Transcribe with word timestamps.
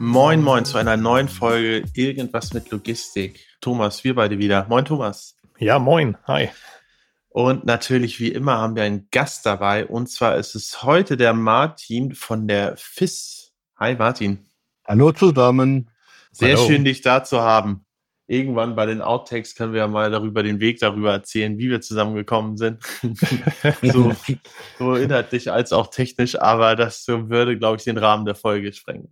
Moin, 0.00 0.44
moin 0.44 0.64
zu 0.64 0.78
einer 0.78 0.96
neuen 0.96 1.28
Folge 1.28 1.82
Irgendwas 1.92 2.54
mit 2.54 2.70
Logistik. 2.70 3.44
Thomas, 3.60 4.04
wir 4.04 4.14
beide 4.14 4.38
wieder. 4.38 4.64
Moin, 4.68 4.84
Thomas. 4.84 5.36
Ja, 5.58 5.80
moin. 5.80 6.16
Hi. 6.28 6.50
Und 7.30 7.66
natürlich, 7.66 8.20
wie 8.20 8.28
immer, 8.28 8.58
haben 8.58 8.76
wir 8.76 8.84
einen 8.84 9.08
Gast 9.10 9.44
dabei. 9.44 9.86
Und 9.86 10.08
zwar 10.08 10.36
ist 10.36 10.54
es 10.54 10.84
heute 10.84 11.16
der 11.16 11.34
Martin 11.34 12.14
von 12.14 12.46
der 12.46 12.76
FIS. 12.76 13.52
Hi, 13.76 13.96
Martin. 13.96 14.46
Hallo 14.86 15.10
zusammen. 15.10 15.90
Sehr 16.30 16.56
Hallo. 16.56 16.68
schön, 16.68 16.84
dich 16.84 17.00
da 17.00 17.24
zu 17.24 17.40
haben. 17.40 17.84
Irgendwann 18.28 18.76
bei 18.76 18.86
den 18.86 19.02
Outtakes 19.02 19.56
können 19.56 19.72
wir 19.72 19.80
ja 19.80 19.88
mal 19.88 20.12
darüber 20.12 20.44
den 20.44 20.60
Weg 20.60 20.78
darüber 20.78 21.10
erzählen, 21.10 21.58
wie 21.58 21.70
wir 21.70 21.80
zusammengekommen 21.80 22.56
sind. 22.56 22.84
so, 23.82 24.14
so 24.78 24.94
inhaltlich 24.94 25.50
als 25.50 25.72
auch 25.72 25.88
technisch, 25.88 26.40
aber 26.40 26.76
das 26.76 27.08
würde, 27.08 27.58
glaube 27.58 27.78
ich, 27.78 27.84
den 27.84 27.98
Rahmen 27.98 28.26
der 28.26 28.36
Folge 28.36 28.72
sprengen. 28.72 29.08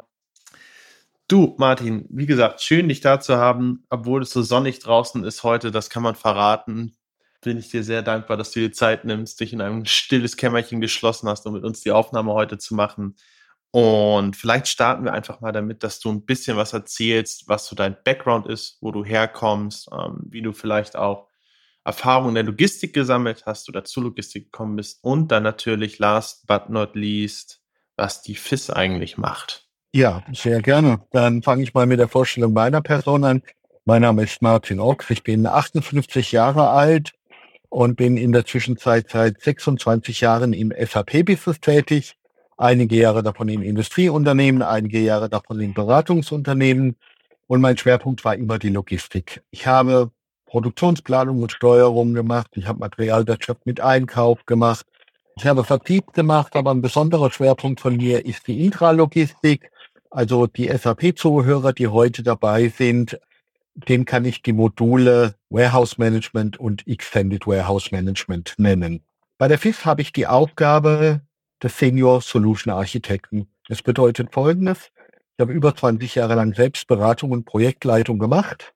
Du, 1.28 1.56
Martin, 1.58 2.06
wie 2.08 2.26
gesagt, 2.26 2.62
schön, 2.62 2.88
dich 2.88 3.00
da 3.00 3.18
zu 3.18 3.36
haben, 3.36 3.84
obwohl 3.90 4.23
es 4.23 4.30
so 4.30 4.42
sonnig 4.42 4.78
draußen 4.78 5.24
ist 5.24 5.42
heute, 5.42 5.73
das 5.73 5.90
kann 5.90 6.04
man 6.04 6.14
verraten. 6.14 6.96
Bin 7.42 7.59
ich 7.59 7.68
dir 7.68 7.82
sehr 7.82 8.02
dankbar, 8.02 8.37
dass 8.37 8.52
du 8.52 8.60
dir 8.60 8.73
Zeit 8.73 9.04
nimmst, 9.04 9.40
dich 9.40 9.52
in 9.52 9.60
ein 9.60 9.86
stilles 9.86 10.36
Kämmerchen 10.36 10.80
geschlossen 10.80 11.28
hast, 11.28 11.45
um 11.46 11.54
mit 11.54 11.64
uns 11.64 11.80
die 11.80 11.90
Aufnahme 11.90 12.32
heute 12.32 12.59
zu 12.59 12.76
machen. 12.76 13.16
Und 13.73 14.36
vielleicht 14.36 14.68
starten 14.68 15.04
wir 15.04 15.12
einfach 15.12 15.40
mal 15.40 15.51
damit, 15.51 15.82
dass 15.82 15.98
du 15.98 16.10
ein 16.12 16.24
bisschen 16.24 16.56
was 16.56 16.73
erzählst, 16.73 17.48
was 17.48 17.66
so 17.66 17.74
dein 17.74 17.96
Background 18.04 18.46
ist, 18.46 18.79
wo 18.80 18.92
du 18.92 19.04
herkommst, 19.04 19.88
ähm, 19.92 20.23
wie 20.30 20.42
du 20.42 20.52
vielleicht 20.52 20.95
auch 20.95 21.29
Erfahrungen 21.84 22.30
in 22.30 22.34
der 22.36 22.45
Logistik 22.45 22.95
gesammelt 22.95 23.46
hast 23.46 23.68
oder 23.68 23.84
zur 23.84 24.04
Logistik 24.04 24.45
gekommen 24.45 24.76
bist 24.76 25.02
und 25.02 25.32
dann 25.32 25.42
natürlich 25.42 25.98
last 25.98 26.46
but 26.46 26.70
not 26.70 26.95
least, 26.95 27.62
was 27.96 28.23
die 28.23 28.36
FIS 28.36 28.70
eigentlich 28.70 29.18
macht. 29.18 29.65
Ja, 29.92 30.23
sehr 30.32 30.60
gerne. 30.60 31.01
Dann 31.12 31.42
fange 31.42 31.62
ich 31.62 31.73
mal 31.73 31.87
mit 31.87 31.98
der 31.98 32.09
Vorstellung 32.09 32.52
meiner 32.52 32.82
Person 32.82 33.24
an. 33.24 33.42
Mein 33.84 34.02
Name 34.02 34.24
ist 34.24 34.42
Martin 34.42 34.80
Ochs. 34.80 35.10
Ich 35.10 35.23
bin 35.23 35.46
58 35.46 36.32
Jahre 36.32 36.70
alt 36.70 37.12
und 37.68 37.96
bin 37.96 38.16
in 38.16 38.32
der 38.32 38.45
Zwischenzeit 38.45 39.09
seit 39.10 39.40
26 39.40 40.20
Jahren 40.20 40.52
im 40.52 40.73
SAP-Business 40.76 41.60
tätig. 41.60 42.16
Einige 42.59 42.96
Jahre 42.96 43.23
davon 43.23 43.48
in 43.48 43.62
Industrieunternehmen, 43.62 44.62
einige 44.62 44.98
Jahre 44.98 45.29
davon 45.29 45.60
in 45.60 45.73
Beratungsunternehmen. 45.73 46.96
Und 47.46 47.60
mein 47.60 47.76
Schwerpunkt 47.79 48.24
war 48.24 48.34
immer 48.34 48.59
die 48.59 48.70
Logistik. 48.70 49.42
Ich 49.51 49.66
habe 49.66 50.10
Produktionsplanung 50.46 51.42
und 51.42 51.52
Steuerung 51.52 52.14
gemacht. 52.14 52.48
Ich 52.54 52.66
habe 52.66 52.80
Materialwirtschaft 52.80 53.66
mit 53.66 53.80
Einkauf 53.80 54.45
gemacht. 54.46 54.87
Ich 55.37 55.46
habe 55.46 55.64
Vertrieb 55.64 56.14
gemacht, 56.14 56.57
aber 56.57 56.70
ein 56.70 56.80
besonderer 56.80 57.30
Schwerpunkt 57.30 57.80
von 57.80 57.96
mir 57.96 58.24
ist 58.24 58.46
die 58.46 58.64
Intralogistik. 58.64 59.70
Also 60.16 60.46
die 60.46 60.68
SAP-Zuhörer, 60.68 61.74
die 61.74 61.88
heute 61.88 62.22
dabei 62.22 62.68
sind, 62.70 63.20
dem 63.74 64.06
kann 64.06 64.25
ich 64.25 64.41
die 64.41 64.54
Module 64.54 65.34
Warehouse 65.50 65.98
Management 65.98 66.58
und 66.58 66.88
Extended 66.88 67.47
Warehouse 67.47 67.92
Management 67.92 68.54
nennen. 68.56 69.02
Bei 69.36 69.46
der 69.46 69.58
FIS 69.58 69.84
habe 69.84 70.00
ich 70.00 70.14
die 70.14 70.26
Aufgabe 70.26 71.20
des 71.62 71.76
Senior 71.76 72.22
Solution 72.22 72.72
Architekten. 72.72 73.48
Das 73.68 73.82
bedeutet 73.82 74.32
Folgendes. 74.32 74.91
Ich 75.36 75.42
habe 75.42 75.52
über 75.52 75.76
20 75.76 76.14
Jahre 76.14 76.34
lang 76.34 76.54
selbst 76.54 76.86
Beratung 76.86 77.32
und 77.32 77.44
Projektleitung 77.44 78.18
gemacht, 78.18 78.72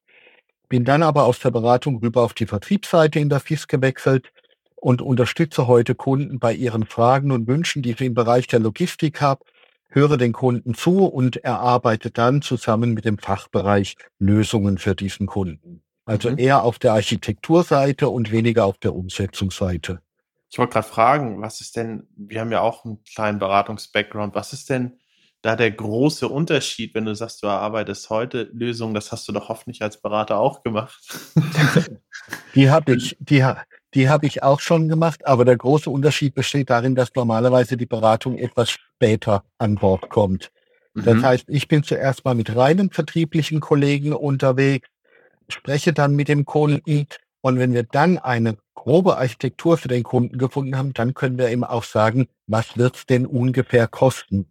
bin 0.68 0.84
dann 0.84 1.02
aber 1.02 1.24
aus 1.24 1.38
der 1.38 1.52
Beratung 1.52 2.00
rüber 2.00 2.20
auf 2.22 2.34
die 2.34 2.46
Vertriebsseite 2.46 3.18
in 3.18 3.30
der 3.30 3.40
FIS 3.40 3.66
gewechselt 3.66 4.30
und 4.76 5.00
unterstütze 5.00 5.66
heute 5.66 5.94
Kunden 5.94 6.38
bei 6.38 6.52
ihren 6.52 6.84
Fragen 6.84 7.32
und 7.32 7.48
Wünschen, 7.48 7.80
die 7.80 7.94
sie 7.94 8.04
im 8.04 8.14
Bereich 8.14 8.46
der 8.46 8.60
Logistik 8.60 9.22
haben, 9.22 9.40
höre 9.90 10.16
den 10.16 10.32
Kunden 10.32 10.74
zu 10.74 11.04
und 11.06 11.36
erarbeite 11.36 12.10
dann 12.10 12.42
zusammen 12.42 12.94
mit 12.94 13.04
dem 13.04 13.18
Fachbereich 13.18 13.96
Lösungen 14.18 14.78
für 14.78 14.94
diesen 14.94 15.26
Kunden. 15.26 15.82
Also 16.04 16.30
Mhm. 16.30 16.38
eher 16.38 16.62
auf 16.64 16.78
der 16.78 16.94
Architekturseite 16.94 18.08
und 18.08 18.32
weniger 18.32 18.64
auf 18.64 18.78
der 18.78 18.94
Umsetzungsseite. 18.94 20.00
Ich 20.50 20.58
wollte 20.58 20.72
gerade 20.72 20.88
fragen, 20.88 21.40
was 21.42 21.60
ist 21.60 21.76
denn, 21.76 22.08
wir 22.16 22.40
haben 22.40 22.50
ja 22.50 22.60
auch 22.60 22.84
einen 22.84 23.04
kleinen 23.04 23.38
Beratungs-Background, 23.38 24.34
was 24.34 24.52
ist 24.52 24.68
denn 24.70 24.98
da 25.42 25.56
der 25.56 25.70
große 25.70 26.28
Unterschied, 26.28 26.94
wenn 26.94 27.04
du 27.04 27.14
sagst, 27.14 27.42
du 27.42 27.46
erarbeitest 27.46 28.10
heute 28.10 28.50
Lösungen, 28.52 28.92
das 28.92 29.12
hast 29.12 29.26
du 29.28 29.32
doch 29.32 29.48
hoffentlich 29.48 29.80
als 29.82 30.00
Berater 30.00 30.38
auch 30.38 30.62
gemacht. 30.62 31.00
Die 32.54 32.70
habe 32.70 32.94
ich, 32.96 33.16
die, 33.20 33.44
die 33.94 34.08
habe 34.08 34.26
ich 34.26 34.42
auch 34.42 34.60
schon 34.60 34.88
gemacht, 34.88 35.26
aber 35.26 35.44
der 35.44 35.56
große 35.56 35.90
Unterschied 35.90 36.34
besteht 36.34 36.70
darin, 36.70 36.94
dass 36.94 37.14
normalerweise 37.14 37.76
die 37.76 37.86
Beratung 37.86 38.38
etwas 38.38 38.70
später 38.70 39.44
an 39.58 39.76
Bord 39.76 40.08
kommt. 40.10 40.50
Das 40.94 41.16
Mhm. 41.16 41.24
heißt, 41.24 41.44
ich 41.48 41.68
bin 41.68 41.82
zuerst 41.82 42.24
mal 42.24 42.34
mit 42.34 42.54
reinen 42.54 42.90
vertrieblichen 42.90 43.60
Kollegen 43.60 44.12
unterwegs, 44.12 44.88
spreche 45.48 45.92
dann 45.92 46.14
mit 46.14 46.28
dem 46.28 46.44
Kunden 46.44 47.06
und 47.40 47.58
wenn 47.58 47.72
wir 47.72 47.84
dann 47.84 48.18
eine 48.18 48.56
grobe 48.74 49.16
Architektur 49.18 49.78
für 49.78 49.88
den 49.88 50.02
Kunden 50.02 50.38
gefunden 50.38 50.76
haben, 50.76 50.92
dann 50.92 51.14
können 51.14 51.38
wir 51.38 51.50
ihm 51.50 51.64
auch 51.64 51.84
sagen, 51.84 52.28
was 52.46 52.76
wird's 52.76 53.06
denn 53.06 53.26
ungefähr 53.26 53.88
kosten? 53.88 54.46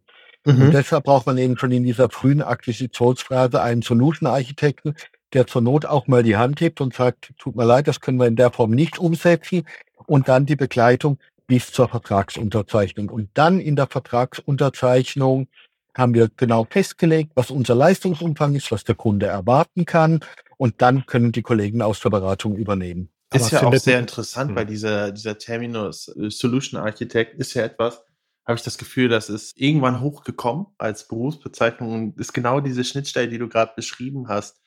Und 0.46 0.70
Mhm. 0.70 0.72
deshalb 0.74 1.04
braucht 1.06 1.28
man 1.28 1.38
eben 1.38 1.58
schon 1.58 1.72
in 1.72 1.84
dieser 1.84 2.10
frühen 2.10 2.42
Akquisitionsphase 2.42 3.62
einen 3.62 3.82
Solution-Architekten, 3.82 4.96
der 5.34 5.48
zur 5.48 5.62
Not 5.62 5.86
auch 5.86 6.08
mal 6.08 6.24
die 6.24 6.38
Hand 6.38 6.62
hebt 6.62 6.82
und 6.82 6.94
sagt, 6.94 7.34
tut 7.38 7.56
mir 7.56 7.66
leid, 7.66 7.88
das 7.88 8.02
können 8.02 8.20
wir 8.20 8.28
in 8.28 8.36
der 8.36 8.52
Form 8.52 8.72
nicht 8.72 9.00
umsetzen. 9.00 9.66
Und 10.06 10.28
dann 10.28 10.46
die 10.46 10.56
Begleitung 10.56 11.20
bis 11.48 11.72
zur 11.72 11.88
Vertragsunterzeichnung. 11.90 13.10
Und 13.10 13.30
dann 13.34 13.60
in 13.60 13.76
der 13.76 13.88
Vertragsunterzeichnung 13.88 15.48
haben 15.96 16.14
wir 16.14 16.30
genau 16.36 16.66
festgelegt, 16.70 17.32
was 17.36 17.52
unser 17.52 17.76
Leistungsumfang 17.76 18.56
ist, 18.56 18.72
was 18.72 18.84
der 18.84 18.96
Kunde 18.96 19.28
erwarten 19.28 19.86
kann. 19.86 20.22
Und 20.58 20.82
dann 20.82 21.06
können 21.06 21.32
die 21.32 21.42
Kollegen 21.42 21.82
aus 21.82 22.00
der 22.00 22.10
Beratung 22.10 22.56
übernehmen. 22.56 23.10
Ist 23.34 23.54
Aber 23.54 23.64
ja 23.64 23.68
auch 23.68 23.76
sehr 23.76 24.00
interessant, 24.00 24.50
Hm. 24.50 24.56
weil 24.56 24.66
dieser, 24.66 25.12
dieser 25.12 25.38
Terminus 25.38 26.08
äh, 26.08 26.30
Solution 26.32 26.82
Architect 26.82 27.36
ist 27.40 27.54
ja 27.54 27.64
etwas, 27.64 28.04
habe 28.46 28.58
ich 28.58 28.64
das 28.64 28.80
Gefühl, 28.80 29.10
das 29.10 29.30
ist 29.30 29.60
irgendwann 29.60 30.02
hochgekommen 30.02 30.66
als 30.80 31.08
Berufsbezeichnung 31.08 31.94
und 31.94 32.20
ist 32.20 32.34
genau 32.34 32.60
diese 32.60 32.84
Schnittstelle, 32.84 33.28
die 33.28 33.38
du 33.38 33.48
gerade 33.48 33.74
beschrieben 33.76 34.28
hast. 34.28 34.60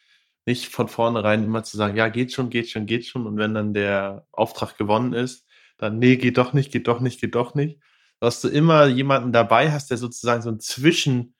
Nicht 0.46 0.68
von 0.68 0.88
vornherein 0.88 1.44
immer 1.44 1.62
zu 1.62 1.76
sagen, 1.76 1.96
ja, 1.96 2.08
geht 2.08 2.32
schon, 2.32 2.50
geht 2.50 2.68
schon, 2.68 2.86
geht 2.86 3.06
schon. 3.06 3.26
Und 3.26 3.36
wenn 3.36 3.54
dann 3.54 3.74
der 3.74 4.26
Auftrag 4.32 4.76
gewonnen 4.76 5.12
ist, 5.12 5.46
dann, 5.78 5.98
nee, 5.98 6.16
geht 6.16 6.38
doch 6.38 6.52
nicht, 6.52 6.72
geht 6.72 6.88
doch 6.88 7.00
nicht, 7.00 7.20
geht 7.20 7.34
doch 7.34 7.54
nicht. 7.54 7.80
Dass 8.20 8.40
du 8.40 8.48
immer 8.48 8.86
jemanden 8.86 9.32
dabei 9.32 9.72
hast, 9.72 9.90
der 9.90 9.98
sozusagen 9.98 10.42
so 10.42 10.50
ein 10.50 10.60
Zwischen, 10.60 11.34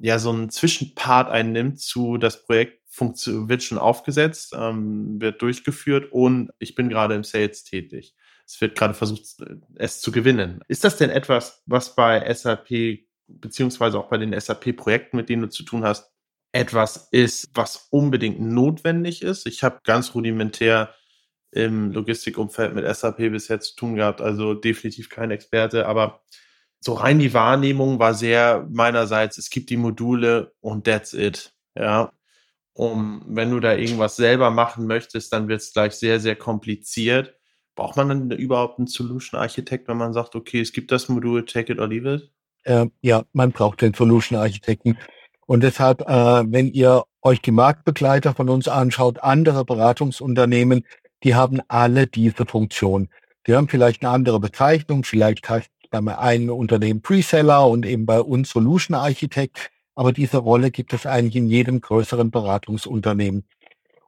ja, 0.00 0.18
so 0.18 0.30
einen 0.30 0.50
Zwischenpart 0.50 1.30
einnimmt 1.30 1.80
zu, 1.80 2.16
das 2.16 2.44
Projekt 2.44 2.80
wird 2.98 3.62
schon 3.62 3.78
aufgesetzt, 3.78 4.54
ähm, 4.56 5.20
wird 5.20 5.40
durchgeführt 5.42 6.12
und 6.12 6.50
ich 6.58 6.74
bin 6.74 6.88
gerade 6.88 7.14
im 7.14 7.24
Sales 7.24 7.64
tätig. 7.64 8.14
Es 8.46 8.60
wird 8.60 8.76
gerade 8.76 8.94
versucht, 8.94 9.22
es 9.76 10.00
zu 10.00 10.10
gewinnen. 10.10 10.60
Ist 10.66 10.82
das 10.82 10.96
denn 10.96 11.10
etwas, 11.10 11.62
was 11.66 11.94
bei 11.94 12.32
SAP, 12.34 13.06
beziehungsweise 13.28 13.98
auch 13.98 14.08
bei 14.08 14.18
den 14.18 14.38
SAP-Projekten, 14.38 15.16
mit 15.16 15.28
denen 15.28 15.42
du 15.42 15.48
zu 15.48 15.62
tun 15.62 15.84
hast, 15.84 16.12
etwas 16.52 17.08
ist, 17.10 17.50
was 17.54 17.88
unbedingt 17.90 18.40
notwendig 18.40 19.22
ist? 19.22 19.46
Ich 19.46 19.62
habe 19.62 19.80
ganz 19.84 20.14
rudimentär 20.14 20.94
im 21.52 21.92
Logistikumfeld 21.92 22.74
mit 22.74 22.96
SAP 22.96 23.18
bisher 23.30 23.60
zu 23.60 23.74
tun 23.74 23.96
gehabt, 23.96 24.20
also 24.20 24.54
definitiv 24.54 25.08
kein 25.10 25.30
Experte, 25.30 25.86
aber 25.86 26.22
so 26.80 26.94
rein 26.94 27.18
die 27.18 27.34
Wahrnehmung 27.34 27.98
war 27.98 28.14
sehr 28.14 28.66
meinerseits, 28.70 29.36
es 29.36 29.50
gibt 29.50 29.70
die 29.70 29.76
Module 29.76 30.52
und 30.60 30.84
that's 30.84 31.12
it. 31.12 31.52
Ja. 31.76 32.12
Um, 32.72 33.22
wenn 33.26 33.50
du 33.50 33.60
da 33.60 33.74
irgendwas 33.74 34.16
selber 34.16 34.50
machen 34.50 34.86
möchtest, 34.86 35.32
dann 35.32 35.48
wird 35.48 35.60
es 35.60 35.72
gleich 35.72 35.94
sehr, 35.94 36.20
sehr 36.20 36.36
kompliziert. 36.36 37.34
Braucht 37.74 37.96
man 37.96 38.08
dann 38.08 38.30
überhaupt 38.30 38.78
einen 38.78 38.86
Solution 38.86 39.38
Architekt, 39.38 39.88
wenn 39.88 39.98
man 39.98 40.12
sagt, 40.12 40.34
okay, 40.34 40.60
es 40.60 40.72
gibt 40.72 40.90
das 40.90 41.08
Modul, 41.08 41.44
take 41.44 41.72
it 41.72 41.78
or 41.78 41.88
leave 41.88 42.14
it? 42.14 42.32
äh, 42.64 42.86
ja, 43.00 43.24
man 43.32 43.52
braucht 43.52 43.82
den 43.82 43.94
Solution 43.94 44.38
Architekten. 44.38 44.98
Und 45.50 45.64
deshalb, 45.64 46.02
äh, 46.02 46.44
wenn 46.46 46.68
ihr 46.68 47.02
euch 47.22 47.42
die 47.42 47.50
Marktbegleiter 47.50 48.34
von 48.34 48.48
uns 48.48 48.68
anschaut, 48.68 49.18
andere 49.18 49.64
Beratungsunternehmen, 49.64 50.86
die 51.24 51.34
haben 51.34 51.60
alle 51.66 52.06
diese 52.06 52.46
Funktion. 52.46 53.08
Die 53.48 53.56
haben 53.56 53.66
vielleicht 53.66 54.04
eine 54.04 54.12
andere 54.12 54.38
Bezeichnung, 54.38 55.02
vielleicht 55.02 55.48
heißt 55.48 55.68
bei 55.90 56.16
einem 56.16 56.50
Unternehmen 56.50 57.02
Preseller 57.02 57.66
und 57.66 57.84
eben 57.84 58.06
bei 58.06 58.20
uns 58.20 58.50
Solution 58.50 58.94
Architect. 58.94 59.72
aber 59.96 60.12
diese 60.12 60.38
Rolle 60.38 60.70
gibt 60.70 60.92
es 60.92 61.04
eigentlich 61.04 61.34
in 61.34 61.48
jedem 61.48 61.80
größeren 61.80 62.30
Beratungsunternehmen. 62.30 63.44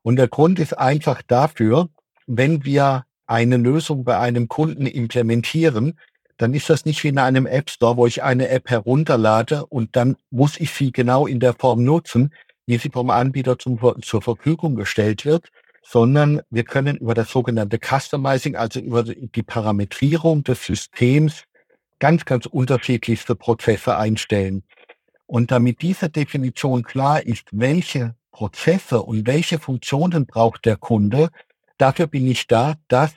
Und 0.03 0.15
der 0.15 0.29
Grund 0.29 0.61
ist 0.61 0.79
einfach 0.79 1.23
dafür, 1.23 1.89
wenn 2.29 2.65
wir 2.65 3.05
eine 3.27 3.57
Lösung 3.57 4.05
bei 4.05 4.17
einem 4.17 4.47
Kunden 4.47 4.87
implementieren, 4.87 5.99
dann 6.43 6.55
ist 6.55 6.69
das 6.69 6.85
nicht 6.85 7.05
wie 7.05 7.09
in 7.09 7.19
einem 7.19 7.47
App 7.47 7.71
Store, 7.71 7.97
wo 7.97 8.05
ich 8.05 8.25
eine 8.25 8.49
App 8.49 8.69
herunterlade 8.69 9.65
und 9.67 9.95
dann 9.95 10.17
muss 10.31 10.59
ich 10.59 10.73
sie 10.73 10.91
genau 10.91 11.29
in 11.29 11.39
der 11.39 11.55
Form 11.55 11.85
nutzen, 11.85 12.35
wie 12.67 12.79
sie 12.79 12.91
vom 12.91 13.11
Anbieter 13.11 13.61
zum, 13.61 13.79
zur 14.03 14.23
Verfügung 14.23 14.75
gestellt 14.75 15.25
wird, 15.25 15.53
sondern 15.85 16.41
wir 16.51 16.65
können 16.65 16.97
über 16.97 17.15
das 17.15 17.31
sogenannte 17.31 17.79
Customizing, 17.79 18.57
also 18.57 18.81
über 18.81 19.05
die 19.05 19.43
Parametrierung 19.45 20.43
des 20.43 20.67
Systems, 20.67 21.45
ganz, 22.01 22.25
ganz 22.25 22.47
unterschiedlichste 22.47 23.37
Prozesse 23.37 23.97
einstellen. 23.97 24.65
Und 25.27 25.53
damit 25.53 25.81
diese 25.81 26.11
Definition 26.11 26.83
klar 26.83 27.25
ist, 27.25 27.47
welche 27.53 28.17
Prozesse 28.33 29.01
und 29.03 29.29
welche 29.29 29.61
Funktionen 29.61 30.27
braucht 30.27 30.65
der 30.65 30.77
Kunde, 30.77 31.29
dafür 31.79 32.09
bin 32.09 32.27
ich 32.27 32.49
da, 32.49 32.75
das 32.89 33.13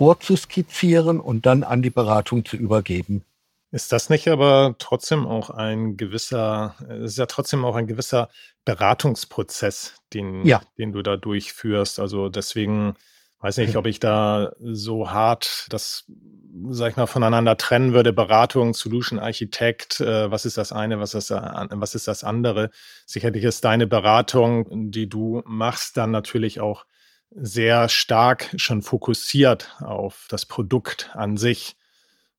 vorzuskizzieren 0.00 1.20
und 1.20 1.44
dann 1.44 1.62
an 1.62 1.82
die 1.82 1.90
Beratung 1.90 2.46
zu 2.46 2.56
übergeben. 2.56 3.22
Ist 3.70 3.92
das 3.92 4.08
nicht 4.08 4.28
aber 4.28 4.74
trotzdem 4.78 5.26
auch 5.26 5.50
ein 5.50 5.98
gewisser, 5.98 6.74
ist 7.04 7.18
ja 7.18 7.26
trotzdem 7.26 7.66
auch 7.66 7.76
ein 7.76 7.86
gewisser 7.86 8.30
Beratungsprozess, 8.64 9.96
den, 10.14 10.46
ja. 10.46 10.62
den 10.78 10.92
du 10.92 11.02
da 11.02 11.18
durchführst? 11.18 12.00
Also 12.00 12.30
deswegen 12.30 12.94
weiß 13.40 13.58
nicht, 13.58 13.76
ob 13.76 13.84
ich 13.84 14.00
da 14.00 14.52
so 14.62 15.10
hart 15.10 15.66
das, 15.68 16.06
sag 16.70 16.92
ich 16.92 16.96
mal, 16.96 17.06
voneinander 17.06 17.58
trennen 17.58 17.92
würde. 17.92 18.14
Beratung, 18.14 18.72
Solution 18.72 19.18
Architect, 19.18 20.00
äh, 20.00 20.30
was 20.30 20.46
ist 20.46 20.56
das 20.56 20.72
eine, 20.72 20.98
was 20.98 21.12
ist 21.12 21.30
was 21.30 21.94
ist 21.94 22.08
das 22.08 22.24
andere? 22.24 22.70
Sicherlich 23.04 23.44
ist 23.44 23.66
deine 23.66 23.86
Beratung, 23.86 24.90
die 24.90 25.10
du 25.10 25.42
machst, 25.44 25.98
dann 25.98 26.10
natürlich 26.10 26.58
auch 26.58 26.86
sehr 27.30 27.88
stark 27.88 28.50
schon 28.56 28.82
fokussiert 28.82 29.76
auf 29.80 30.26
das 30.28 30.46
Produkt 30.46 31.10
an 31.14 31.36
sich 31.36 31.76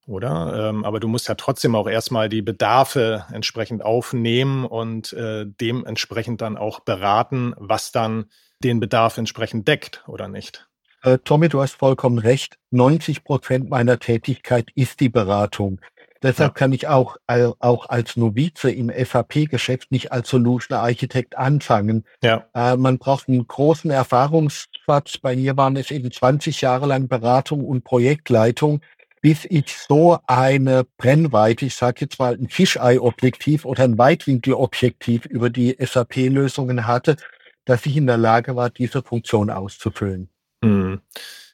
oder? 0.08 0.70
Ähm, 0.70 0.86
aber 0.86 1.00
du 1.00 1.08
musst 1.08 1.28
ja 1.28 1.36
trotzdem 1.36 1.76
auch 1.76 1.88
erstmal 1.88 2.30
die 2.30 2.42
Bedarfe 2.42 3.26
entsprechend 3.32 3.84
aufnehmen 3.84 4.66
und 4.66 5.14
äh, 5.14 5.46
dementsprechend 5.46 6.42
dann 6.42 6.58
auch 6.58 6.82
beraten, 6.82 7.54
was 7.58 7.92
dann 7.92 8.26
den 8.60 8.80
Bedarf 8.80 9.18
entsprechend 9.18 9.68
deckt 9.68 10.04
oder 10.08 10.28
nicht. 10.28 10.68
Äh, 11.04 11.18
Tommy, 11.24 11.50
du 11.50 11.62
hast 11.62 11.74
vollkommen 11.74 12.20
recht. 12.20 12.58
90 12.70 13.24
Prozent 13.24 13.70
meiner 13.70 14.00
Tätigkeit 14.00 14.70
ist 14.76 15.00
die 15.00 15.10
Beratung. 15.10 15.82
Deshalb 16.24 16.54
kann 16.54 16.72
ich 16.72 16.88
auch, 16.88 17.18
auch 17.28 17.90
als 17.90 18.16
Novize 18.16 18.72
im 18.72 18.90
SAP-Geschäft 18.90 19.92
nicht 19.92 20.12
als 20.12 20.30
Solution 20.30 20.78
Architekt 20.78 21.38
anfangen. 21.38 22.06
Ja. 22.24 22.46
Äh, 22.54 22.78
man 22.78 23.00
braucht 23.00 23.28
einen 23.28 23.48
großen 23.48 23.90
Erfahrungsschatz. 23.90 25.18
Bei 25.18 25.36
mir 25.36 25.58
waren 25.58 25.76
es 25.78 25.90
eben 25.90 26.12
20 26.12 26.62
Jahre 26.62 26.86
lang 26.86 27.08
Beratung 27.08 27.66
und 27.66 27.84
Projektleitung 27.84 28.82
bis 29.22 29.46
ich 29.46 29.78
so 29.78 30.18
eine 30.26 30.84
Brennweite, 30.98 31.66
ich 31.66 31.76
sage 31.76 32.02
jetzt 32.02 32.18
mal 32.18 32.34
ein 32.34 32.50
Fischei-Objektiv 32.50 33.66
oder 33.66 33.84
ein 33.84 33.98
Weitwinkelobjektiv 33.98 35.26
über 35.28 35.52
die 35.52 35.78
SAP-Lösungen 35.80 36.88
hatte, 36.88 37.18
dass 37.66 37.86
ich 37.86 37.98
in 37.98 38.08
der 38.08 38.18
Lage 38.18 38.56
war, 38.56 38.72
diese 38.72 39.04
Funktion 39.04 39.52
auszufüllen. 39.52 40.30
Hm. 40.64 41.02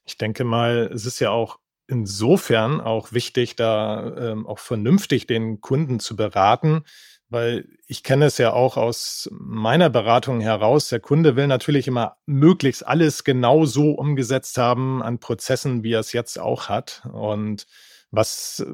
Ich 0.05 0.17
denke 0.17 0.45
mal, 0.45 0.89
es 0.93 1.05
ist 1.05 1.19
ja 1.19 1.31
auch 1.31 1.59
insofern 1.87 2.81
auch 2.81 3.13
wichtig, 3.13 3.55
da 3.55 4.15
ähm, 4.17 4.47
auch 4.47 4.59
vernünftig 4.59 5.27
den 5.27 5.61
Kunden 5.61 5.99
zu 5.99 6.15
beraten, 6.15 6.83
weil 7.29 7.67
ich 7.87 8.03
kenne 8.03 8.25
es 8.25 8.37
ja 8.37 8.53
auch 8.53 8.77
aus 8.77 9.29
meiner 9.31 9.89
Beratung 9.89 10.39
heraus. 10.39 10.89
Der 10.89 10.99
Kunde 10.99 11.35
will 11.35 11.47
natürlich 11.47 11.87
immer 11.87 12.17
möglichst 12.25 12.85
alles 12.85 13.23
genau 13.23 13.65
so 13.65 13.91
umgesetzt 13.91 14.57
haben 14.57 15.03
an 15.03 15.19
Prozessen, 15.19 15.83
wie 15.83 15.93
er 15.93 15.99
es 15.99 16.13
jetzt 16.13 16.39
auch 16.39 16.69
hat. 16.69 17.03
Und 17.11 17.67
was 18.11 18.65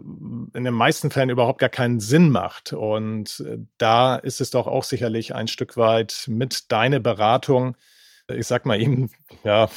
in 0.54 0.63
den 0.63 0.74
meisten 0.74 1.09
Fällen 1.09 1.30
überhaupt 1.30 1.59
gar 1.59 1.69
keinen 1.69 2.00
Sinn 2.00 2.30
macht. 2.30 2.74
Und 2.74 3.44
da 3.77 4.16
ist 4.16 4.42
es 4.42 4.51
doch 4.51 4.68
auch 4.68 4.83
sicherlich 4.83 5.33
ein 5.33 5.48
Stück 5.48 5.75
weit 5.75 6.25
mit 6.27 6.71
deiner 6.71 7.00
Beratung 7.00 7.75
ich 8.35 8.47
sag 8.47 8.65
mal, 8.65 8.80
ihm, 8.80 9.09
ja, 9.44 9.69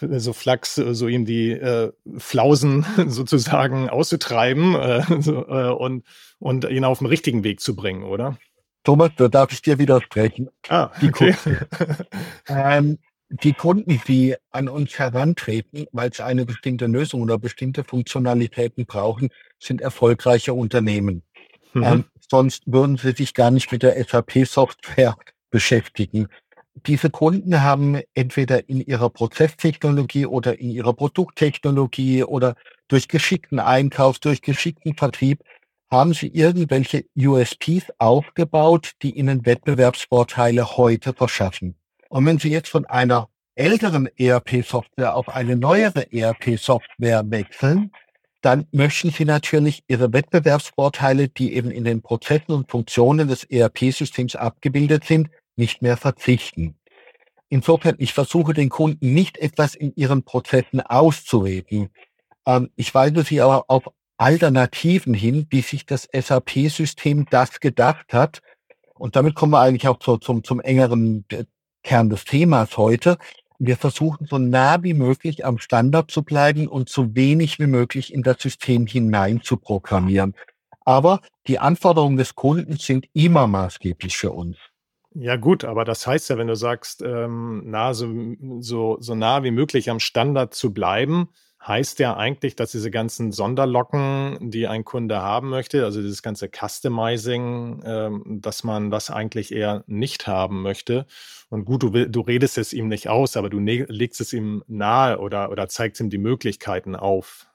so 0.00 0.32
Flachs, 0.32 0.74
so 0.74 1.08
ihm 1.08 1.24
die 1.24 1.50
äh, 1.50 1.92
Flausen 2.16 2.84
sozusagen 3.06 3.88
auszutreiben 3.88 4.74
äh, 4.74 5.02
so, 5.20 5.46
äh, 5.48 5.70
und, 5.70 6.04
und 6.38 6.64
ihn 6.64 6.84
auf 6.84 6.98
den 6.98 7.06
richtigen 7.06 7.44
Weg 7.44 7.60
zu 7.60 7.76
bringen, 7.76 8.04
oder? 8.04 8.38
Thomas, 8.84 9.10
da 9.16 9.28
darf 9.28 9.52
ich 9.52 9.60
dir 9.60 9.78
widersprechen. 9.78 10.48
Ah, 10.68 10.90
okay. 11.02 11.02
Die 11.02 11.10
Kunden, 11.10 11.66
ähm, 12.48 12.98
die 13.28 13.52
Kunden, 13.52 14.00
die 14.08 14.36
an 14.50 14.68
uns 14.68 14.98
herantreten, 14.98 15.86
weil 15.92 16.12
sie 16.12 16.24
eine 16.24 16.46
bestimmte 16.46 16.86
Lösung 16.86 17.22
oder 17.22 17.38
bestimmte 17.38 17.84
Funktionalitäten 17.84 18.86
brauchen, 18.86 19.28
sind 19.58 19.80
erfolgreiche 19.80 20.54
Unternehmen. 20.54 21.22
Mhm. 21.74 21.82
Ähm, 21.82 22.04
sonst 22.30 22.62
würden 22.66 22.96
sie 22.96 23.12
sich 23.12 23.34
gar 23.34 23.50
nicht 23.50 23.70
mit 23.70 23.82
der 23.82 24.02
SAP-Software 24.02 25.16
beschäftigen 25.50 26.28
diese 26.86 27.10
Kunden 27.10 27.62
haben 27.62 28.00
entweder 28.14 28.68
in 28.68 28.80
ihrer 28.80 29.10
Prozesstechnologie 29.10 30.26
oder 30.26 30.58
in 30.58 30.70
ihrer 30.70 30.92
Produkttechnologie 30.92 32.24
oder 32.24 32.54
durch 32.88 33.08
geschickten 33.08 33.58
Einkauf, 33.60 34.18
durch 34.18 34.42
geschickten 34.42 34.94
Vertrieb 34.94 35.42
haben 35.90 36.12
sie 36.14 36.28
irgendwelche 36.28 37.04
USPs 37.16 37.90
aufgebaut, 37.98 38.92
die 39.02 39.16
ihnen 39.16 39.46
Wettbewerbsvorteile 39.46 40.76
heute 40.76 41.14
verschaffen. 41.14 41.76
Und 42.08 42.26
wenn 42.26 42.38
sie 42.38 42.50
jetzt 42.50 42.68
von 42.68 42.84
einer 42.86 43.28
älteren 43.54 44.08
ERP-Software 44.16 45.14
auf 45.14 45.28
eine 45.28 45.56
neuere 45.56 46.12
ERP-Software 46.12 47.24
wechseln, 47.30 47.90
dann 48.40 48.66
möchten 48.70 49.10
sie 49.10 49.24
natürlich 49.24 49.82
ihre 49.88 50.12
Wettbewerbsvorteile, 50.12 51.28
die 51.28 51.54
eben 51.54 51.70
in 51.70 51.84
den 51.84 52.02
Prozessen 52.02 52.52
und 52.52 52.70
Funktionen 52.70 53.26
des 53.26 53.44
ERP-Systems 53.44 54.36
abgebildet 54.36 55.04
sind, 55.04 55.28
nicht 55.58 55.82
mehr 55.82 55.96
verzichten. 55.96 56.76
Insofern, 57.48 57.96
ich 57.98 58.12
versuche 58.12 58.52
den 58.52 58.68
Kunden 58.68 59.14
nicht 59.14 59.38
etwas 59.38 59.74
in 59.74 59.92
ihren 59.96 60.22
Prozessen 60.22 60.80
auszureden. 60.80 61.90
Ähm, 62.46 62.70
ich 62.76 62.94
weise 62.94 63.22
sie 63.22 63.40
aber 63.40 63.64
auf 63.68 63.84
Alternativen 64.18 65.14
hin, 65.14 65.46
wie 65.50 65.62
sich 65.62 65.86
das 65.86 66.08
SAP-System 66.12 67.26
das 67.30 67.60
gedacht 67.60 68.12
hat. 68.12 68.42
Und 68.94 69.16
damit 69.16 69.34
kommen 69.34 69.52
wir 69.52 69.60
eigentlich 69.60 69.88
auch 69.88 69.98
zu, 69.98 70.18
zum, 70.18 70.44
zum 70.44 70.60
engeren 70.60 71.24
äh, 71.30 71.44
Kern 71.82 72.10
des 72.10 72.24
Themas 72.24 72.76
heute. 72.76 73.16
Wir 73.58 73.76
versuchen 73.76 74.26
so 74.26 74.38
nah 74.38 74.82
wie 74.82 74.94
möglich 74.94 75.44
am 75.44 75.58
Standard 75.58 76.10
zu 76.10 76.22
bleiben 76.22 76.68
und 76.68 76.88
so 76.88 77.14
wenig 77.14 77.58
wie 77.58 77.66
möglich 77.66 78.12
in 78.12 78.22
das 78.22 78.42
System 78.42 78.86
hinein 78.86 79.40
zu 79.42 79.56
programmieren. 79.56 80.34
Aber 80.84 81.20
die 81.46 81.58
Anforderungen 81.58 82.16
des 82.16 82.34
Kunden 82.34 82.76
sind 82.76 83.06
immer 83.14 83.46
maßgeblich 83.46 84.16
für 84.16 84.32
uns. 84.32 84.56
Ja, 85.14 85.36
gut, 85.36 85.64
aber 85.64 85.84
das 85.84 86.06
heißt 86.06 86.28
ja, 86.30 86.38
wenn 86.38 86.46
du 86.46 86.54
sagst, 86.54 87.02
ähm, 87.02 87.62
na, 87.64 87.94
so, 87.94 88.08
so, 88.60 88.98
so 89.00 89.14
nah 89.14 89.42
wie 89.42 89.50
möglich 89.50 89.90
am 89.90 90.00
Standard 90.00 90.54
zu 90.54 90.72
bleiben, 90.72 91.28
heißt 91.66 91.98
ja 91.98 92.16
eigentlich, 92.16 92.54
dass 92.56 92.70
diese 92.72 92.90
ganzen 92.90 93.32
Sonderlocken, 93.32 94.50
die 94.50 94.68
ein 94.68 94.84
Kunde 94.84 95.20
haben 95.20 95.48
möchte, 95.48 95.84
also 95.84 96.00
dieses 96.02 96.22
ganze 96.22 96.48
Customizing, 96.48 97.82
ähm, 97.84 98.22
dass 98.40 98.62
man 98.64 98.90
das 98.90 99.10
eigentlich 99.10 99.50
eher 99.52 99.82
nicht 99.86 100.26
haben 100.26 100.62
möchte. 100.62 101.06
Und 101.48 101.64
gut, 101.64 101.82
du, 101.82 101.90
du 102.08 102.20
redest 102.20 102.58
es 102.58 102.72
ihm 102.72 102.88
nicht 102.88 103.08
aus, 103.08 103.36
aber 103.36 103.50
du 103.50 103.58
ne-, 103.60 103.86
legst 103.88 104.20
es 104.20 104.32
ihm 104.32 104.62
nahe 104.68 105.18
oder, 105.18 105.50
oder 105.50 105.68
zeigst 105.68 106.00
ihm 106.00 106.10
die 106.10 106.18
Möglichkeiten 106.18 106.94
auf 106.94 107.46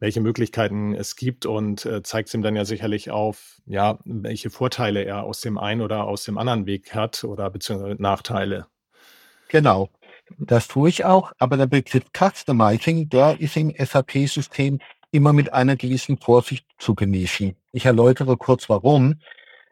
welche 0.00 0.20
Möglichkeiten 0.20 0.94
es 0.94 1.14
gibt 1.14 1.46
und 1.46 1.84
äh, 1.84 2.02
zeigt 2.02 2.32
ihm 2.34 2.42
dann 2.42 2.56
ja 2.56 2.64
sicherlich 2.64 3.10
auf, 3.10 3.60
ja, 3.66 3.98
welche 4.04 4.50
Vorteile 4.50 5.04
er 5.04 5.22
aus 5.24 5.42
dem 5.42 5.58
einen 5.58 5.82
oder 5.82 6.04
aus 6.04 6.24
dem 6.24 6.38
anderen 6.38 6.66
Weg 6.66 6.94
hat 6.94 7.22
oder 7.22 7.50
beziehungsweise 7.50 8.00
Nachteile. 8.00 8.66
Genau. 9.48 9.90
Das 10.38 10.68
tue 10.68 10.88
ich 10.88 11.04
auch, 11.04 11.32
aber 11.38 11.56
der 11.56 11.66
Begriff 11.66 12.04
Customizing, 12.16 13.08
der 13.08 13.40
ist 13.40 13.56
im 13.56 13.74
SAP-System 13.76 14.78
immer 15.10 15.32
mit 15.32 15.52
einer 15.52 15.76
gewissen 15.76 16.18
Vorsicht 16.18 16.66
zu 16.78 16.94
genießen. 16.94 17.56
Ich 17.72 17.84
erläutere 17.84 18.36
kurz 18.36 18.68
warum. 18.68 19.20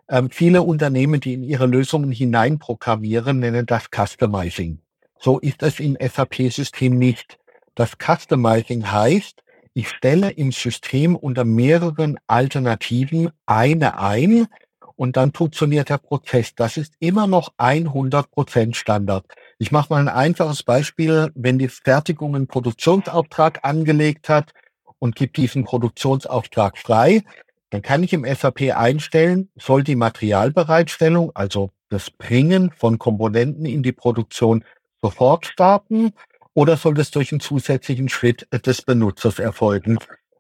Ähm, 0.09 0.31
viele 0.31 0.63
Unternehmen, 0.63 1.21
die 1.21 1.35
in 1.35 1.43
ihre 1.43 1.67
Lösungen 1.67 2.11
hineinprogrammieren, 2.11 3.39
nennen 3.39 3.67
das 3.67 3.89
Customizing. 3.95 4.81
So 5.19 5.39
ist 5.39 5.63
es 5.63 5.81
im 5.81 5.97
SAP-System 6.01 6.99
nicht. 6.99 7.39
Das 7.75 7.93
Customizing 7.99 8.91
heißt, 8.91 9.43
ich 9.79 9.91
stelle 9.91 10.31
im 10.31 10.51
System 10.51 11.15
unter 11.15 11.45
mehreren 11.45 12.19
Alternativen 12.27 13.31
eine 13.47 14.01
ein 14.01 14.49
und 14.97 15.17
dann 15.17 15.33
funktioniert 15.33 15.89
der 15.89 15.99
Prozess. 15.99 16.53
Das 16.57 16.77
ist 16.77 16.95
immer 16.99 17.29
noch 17.29 17.53
100% 17.59 18.75
Standard. 18.75 19.25
Ich 19.61 19.71
mache 19.71 19.91
mal 19.91 20.01
ein 20.01 20.09
einfaches 20.09 20.65
Beispiel. 20.65 21.31
Wenn 21.37 21.61
die 21.61 21.69
Fertigung 21.69 22.35
einen 22.35 22.49
Produktionsauftrag 22.49 23.61
angelegt 23.63 24.29
hat 24.29 24.53
und 24.99 25.15
gibt 25.15 25.37
diesen 25.37 25.63
Produktionsauftrag 25.63 26.77
frei, 26.77 27.23
dann 27.71 27.81
kann 27.81 28.03
ich 28.03 28.13
im 28.13 28.25
SAP 28.25 28.77
einstellen, 28.77 29.49
soll 29.55 29.85
die 29.85 29.95
Materialbereitstellung, 29.95 31.31
also 31.37 31.71
das 31.89 32.11
Bringen 32.11 32.73
von 32.73 32.99
Komponenten 32.99 33.65
in 33.65 33.85
die 33.85 33.93
Produktion 33.93 34.65
sofort 35.01 35.47
starten 35.47 36.15
oder 36.55 36.77
soll 36.77 36.95
das 36.95 37.11
durch 37.11 37.33
einen 37.33 37.41
zusätzlichen 37.41 38.09
Schritt 38.09 38.47
des 38.67 38.83
Benutzers 38.83 39.39
erfolgen? 39.39 39.99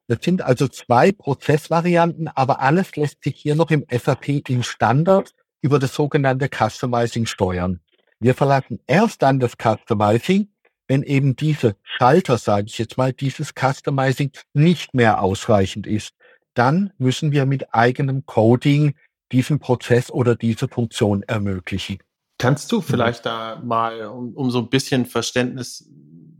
Das 0.09 0.19
sind 0.23 0.41
also 0.43 0.69
zwei 0.69 1.13
Prozessvarianten, 1.13 2.29
aber 2.29 2.61
alles 2.61 2.97
lässt 2.97 3.23
sich 3.23 3.37
hier 3.37 3.55
noch 3.55 3.71
im 3.71 3.85
SAP 3.91 4.49
in 4.49 4.63
Standard 4.63 5.35
über 5.61 5.79
das 5.79 5.95
sogenannte 5.95 6.49
Customizing 6.49 7.27
steuern. 7.27 7.81
Wir 8.19 8.35
verlassen 8.35 8.81
erst 8.87 9.23
dann 9.23 9.39
das 9.39 9.53
Customizing, 9.63 10.49
wenn 10.89 11.03
eben 11.03 11.37
diese 11.37 11.77
Schalter, 11.83 12.39
sage 12.39 12.67
ich 12.69 12.79
jetzt 12.79 12.97
mal, 12.97 13.13
dieses 13.13 13.53
Customizing 13.55 14.33
nicht 14.55 14.95
mehr 14.95 15.23
ausreichend 15.23 15.87
ist. 15.87 16.15
Dann 16.55 16.93
müssen 16.99 17.31
wir 17.31 17.45
mit 17.45 17.75
eigenem 17.75 18.25
Coding 18.25 18.95
diesen 19.31 19.59
Prozess 19.61 20.11
oder 20.11 20.35
diese 20.35 20.69
Funktion 20.69 21.23
ermöglichen. 21.23 21.99
Kannst 22.39 22.71
du 22.71 22.81
vielleicht 22.81 23.27
da 23.27 23.61
mal, 23.65 24.07
um, 24.07 24.35
um 24.35 24.51
so 24.51 24.61
ein 24.61 24.71
bisschen 24.71 25.07
Verständnis 25.07 25.91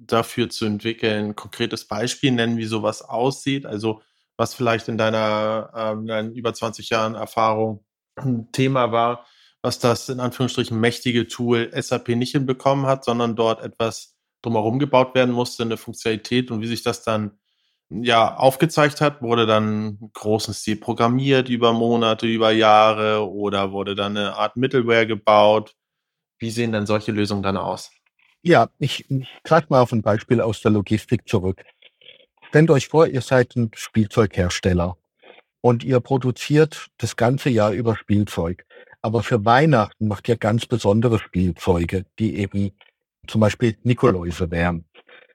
dafür 0.07 0.49
zu 0.49 0.65
entwickeln, 0.65 1.27
ein 1.27 1.37
konkretes 1.37 1.87
Beispiel 1.87 2.31
nennen, 2.33 2.57
wie 2.57 2.65
sowas 2.65 3.03
aussieht? 3.03 3.67
Also 3.67 4.01
was 4.37 4.55
vielleicht 4.55 4.89
in 4.89 4.97
deiner 4.97 5.71
ähm, 5.75 6.33
über 6.33 6.55
20 6.55 6.89
Jahren 6.91 7.15
Erfahrung 7.15 7.85
ein 8.17 8.51
Thema 8.53 8.93
war, 8.93 9.27
was 9.63 9.81
das 9.81 10.09
in 10.09 10.21
Anführungsstrichen 10.21 10.79
mächtige 10.79 11.27
Tool 11.27 11.71
SAP 11.75 12.11
nicht 12.11 12.33
hinbekommen 12.33 12.87
hat, 12.87 13.05
sondern 13.05 13.37
dort 13.37 13.61
etwas 13.63 14.17
drumherum 14.43 14.79
gebaut 14.79 15.15
werden 15.15 15.35
musste, 15.35 15.65
eine 15.65 15.77
Funktionalität 15.77 16.51
und 16.51 16.61
wie 16.61 16.69
sich 16.69 16.83
das 16.83 17.03
dann 17.03 17.39
ja 17.91 18.37
aufgezeigt 18.37 19.01
hat, 19.01 19.23
wurde 19.23 19.47
dann 19.47 19.99
großen 20.13 20.55
Stil 20.55 20.77
programmiert 20.77 21.49
über 21.49 21.73
Monate, 21.73 22.27
über 22.27 22.53
Jahre 22.53 23.29
oder 23.29 23.73
wurde 23.73 23.95
dann 23.95 24.17
eine 24.17 24.37
Art 24.37 24.57
Middleware 24.57 25.07
gebaut. 25.07 25.75
Wie 26.39 26.51
sehen 26.51 26.73
denn 26.73 26.87
solche 26.87 27.13
Lösungen 27.13 27.43
dann 27.43 27.57
aus? 27.57 27.91
Ja, 28.43 28.71
ich, 28.79 29.11
ich 29.11 29.29
greife 29.43 29.67
mal 29.71 29.81
auf 29.81 29.93
ein 29.93 30.03
Beispiel 30.03 30.41
aus 30.41 30.61
der 30.61 30.71
Logistik 30.71 31.29
zurück. 31.29 31.63
Stellt 32.49 32.71
euch 32.71 32.89
vor, 32.89 33.07
ihr 33.07 33.21
seid 33.21 33.57
ein 33.57 33.71
Spielzeughersteller 33.75 34.97
und 35.61 35.85
ihr 35.85 36.01
produziert 36.01 36.89
das 36.99 37.17
ganze 37.17 37.51
Jahr 37.51 37.73
über 37.73 37.97
Spielzeug. 37.97 38.65
Aber 39.03 39.23
für 39.23 39.45
Weihnachten 39.45 40.09
macht 40.09 40.29
ihr 40.29 40.37
ganz 40.37 40.67
besondere 40.67 41.19
Spielzeuge, 41.19 42.07
die 42.19 42.37
eben 42.37 42.73
zum 43.27 43.41
Beispiel 43.41 43.77
Nikoläuse 43.83 44.51
wären. 44.51 44.85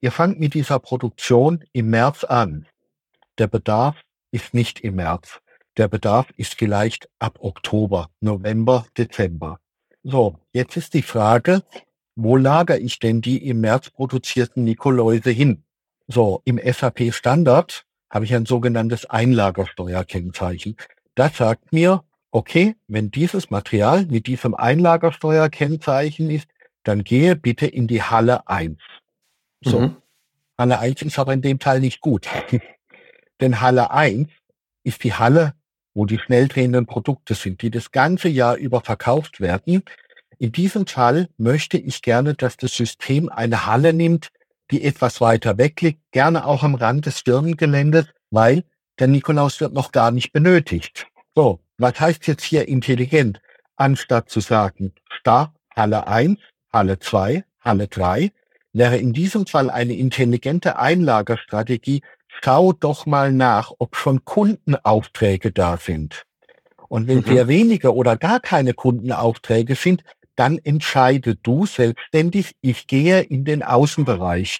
Ihr 0.01 0.11
fangt 0.11 0.39
mit 0.39 0.53
dieser 0.53 0.79
Produktion 0.79 1.63
im 1.71 1.89
März 1.89 2.23
an. 2.23 2.65
Der 3.37 3.47
Bedarf 3.47 3.95
ist 4.31 4.53
nicht 4.53 4.79
im 4.81 4.95
März. 4.95 5.39
Der 5.77 5.87
Bedarf 5.87 6.27
ist 6.35 6.55
vielleicht 6.55 7.09
ab 7.19 7.37
Oktober, 7.39 8.09
November, 8.19 8.85
Dezember. 8.97 9.59
So, 10.03 10.37
jetzt 10.51 10.75
ist 10.75 10.93
die 10.93 11.01
Frage, 11.01 11.63
wo 12.15 12.35
lagere 12.35 12.77
ich 12.77 12.99
denn 12.99 13.21
die 13.21 13.47
im 13.47 13.61
März 13.61 13.89
produzierten 13.89 14.65
Nikoläuse 14.65 15.31
hin? 15.31 15.63
So, 16.07 16.41
im 16.43 16.59
SAP 16.59 17.13
Standard 17.13 17.85
habe 18.09 18.25
ich 18.25 18.35
ein 18.35 18.45
sogenanntes 18.45 19.05
Einlagersteuerkennzeichen. 19.05 20.75
Das 21.15 21.37
sagt 21.37 21.71
mir, 21.71 22.03
okay, 22.31 22.75
wenn 22.87 23.11
dieses 23.11 23.49
Material 23.49 24.05
mit 24.05 24.27
diesem 24.27 24.55
Einlagersteuerkennzeichen 24.55 26.29
ist, 26.29 26.47
dann 26.83 27.05
gehe 27.05 27.37
bitte 27.37 27.65
in 27.65 27.87
die 27.87 28.03
Halle 28.03 28.47
1. 28.47 28.77
So. 29.61 29.79
Mhm. 29.79 29.95
Halle 30.57 30.79
1 30.79 31.01
ist 31.03 31.17
aber 31.17 31.33
in 31.33 31.41
dem 31.41 31.59
Teil 31.59 31.79
nicht 31.79 32.01
gut. 32.01 32.27
Denn 33.41 33.61
Halle 33.61 33.91
1 33.91 34.29
ist 34.83 35.03
die 35.03 35.13
Halle, 35.13 35.53
wo 35.93 36.05
die 36.05 36.19
schnell 36.19 36.47
drehenden 36.47 36.85
Produkte 36.85 37.33
sind, 37.35 37.61
die 37.61 37.71
das 37.71 37.91
ganze 37.91 38.29
Jahr 38.29 38.55
über 38.55 38.81
verkauft 38.81 39.39
werden. 39.39 39.83
In 40.39 40.51
diesem 40.51 40.87
Fall 40.87 41.29
möchte 41.37 41.77
ich 41.77 42.01
gerne, 42.01 42.33
dass 42.33 42.57
das 42.57 42.75
System 42.75 43.29
eine 43.29 43.65
Halle 43.65 43.93
nimmt, 43.93 44.29
die 44.71 44.83
etwas 44.83 45.21
weiter 45.21 45.57
weg 45.57 45.81
liegt, 45.81 46.11
gerne 46.11 46.45
auch 46.45 46.63
am 46.63 46.75
Rand 46.75 47.05
des 47.05 47.19
Firmengeländes, 47.19 48.07
weil 48.31 48.63
der 48.99 49.07
Nikolaus 49.07 49.59
wird 49.59 49.73
noch 49.73 49.91
gar 49.91 50.11
nicht 50.11 50.31
benötigt. 50.31 51.07
So, 51.35 51.59
was 51.77 51.99
heißt 51.99 52.27
jetzt 52.27 52.43
hier 52.43 52.67
intelligent? 52.67 53.41
Anstatt 53.75 54.29
zu 54.29 54.39
sagen, 54.39 54.93
Start 55.09 55.51
Halle 55.75 56.07
1, 56.07 56.39
Halle 56.71 56.99
2, 56.99 57.43
Halle 57.59 57.87
3, 57.87 58.31
wäre 58.73 58.97
in 58.97 59.13
diesem 59.13 59.45
Fall 59.45 59.69
eine 59.69 59.93
intelligente 59.93 60.77
Einlagerstrategie, 60.77 62.01
schau 62.43 62.73
doch 62.73 63.05
mal 63.05 63.31
nach, 63.31 63.71
ob 63.79 63.95
schon 63.95 64.25
Kundenaufträge 64.25 65.51
da 65.51 65.77
sind. 65.77 66.25
Und 66.89 67.07
wenn 67.07 67.19
mhm. 67.19 67.25
sehr 67.25 67.47
wenige 67.47 67.95
oder 67.95 68.17
gar 68.17 68.39
keine 68.39 68.73
Kundenaufträge 68.73 69.75
sind, 69.75 70.03
dann 70.35 70.57
entscheide 70.57 71.35
du 71.35 71.65
selbstständig, 71.65 72.55
ich 72.61 72.87
gehe 72.87 73.21
in 73.21 73.45
den 73.45 73.63
Außenbereich. 73.63 74.59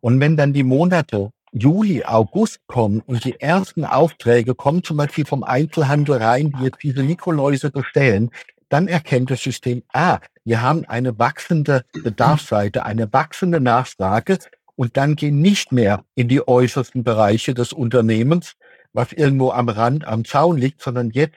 Und 0.00 0.20
wenn 0.20 0.36
dann 0.36 0.52
die 0.52 0.62
Monate 0.62 1.32
Juli, 1.52 2.04
August 2.04 2.60
kommen 2.68 3.00
und 3.00 3.24
die 3.24 3.40
ersten 3.40 3.84
Aufträge 3.84 4.54
kommen 4.54 4.84
zum 4.84 4.98
Beispiel 4.98 5.26
vom 5.26 5.42
Einzelhandel 5.42 6.16
rein, 6.16 6.52
die 6.52 6.64
jetzt 6.64 6.82
diese 6.82 7.02
Nikoläuse 7.02 7.70
bestellen, 7.70 8.30
dann 8.68 8.86
erkennt 8.86 9.32
das 9.32 9.42
System, 9.42 9.82
ah, 9.92 10.20
wir 10.44 10.62
haben 10.62 10.84
eine 10.84 11.18
wachsende 11.18 11.84
Bedarfsseite, 11.92 12.84
eine 12.84 13.12
wachsende 13.12 13.60
Nachfrage 13.60 14.38
und 14.80 14.96
dann 14.96 15.14
gehen 15.14 15.42
nicht 15.42 15.72
mehr 15.72 16.06
in 16.14 16.28
die 16.28 16.48
äußersten 16.48 17.04
Bereiche 17.04 17.52
des 17.52 17.74
Unternehmens, 17.74 18.54
was 18.94 19.12
irgendwo 19.12 19.50
am 19.50 19.68
Rand, 19.68 20.06
am 20.06 20.24
Zaun 20.24 20.56
liegt, 20.56 20.80
sondern 20.80 21.10
jetzt, 21.10 21.36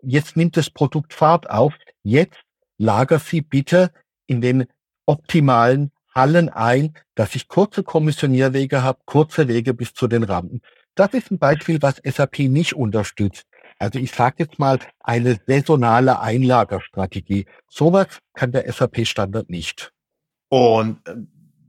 jetzt 0.00 0.36
nimmt 0.36 0.56
das 0.56 0.70
Produkt 0.70 1.12
Fahrt 1.12 1.50
auf, 1.50 1.74
jetzt 2.04 2.38
lager 2.78 3.18
sie 3.18 3.40
bitte 3.40 3.90
in 4.28 4.40
den 4.40 4.66
optimalen 5.06 5.90
Hallen 6.14 6.48
ein, 6.48 6.94
dass 7.16 7.34
ich 7.34 7.48
kurze 7.48 7.82
Kommissionierwege 7.82 8.84
habe, 8.84 9.00
kurze 9.06 9.48
Wege 9.48 9.74
bis 9.74 9.92
zu 9.92 10.06
den 10.06 10.22
Rampen. 10.22 10.60
Das 10.94 11.14
ist 11.14 11.32
ein 11.32 11.40
Beispiel, 11.40 11.82
was 11.82 12.00
SAP 12.04 12.38
nicht 12.48 12.74
unterstützt. 12.74 13.48
Also 13.80 13.98
ich 13.98 14.12
sage 14.12 14.36
jetzt 14.38 14.60
mal 14.60 14.78
eine 15.00 15.40
saisonale 15.48 16.20
Einlagerstrategie. 16.20 17.46
Sowas 17.66 18.20
kann 18.34 18.52
der 18.52 18.72
SAP-Standard 18.72 19.50
nicht. 19.50 19.92
Und 20.48 21.00
äh, 21.08 21.16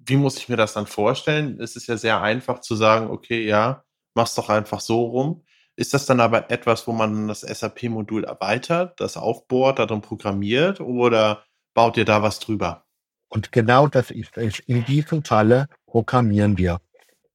wie 0.05 0.17
muss 0.17 0.37
ich 0.37 0.49
mir 0.49 0.57
das 0.57 0.73
dann 0.73 0.87
vorstellen? 0.87 1.59
Es 1.59 1.75
ist 1.75 1.87
ja 1.87 1.97
sehr 1.97 2.21
einfach 2.21 2.59
zu 2.59 2.75
sagen, 2.75 3.09
okay, 3.09 3.45
ja, 3.45 3.83
mach's 4.13 4.35
doch 4.35 4.49
einfach 4.49 4.79
so 4.79 5.03
rum. 5.05 5.43
Ist 5.75 5.93
das 5.93 6.05
dann 6.05 6.19
aber 6.19 6.49
etwas, 6.51 6.87
wo 6.87 6.93
man 6.93 7.27
das 7.27 7.41
SAP-Modul 7.41 8.23
erweitert, 8.23 8.99
das 8.99 9.17
aufbohrt, 9.17 9.79
darin 9.79 10.01
programmiert 10.01 10.79
oder 10.79 11.43
baut 11.73 11.97
ihr 11.97 12.05
da 12.05 12.21
was 12.21 12.39
drüber? 12.39 12.85
Und 13.27 13.51
genau 13.51 13.87
das 13.87 14.11
ist 14.11 14.37
es. 14.37 14.59
In 14.59 14.85
diesem 14.85 15.23
Falle 15.23 15.67
programmieren 15.85 16.57
wir. 16.57 16.79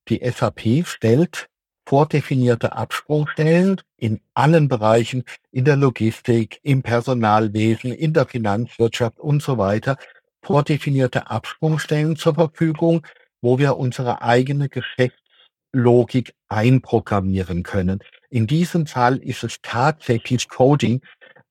Die 0.08 0.22
SAP 0.24 0.86
stellt 0.86 1.48
vordefinierte 1.86 2.72
Absprungstellen 2.72 3.80
in 3.96 4.20
allen 4.34 4.68
Bereichen, 4.68 5.24
in 5.50 5.64
der 5.64 5.76
Logistik, 5.76 6.60
im 6.62 6.82
Personalwesen, 6.82 7.92
in 7.92 8.12
der 8.12 8.26
Finanzwirtschaft 8.26 9.18
und 9.18 9.42
so 9.42 9.58
weiter, 9.58 9.96
vordefinierte 10.42 11.30
Absprungstellen 11.30 12.16
zur 12.16 12.34
Verfügung, 12.34 13.06
wo 13.42 13.58
wir 13.58 13.76
unsere 13.76 14.22
eigene 14.22 14.68
Geschäftslogik 14.68 16.34
einprogrammieren 16.48 17.62
können. 17.62 18.00
In 18.30 18.46
diesem 18.46 18.86
Fall 18.86 19.16
ist 19.18 19.44
es 19.44 19.58
tatsächlich 19.62 20.48
Coding, 20.48 21.02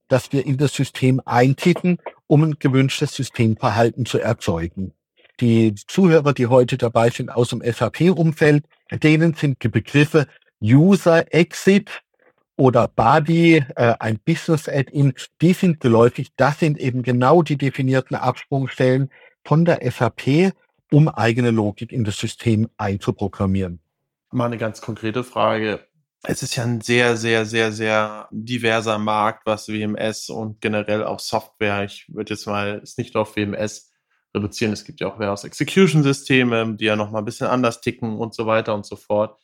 das 0.08 0.32
wir 0.32 0.46
in 0.46 0.58
das 0.58 0.74
System 0.74 1.22
eintippen, 1.26 2.00
um 2.28 2.44
ein 2.44 2.60
gewünschtes 2.60 3.16
Systemverhalten 3.16 4.06
zu 4.06 4.20
erzeugen. 4.20 4.94
Die 5.40 5.74
Zuhörer, 5.76 6.34
die 6.34 6.48
heute 6.48 6.78
dabei 6.78 7.10
sind 7.10 7.30
aus 7.30 7.50
dem 7.50 7.62
SAP-Umfeld, 7.62 8.66
denen 8.92 9.34
sind 9.36 9.64
die 9.64 9.70
Begriffe 9.70 10.28
User 10.62 11.34
Exit 11.34 12.02
oder 12.60 12.90
Body, 12.90 13.64
äh, 13.78 13.96
ein 14.00 14.20
Business 14.20 14.68
Add-in, 14.68 15.14
die 15.42 15.54
sind 15.54 15.80
geläufig. 15.80 16.28
Das 16.36 16.60
sind 16.60 16.78
eben 16.78 17.04
genau 17.04 17.42
die 17.42 17.58
definierten 17.58 18.18
Absprungstellen 18.18 19.10
von 19.46 19.64
der 19.64 19.80
SAP, 19.90 20.52
um 20.92 21.08
eigene 21.08 21.52
Logik 21.52 21.94
in 21.94 22.04
das 22.04 22.18
System 22.18 22.68
einzuprogrammieren. 22.76 23.80
Mal 24.32 24.48
eine 24.48 24.58
ganz 24.58 24.82
konkrete 24.82 25.24
Frage. 25.24 25.80
Es 26.24 26.44
ist 26.44 26.58
ja 26.58 26.64
ein 26.64 26.82
sehr, 26.82 27.16
sehr, 27.16 27.46
sehr, 27.46 27.72
sehr 27.72 28.28
diverser 28.30 29.00
Markt, 29.00 29.46
was 29.46 29.70
WMS 29.70 30.30
und 30.30 30.60
generell 30.60 31.06
auch 31.06 31.22
Software. 31.22 31.86
Ich 31.86 32.14
würde 32.14 32.34
jetzt 32.34 32.46
mal 32.46 32.82
es 32.84 32.98
nicht 32.98 33.16
auf 33.16 33.38
WMS 33.38 33.90
reduzieren. 34.36 34.74
Es 34.74 34.84
gibt 34.84 35.00
ja 35.00 35.08
auch 35.08 35.18
Warehouse 35.18 35.46
Execution 35.46 36.04
Systeme, 36.04 36.76
die 36.76 36.86
ja 36.86 36.98
noch 36.98 37.10
mal 37.10 37.20
ein 37.20 37.26
bisschen 37.26 37.48
anders 37.48 37.80
ticken 37.80 38.18
und 38.18 38.34
so 38.34 38.46
weiter 38.46 38.76
und 38.76 38.86
so 38.86 38.98
fort. 38.98 39.40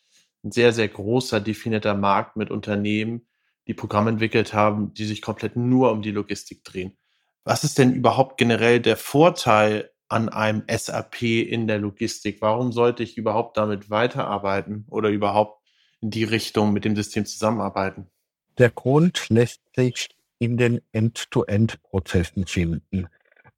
Ein 0.46 0.52
sehr, 0.52 0.74
sehr 0.74 0.88
großer 0.88 1.42
definierter 1.42 1.96
Markt 1.96 2.38
mit 2.38 2.52
Unternehmen, 2.52 3.26
die 3.68 3.74
Programme 3.74 4.12
entwickelt 4.12 4.54
haben, 4.54 4.94
die 4.94 5.06
sich 5.06 5.24
komplett 5.24 5.56
nur 5.56 5.92
um 5.92 6.04
die 6.04 6.12
Logistik 6.12 6.64
drehen. 6.64 6.96
Was 7.44 7.64
ist 7.64 7.80
denn 7.80 7.94
überhaupt 7.94 8.38
generell 8.38 8.80
der 8.80 8.96
Vorteil 8.96 9.90
an 10.08 10.30
einem 10.30 10.62
SAP 10.70 11.24
in 11.24 11.66
der 11.66 11.80
Logistik? 11.80 12.42
Warum 12.42 12.72
sollte 12.72 13.02
ich 13.02 13.18
überhaupt 13.18 13.58
damit 13.58 13.90
weiterarbeiten 13.90 14.86
oder 14.92 15.10
überhaupt 15.10 15.64
in 16.00 16.12
die 16.12 16.24
Richtung 16.24 16.74
mit 16.74 16.86
dem 16.86 16.96
System 16.96 17.26
zusammenarbeiten? 17.26 18.12
Der 18.60 18.70
Grund 18.70 19.30
lässt 19.30 19.62
sich 19.76 20.10
in 20.38 20.58
den 20.58 20.80
End-to-End-Prozessen 20.92 22.46
finden. 22.46 23.08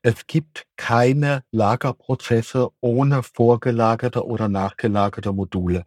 Es 0.04 0.26
gibt 0.26 0.66
keine 0.78 1.44
Lagerprozesse 1.52 2.70
ohne 2.80 3.24
vorgelagerte 3.24 4.26
oder 4.26 4.48
nachgelagerte 4.48 5.34
Module. 5.34 5.84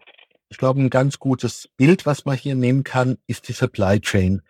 Ich 0.52 0.58
glaube, 0.58 0.80
ein 0.80 0.90
ganz 0.90 1.20
gutes 1.20 1.68
Bild, 1.76 2.06
was 2.06 2.24
man 2.24 2.36
hier 2.36 2.56
nehmen 2.56 2.82
kann, 2.82 3.18
ist 3.28 3.46
die 3.48 3.52
Supply 3.52 4.00
Chain. 4.00 4.42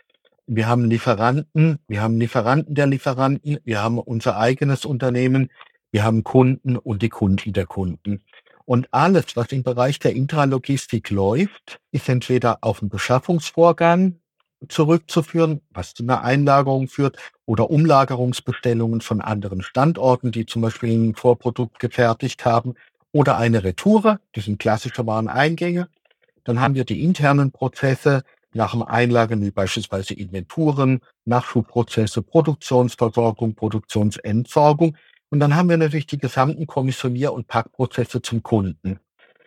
Wir 0.47 0.67
haben 0.67 0.87
Lieferanten, 0.87 1.79
wir 1.89 2.01
haben 2.01 2.19
Lieferanten 2.19 2.75
der 2.75 2.87
Lieferanten, 2.87 3.59
wir 3.65 3.83
haben 3.83 3.99
unser 3.99 4.39
eigenes 4.39 4.87
Unternehmen, 4.87 5.51
wir 5.93 6.03
haben 6.03 6.25
Kunden 6.25 6.79
und 6.79 7.03
die 7.03 7.11
Kunden 7.11 7.53
der 7.53 7.67
Kunden. 7.67 8.25
Und 8.65 8.89
alles, 8.93 9.37
was 9.37 9.53
im 9.53 9.63
Bereich 9.63 9.99
der 9.99 10.15
Intralogistik 10.15 11.11
läuft, 11.11 11.81
ist 11.93 12.09
entweder 12.09 12.59
auf 12.63 12.81
den 12.81 12.89
Beschaffungsvorgang 12.89 14.21
zurückzuführen, 14.69 15.61
was 15.71 15.93
zu 15.93 16.03
einer 16.03 16.23
Einlagerung 16.23 16.89
führt, 16.89 17.19
oder 17.45 17.71
Umlagerungsbestellungen 17.71 19.03
von 19.03 19.21
anderen 19.21 19.61
Standorten, 19.61 20.33
die 20.33 20.47
zum 20.47 20.63
Beispiel 20.63 20.93
ein 20.93 21.15
Vorprodukt 21.15 21.79
gefertigt 21.79 22.45
haben, 22.45 22.75
oder 23.13 23.39
eine 23.39 23.65
Retoure, 23.65 24.21
das 24.33 24.45
sind 24.45 24.59
klassische 24.59 25.07
Wareneingänge. 25.07 25.89
Dann 26.45 26.61
haben 26.61 26.75
wir 26.75 26.85
die 26.85 27.03
internen 27.03 27.51
Prozesse 27.53 28.23
nach 28.53 28.73
dem 28.73 28.83
Einlagern, 28.83 29.43
wie 29.43 29.51
beispielsweise 29.51 30.15
Inventuren, 30.15 31.01
Nachschubprozesse, 31.25 32.23
Produktionsversorgung, 32.23 33.55
Produktionsentsorgung. 33.55 34.97
Und 35.31 35.41
dann 35.41 35.55
haben 35.55 35.69
wir 35.69 35.77
natürlich 35.77 36.07
die 36.07 36.19
gesamten 36.19 36.67
Kommissionier- 36.67 37.33
und 37.33 37.47
Packprozesse 37.47 38.23
zum 38.23 38.43
Kunden. 38.43 38.99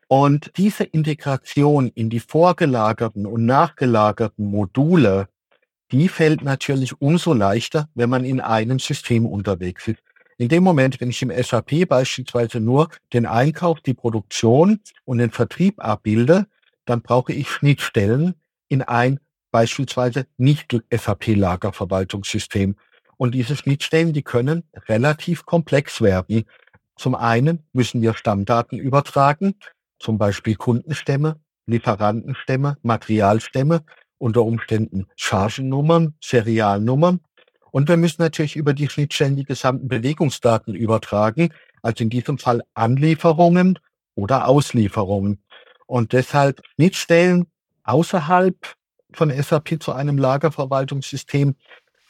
Und 0.07 0.51
diese 0.57 0.83
Integration 0.83 1.89
in 1.95 2.09
die 2.09 2.19
vorgelagerten 2.19 3.25
und 3.25 3.45
nachgelagerten 3.45 4.45
Module, 4.45 5.27
die 5.91 6.07
fällt 6.07 6.43
natürlich 6.43 7.01
umso 7.01 7.33
leichter, 7.33 7.89
wenn 7.95 8.09
man 8.09 8.23
in 8.23 8.39
einem 8.39 8.79
System 8.79 9.25
unterwegs 9.25 9.87
ist. 9.87 9.99
In 10.43 10.49
dem 10.49 10.63
Moment, 10.65 10.99
wenn 10.99 11.09
ich 11.09 11.21
im 11.21 11.31
SAP 11.31 11.87
beispielsweise 11.87 12.59
nur 12.59 12.89
den 13.13 13.25
Einkauf, 13.25 13.79
die 13.79 13.93
Produktion 13.93 14.81
und 15.05 15.19
den 15.19 15.31
Vertrieb 15.31 15.81
abbilde, 15.81 16.47
dann 16.83 17.01
brauche 17.01 17.31
ich 17.31 17.49
Schnittstellen 17.49 18.35
in 18.67 18.81
ein 18.81 19.21
beispielsweise 19.51 20.27
nicht 20.35 20.75
SAP-Lagerverwaltungssystem. 20.91 22.75
Und 23.15 23.35
diese 23.35 23.55
Schnittstellen, 23.55 24.11
die 24.11 24.21
können 24.21 24.63
relativ 24.89 25.45
komplex 25.45 26.01
werden. 26.01 26.43
Zum 26.97 27.15
einen 27.15 27.63
müssen 27.71 28.01
wir 28.01 28.13
Stammdaten 28.13 28.77
übertragen, 28.77 29.55
zum 29.97 30.17
Beispiel 30.17 30.55
Kundenstämme, 30.55 31.39
Lieferantenstämme, 31.67 32.75
Materialstämme, 32.81 33.85
unter 34.17 34.43
Umständen 34.43 35.07
Chargennummern, 35.15 36.15
Serialnummern. 36.19 37.21
Und 37.73 37.89
wir 37.89 37.97
müssen 37.97 38.21
natürlich 38.21 38.55
über 38.55 38.75
die 38.75 38.87
Schnittstellen 38.87 39.35
die 39.35 39.45
gesamten 39.45 39.87
Bewegungsdaten 39.87 40.75
übertragen, 40.75 41.49
also 41.81 42.03
in 42.03 42.11
diesem 42.11 42.37
Fall 42.37 42.61
Anlieferungen 42.75 43.79
oder 44.13 44.47
Auslieferungen. 44.47 45.41
Und 45.87 46.13
deshalb 46.13 46.61
Schnittstellen 46.75 47.47
außerhalb 47.83 48.55
von 49.11 49.31
SAP 49.31 49.81
zu 49.81 49.91
einem 49.91 50.19
Lagerverwaltungssystem 50.19 51.55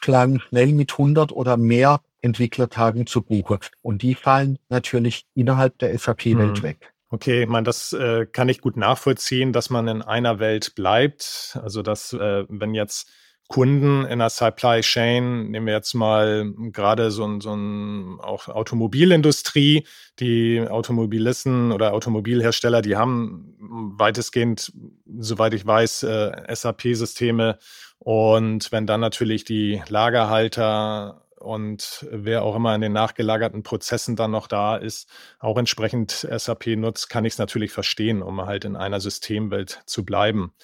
schlagen 0.02 0.38
schnell 0.40 0.74
mit 0.74 0.92
100 0.92 1.32
oder 1.32 1.56
mehr 1.56 2.02
Entwicklertagen 2.20 3.06
zu 3.06 3.22
Buche. 3.22 3.58
Und 3.80 4.02
die 4.02 4.14
fallen 4.14 4.58
natürlich 4.68 5.24
innerhalb 5.34 5.78
der 5.78 5.98
SAP-Welt 5.98 6.58
hm. 6.58 6.62
weg. 6.62 6.92
Okay, 7.08 7.44
ich 7.44 7.48
meine, 7.48 7.64
das 7.64 7.94
äh, 7.94 8.26
kann 8.26 8.50
ich 8.50 8.60
gut 8.60 8.76
nachvollziehen, 8.76 9.54
dass 9.54 9.70
man 9.70 9.88
in 9.88 10.02
einer 10.02 10.40
Welt 10.40 10.74
bleibt. 10.74 11.58
Also, 11.62 11.80
dass, 11.80 12.12
äh, 12.12 12.44
wenn 12.50 12.74
jetzt 12.74 13.08
Kunden 13.48 14.06
in 14.06 14.20
der 14.20 14.30
Supply 14.30 14.80
Chain, 14.80 15.50
nehmen 15.50 15.66
wir 15.66 15.74
jetzt 15.74 15.94
mal 15.94 16.50
gerade 16.72 17.10
so 17.10 17.24
ein, 17.24 17.40
so 17.40 17.54
ein 17.54 18.18
auch 18.20 18.48
Automobilindustrie, 18.48 19.86
die 20.18 20.66
Automobilisten 20.66 21.70
oder 21.70 21.92
Automobilhersteller, 21.92 22.80
die 22.80 22.96
haben 22.96 23.54
weitestgehend, 23.98 24.72
soweit 25.18 25.52
ich 25.54 25.66
weiß, 25.66 26.04
äh, 26.04 26.54
SAP-Systeme. 26.54 27.58
Und 27.98 28.72
wenn 28.72 28.86
dann 28.86 29.00
natürlich 29.00 29.44
die 29.44 29.82
Lagerhalter 29.88 31.22
und 31.38 32.06
wer 32.10 32.42
auch 32.42 32.56
immer 32.56 32.74
in 32.74 32.80
den 32.80 32.92
nachgelagerten 32.92 33.62
Prozessen 33.62 34.16
dann 34.16 34.30
noch 34.30 34.46
da 34.46 34.76
ist, 34.76 35.08
auch 35.38 35.58
entsprechend 35.58 36.10
SAP 36.10 36.76
nutzt, 36.76 37.10
kann 37.10 37.24
ich 37.24 37.34
es 37.34 37.38
natürlich 37.38 37.72
verstehen, 37.72 38.22
um 38.22 38.40
halt 38.46 38.64
in 38.64 38.76
einer 38.76 39.00
Systemwelt 39.00 39.82
zu 39.84 40.04
bleiben. 40.04 40.54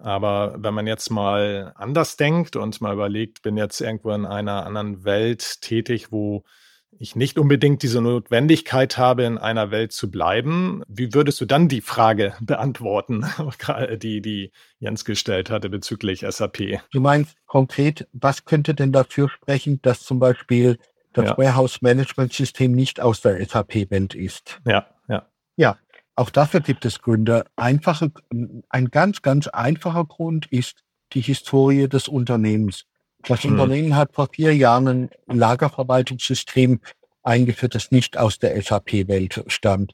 Aber 0.00 0.56
wenn 0.58 0.74
man 0.74 0.86
jetzt 0.86 1.10
mal 1.10 1.72
anders 1.76 2.16
denkt 2.16 2.56
und 2.56 2.80
mal 2.80 2.94
überlegt, 2.94 3.42
bin 3.42 3.56
jetzt 3.56 3.80
irgendwo 3.80 4.10
in 4.10 4.26
einer 4.26 4.66
anderen 4.66 5.04
Welt 5.04 5.60
tätig, 5.60 6.10
wo 6.10 6.44
ich 6.98 7.16
nicht 7.16 7.38
unbedingt 7.38 7.82
diese 7.82 8.00
Notwendigkeit 8.00 8.98
habe, 8.98 9.24
in 9.24 9.38
einer 9.38 9.70
Welt 9.70 9.92
zu 9.92 10.10
bleiben, 10.10 10.82
wie 10.86 11.12
würdest 11.12 11.40
du 11.40 11.44
dann 11.44 11.68
die 11.68 11.80
Frage 11.80 12.34
beantworten, 12.40 13.24
die, 13.96 14.20
die 14.20 14.52
Jens 14.78 15.04
gestellt 15.04 15.50
hatte 15.50 15.68
bezüglich 15.68 16.24
SAP? 16.28 16.80
Du 16.92 17.00
meinst 17.00 17.36
konkret, 17.46 18.08
was 18.12 18.44
könnte 18.44 18.74
denn 18.74 18.92
dafür 18.92 19.28
sprechen, 19.28 19.80
dass 19.82 20.02
zum 20.02 20.18
Beispiel 20.18 20.78
das 21.12 21.30
ja. 21.30 21.38
Warehouse 21.38 21.80
Management 21.82 22.32
System 22.32 22.72
nicht 22.72 23.00
aus 23.00 23.20
der 23.20 23.44
SAP-Welt 23.44 24.14
ist? 24.14 24.60
Ja, 24.66 24.86
ja. 25.08 25.28
Ja, 25.56 25.78
auch 26.16 26.30
dafür 26.30 26.60
gibt 26.60 26.84
es 26.84 27.00
Gründe. 27.00 27.44
Einfache, 27.56 28.12
ein 28.68 28.90
ganz, 28.90 29.22
ganz 29.22 29.48
einfacher 29.48 30.04
Grund 30.04 30.46
ist 30.46 30.84
die 31.12 31.20
Historie 31.20 31.88
des 31.88 32.08
Unternehmens. 32.08 32.84
Das 33.22 33.42
hm. 33.42 33.52
Unternehmen 33.52 33.96
hat 33.96 34.14
vor 34.14 34.28
vier 34.32 34.54
Jahren 34.54 34.86
ein 34.88 35.10
Lagerverwaltungssystem 35.38 36.80
eingeführt, 37.22 37.74
das 37.74 37.90
nicht 37.90 38.16
aus 38.16 38.38
der 38.38 38.60
SAP-Welt 38.60 39.44
stammt. 39.48 39.92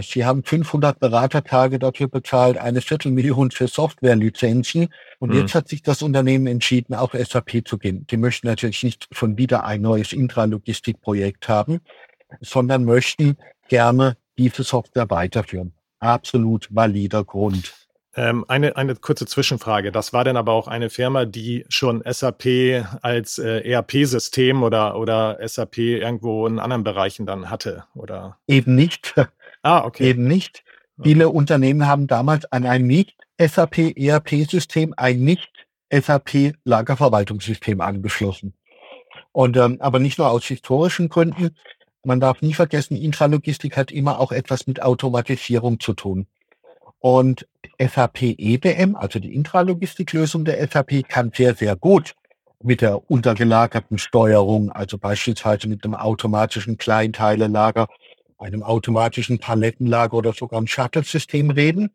Sie 0.00 0.24
haben 0.24 0.42
500 0.42 0.98
Beratertage 0.98 1.78
dafür 1.78 2.08
bezahlt, 2.08 2.56
eine 2.56 2.80
Viertelmillion 2.80 3.50
für 3.50 3.68
Softwarelizenzen. 3.68 4.88
Und 5.18 5.32
hm. 5.32 5.40
jetzt 5.40 5.54
hat 5.54 5.68
sich 5.68 5.82
das 5.82 6.02
Unternehmen 6.02 6.46
entschieden, 6.46 6.94
auf 6.94 7.12
SAP 7.12 7.62
zu 7.66 7.78
gehen. 7.78 8.06
Die 8.06 8.16
möchten 8.16 8.46
natürlich 8.46 8.82
nicht 8.82 9.08
schon 9.12 9.36
wieder 9.36 9.64
ein 9.64 9.82
neues 9.82 10.12
Intralogistikprojekt 10.12 11.48
haben, 11.48 11.80
sondern 12.40 12.84
möchten 12.84 13.36
gerne 13.68 14.16
diese 14.38 14.62
Software 14.62 15.10
weiterführen. 15.10 15.74
Absolut 16.00 16.74
valider 16.74 17.24
Grund. 17.24 17.72
Ähm, 18.16 18.44
eine, 18.46 18.76
eine 18.76 18.94
kurze 18.94 19.26
Zwischenfrage. 19.26 19.90
Das 19.90 20.12
war 20.12 20.22
denn 20.22 20.36
aber 20.36 20.52
auch 20.52 20.68
eine 20.68 20.88
Firma, 20.88 21.24
die 21.24 21.64
schon 21.68 22.00
SAP 22.08 22.84
als 23.02 23.38
äh, 23.38 23.68
ERP-System 23.68 24.62
oder, 24.62 24.96
oder 24.96 25.38
SAP 25.46 25.78
irgendwo 25.78 26.46
in 26.46 26.60
anderen 26.60 26.84
Bereichen 26.84 27.26
dann 27.26 27.50
hatte, 27.50 27.84
oder? 27.94 28.38
Eben 28.46 28.74
nicht. 28.74 29.14
Ah, 29.66 29.86
okay. 29.86 30.10
Eben 30.10 30.28
nicht. 30.28 30.62
Viele 31.02 31.28
okay. 31.28 31.38
Unternehmen 31.38 31.86
haben 31.86 32.06
damals 32.06 32.44
an 32.52 32.66
ein 32.66 32.86
Nicht-SAP-ERP-System 32.86 34.92
ein 34.94 35.20
Nicht-SAP-Lagerverwaltungssystem 35.20 37.80
angeschlossen. 37.80 38.52
Und 39.32 39.56
ähm, 39.56 39.78
aber 39.80 40.00
nicht 40.00 40.18
nur 40.18 40.28
aus 40.28 40.44
historischen 40.44 41.08
Gründen, 41.08 41.56
man 42.06 42.20
darf 42.20 42.42
nie 42.42 42.54
vergessen, 42.54 42.96
Intralogistik 42.96 43.76
hat 43.76 43.90
immer 43.90 44.20
auch 44.20 44.32
etwas 44.32 44.66
mit 44.66 44.82
Automatisierung 44.82 45.80
zu 45.80 45.94
tun. 45.94 46.26
Und 46.98 47.46
SAP 47.78 48.22
EBM, 48.22 48.96
also 48.96 49.18
die 49.18 49.34
Intralogistiklösung 49.34 50.44
der 50.44 50.66
SAP, 50.66 51.06
kann 51.08 51.32
sehr, 51.34 51.54
sehr 51.54 51.76
gut 51.76 52.14
mit 52.62 52.80
der 52.80 53.10
untergelagerten 53.10 53.98
Steuerung, 53.98 54.72
also 54.72 54.96
beispielsweise 54.96 55.68
mit 55.68 55.84
einem 55.84 55.94
automatischen 55.94 56.78
Kleinteilelager, 56.78 57.88
einem 58.38 58.62
automatischen 58.62 59.38
Palettenlager 59.38 60.14
oder 60.14 60.32
sogar 60.32 60.58
einem 60.58 60.66
Shuttle-System 60.66 61.50
reden. 61.50 61.90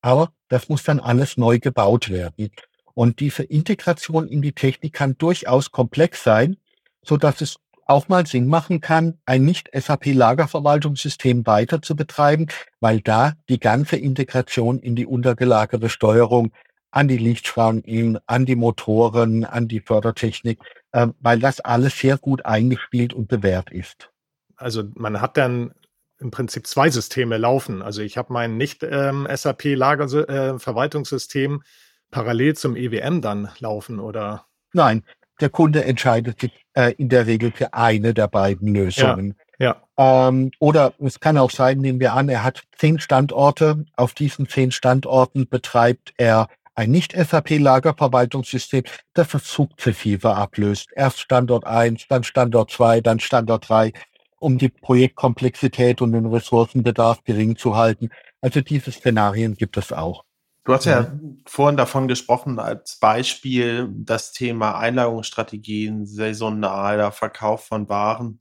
Aber 0.00 0.32
das 0.48 0.68
muss 0.68 0.84
dann 0.84 1.00
alles 1.00 1.36
neu 1.36 1.58
gebaut 1.58 2.08
werden. 2.08 2.50
Und 2.94 3.20
diese 3.20 3.42
Integration 3.42 4.26
in 4.26 4.40
die 4.40 4.52
Technik 4.52 4.94
kann 4.94 5.18
durchaus 5.18 5.70
komplex 5.70 6.22
sein, 6.22 6.56
so 7.02 7.18
dass 7.18 7.42
es 7.42 7.56
auch 7.86 8.08
mal 8.08 8.26
Sinn 8.26 8.48
machen 8.48 8.80
kann, 8.80 9.18
ein 9.24 9.44
Nicht-SAP-Lagerverwaltungssystem 9.44 11.46
weiter 11.46 11.80
zu 11.80 11.94
betreiben, 11.96 12.48
weil 12.80 13.00
da 13.00 13.34
die 13.48 13.60
ganze 13.60 13.96
Integration 13.96 14.80
in 14.80 14.96
die 14.96 15.06
untergelagerte 15.06 15.88
Steuerung 15.88 16.52
an 16.90 17.08
die 17.08 17.16
Lichtschranken, 17.18 18.18
an 18.26 18.44
die 18.46 18.56
Motoren, 18.56 19.44
an 19.44 19.68
die 19.68 19.80
Fördertechnik, 19.80 20.58
äh, 20.92 21.08
weil 21.20 21.38
das 21.38 21.60
alles 21.60 21.98
sehr 21.98 22.16
gut 22.18 22.44
eingespielt 22.44 23.12
und 23.12 23.28
bewährt 23.28 23.70
ist. 23.70 24.10
Also 24.56 24.84
man 24.94 25.20
hat 25.20 25.36
dann 25.36 25.72
im 26.18 26.30
Prinzip 26.30 26.66
zwei 26.66 26.88
Systeme 26.88 27.36
laufen. 27.36 27.82
Also 27.82 28.00
ich 28.02 28.16
habe 28.16 28.32
mein 28.32 28.56
Nicht-SAP-Lagerverwaltungssystem 28.56 31.52
ähm, 31.52 31.62
parallel 32.10 32.56
zum 32.56 32.74
EWM 32.76 33.20
dann 33.20 33.50
laufen, 33.58 34.00
oder? 34.00 34.46
Nein, 34.72 35.04
der 35.40 35.50
Kunde 35.50 35.84
entscheidet 35.84 36.40
sich 36.40 36.52
äh, 36.74 36.92
in 36.98 37.08
der 37.08 37.26
Regel 37.26 37.52
für 37.52 37.74
eine 37.74 38.14
der 38.14 38.28
beiden 38.28 38.74
Lösungen. 38.74 39.34
Ja. 39.58 39.76
ja. 39.98 40.28
Ähm, 40.28 40.50
oder 40.58 40.94
es 40.98 41.20
kann 41.20 41.38
auch 41.38 41.50
sein, 41.50 41.78
nehmen 41.78 42.00
wir 42.00 42.14
an, 42.14 42.28
er 42.28 42.42
hat 42.42 42.62
zehn 42.76 42.98
Standorte. 42.98 43.84
Auf 43.96 44.14
diesen 44.14 44.48
zehn 44.48 44.70
Standorten 44.72 45.48
betreibt 45.48 46.14
er 46.16 46.48
ein 46.74 46.90
Nicht-SAP-Lagerverwaltungssystem, 46.90 48.84
das 49.14 49.32
es 49.34 49.50
sukzessive 49.50 50.36
ablöst. 50.36 50.90
Erst 50.94 51.20
Standort 51.20 51.66
1, 51.66 52.06
dann 52.08 52.22
Standort 52.22 52.70
2, 52.70 53.00
dann 53.00 53.18
Standort 53.18 53.68
3, 53.68 53.92
um 54.38 54.58
die 54.58 54.68
Projektkomplexität 54.68 56.02
und 56.02 56.12
den 56.12 56.26
Ressourcenbedarf 56.26 57.24
gering 57.24 57.56
zu 57.56 57.76
halten. 57.76 58.10
Also 58.42 58.60
diese 58.60 58.92
Szenarien 58.92 59.56
gibt 59.56 59.78
es 59.78 59.92
auch. 59.92 60.25
Du 60.66 60.74
hast 60.74 60.84
ja 60.84 61.02
mhm. 61.02 61.38
vorhin 61.46 61.76
davon 61.76 62.08
gesprochen, 62.08 62.58
als 62.58 62.96
Beispiel 62.96 63.88
das 63.88 64.32
Thema 64.32 64.76
Einlagerungsstrategien, 64.76 66.06
saisonaler 66.06 67.12
Verkauf 67.12 67.64
von 67.66 67.88
Waren. 67.88 68.40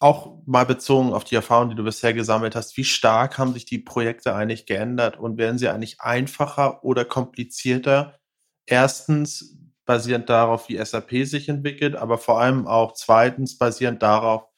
Auch 0.00 0.38
mal 0.44 0.66
bezogen 0.66 1.12
auf 1.12 1.22
die 1.22 1.36
Erfahrung, 1.36 1.70
die 1.70 1.76
du 1.76 1.84
bisher 1.84 2.12
gesammelt 2.12 2.56
hast, 2.56 2.76
wie 2.76 2.82
stark 2.82 3.38
haben 3.38 3.52
sich 3.52 3.64
die 3.64 3.78
Projekte 3.78 4.34
eigentlich 4.34 4.66
geändert 4.66 5.16
und 5.16 5.38
werden 5.38 5.56
sie 5.56 5.68
eigentlich 5.68 6.00
einfacher 6.00 6.82
oder 6.82 7.04
komplizierter? 7.04 8.18
Erstens 8.66 9.56
basierend 9.84 10.28
darauf, 10.28 10.68
wie 10.68 10.84
SAP 10.84 11.24
sich 11.24 11.48
entwickelt, 11.48 11.94
aber 11.94 12.18
vor 12.18 12.40
allem 12.40 12.66
auch 12.66 12.94
zweitens 12.94 13.56
basierend 13.56 14.02
darauf, 14.02 14.48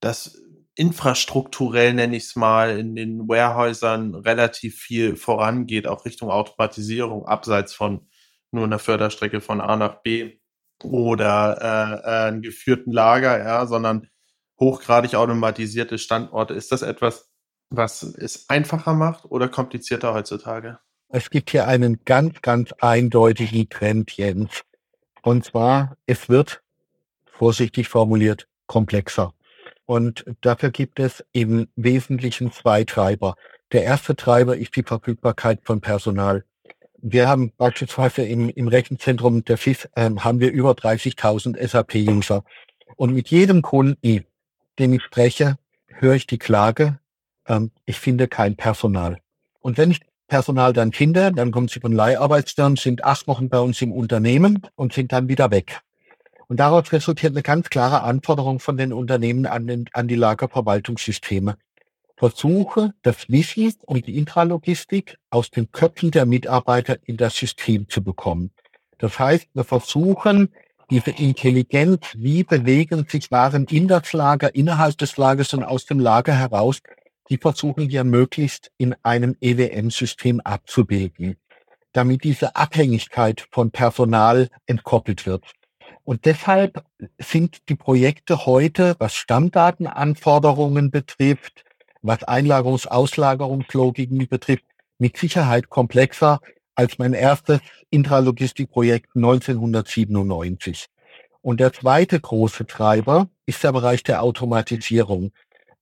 dass 0.00 0.42
infrastrukturell, 0.80 1.92
nenne 1.92 2.16
ich 2.16 2.24
es 2.24 2.36
mal, 2.36 2.78
in 2.78 2.96
den 2.96 3.28
Warehäusern 3.28 4.14
relativ 4.14 4.78
viel 4.78 5.14
vorangeht, 5.14 5.86
auch 5.86 6.06
Richtung 6.06 6.30
Automatisierung, 6.30 7.26
abseits 7.26 7.74
von 7.74 8.08
nur 8.50 8.64
einer 8.64 8.78
Förderstrecke 8.78 9.42
von 9.42 9.60
A 9.60 9.76
nach 9.76 10.00
B 10.00 10.38
oder 10.82 11.58
äh, 11.60 12.08
äh, 12.08 12.28
einen 12.28 12.40
geführten 12.40 12.92
Lager, 12.92 13.38
ja, 13.38 13.66
sondern 13.66 14.08
hochgradig 14.58 15.16
automatisierte 15.16 15.98
Standorte. 15.98 16.54
Ist 16.54 16.72
das 16.72 16.80
etwas, 16.80 17.30
was 17.68 18.02
es 18.02 18.48
einfacher 18.48 18.94
macht 18.94 19.26
oder 19.26 19.48
komplizierter 19.50 20.14
heutzutage? 20.14 20.78
Es 21.10 21.28
gibt 21.28 21.50
hier 21.50 21.66
einen 21.66 22.06
ganz, 22.06 22.40
ganz 22.40 22.72
eindeutigen 22.80 23.68
Trend, 23.68 24.12
Jens. 24.12 24.62
Und 25.20 25.44
zwar, 25.44 25.98
es 26.06 26.30
wird, 26.30 26.62
vorsichtig 27.26 27.88
formuliert, 27.88 28.48
komplexer. 28.66 29.34
Und 29.90 30.24
dafür 30.42 30.70
gibt 30.70 31.00
es 31.00 31.24
im 31.32 31.66
Wesentlichen 31.74 32.52
zwei 32.52 32.84
Treiber. 32.84 33.34
Der 33.72 33.82
erste 33.82 34.14
Treiber 34.14 34.56
ist 34.56 34.76
die 34.76 34.84
Verfügbarkeit 34.84 35.62
von 35.64 35.80
Personal. 35.80 36.44
Wir 36.98 37.28
haben 37.28 37.50
beispielsweise 37.56 38.22
im, 38.22 38.50
im 38.50 38.68
Rechenzentrum 38.68 39.44
der 39.44 39.58
FIS 39.58 39.88
äh, 39.96 40.08
haben 40.20 40.38
wir 40.38 40.52
über 40.52 40.70
30.000 40.74 41.58
SAP-User. 41.66 42.44
Und 42.94 43.14
mit 43.14 43.30
jedem 43.30 43.62
Kunden, 43.62 44.24
den 44.78 44.92
ich 44.92 45.02
spreche, 45.02 45.58
höre 45.88 46.14
ich 46.14 46.28
die 46.28 46.38
Klage, 46.38 47.00
ähm, 47.48 47.72
ich 47.84 47.98
finde 47.98 48.28
kein 48.28 48.54
Personal. 48.54 49.18
Und 49.58 49.76
wenn 49.76 49.90
ich 49.90 50.02
Personal 50.28 50.72
dann 50.72 50.92
finde, 50.92 51.32
dann 51.32 51.50
kommen 51.50 51.66
sie 51.66 51.80
von 51.80 51.90
Leiharbeitsstern, 51.90 52.76
sind 52.76 53.02
acht 53.02 53.26
Wochen 53.26 53.48
bei 53.48 53.58
uns 53.58 53.82
im 53.82 53.90
Unternehmen 53.90 54.62
und 54.76 54.92
sind 54.92 55.10
dann 55.10 55.28
wieder 55.28 55.50
weg. 55.50 55.80
Und 56.50 56.58
daraus 56.58 56.90
resultiert 56.90 57.32
eine 57.32 57.44
ganz 57.44 57.70
klare 57.70 58.02
Anforderung 58.02 58.58
von 58.58 58.76
den 58.76 58.92
Unternehmen 58.92 59.46
an, 59.46 59.68
den, 59.68 59.84
an 59.92 60.08
die 60.08 60.16
Lagerverwaltungssysteme. 60.16 61.56
Versuche, 62.16 62.92
das 63.02 63.28
Wissen 63.28 63.72
und 63.86 64.08
die 64.08 64.18
Intralogistik 64.18 65.16
aus 65.30 65.52
den 65.52 65.70
Köpfen 65.70 66.10
der 66.10 66.26
Mitarbeiter 66.26 66.98
in 67.04 67.16
das 67.16 67.36
System 67.36 67.88
zu 67.88 68.02
bekommen. 68.02 68.50
Das 68.98 69.16
heißt, 69.16 69.46
wir 69.54 69.62
versuchen, 69.62 70.52
diese 70.90 71.12
Intelligenz, 71.12 72.08
wie 72.16 72.42
bewegen 72.42 73.06
sich 73.08 73.30
Waren 73.30 73.66
in 73.66 73.86
das 73.86 74.12
Lager, 74.12 74.52
innerhalb 74.52 74.98
des 74.98 75.16
Lagers 75.18 75.54
und 75.54 75.62
aus 75.62 75.86
dem 75.86 76.00
Lager 76.00 76.34
heraus, 76.34 76.80
die 77.28 77.38
versuchen 77.38 77.90
wir 77.90 78.02
möglichst 78.02 78.72
in 78.76 78.96
einem 79.04 79.36
EWM-System 79.40 80.40
abzubilden, 80.40 81.36
damit 81.92 82.24
diese 82.24 82.56
Abhängigkeit 82.56 83.46
von 83.52 83.70
Personal 83.70 84.48
entkoppelt 84.66 85.26
wird. 85.26 85.44
Und 86.10 86.24
deshalb 86.24 86.84
sind 87.18 87.68
die 87.68 87.76
Projekte 87.76 88.44
heute, 88.44 88.96
was 88.98 89.14
Stammdatenanforderungen 89.14 90.90
betrifft, 90.90 91.64
was 92.02 92.26
Einlagerungs-, 92.26 92.88
Auslagerungslogiken 92.88 94.26
betrifft, 94.26 94.64
mit 94.98 95.16
Sicherheit 95.16 95.70
komplexer 95.70 96.40
als 96.74 96.98
mein 96.98 97.12
erstes 97.12 97.60
Intralogistikprojekt 97.90 99.14
1997. 99.14 100.86
Und 101.42 101.60
der 101.60 101.72
zweite 101.72 102.18
große 102.18 102.66
Treiber 102.66 103.28
ist 103.46 103.62
der 103.62 103.70
Bereich 103.70 104.02
der 104.02 104.24
Automatisierung. 104.24 105.30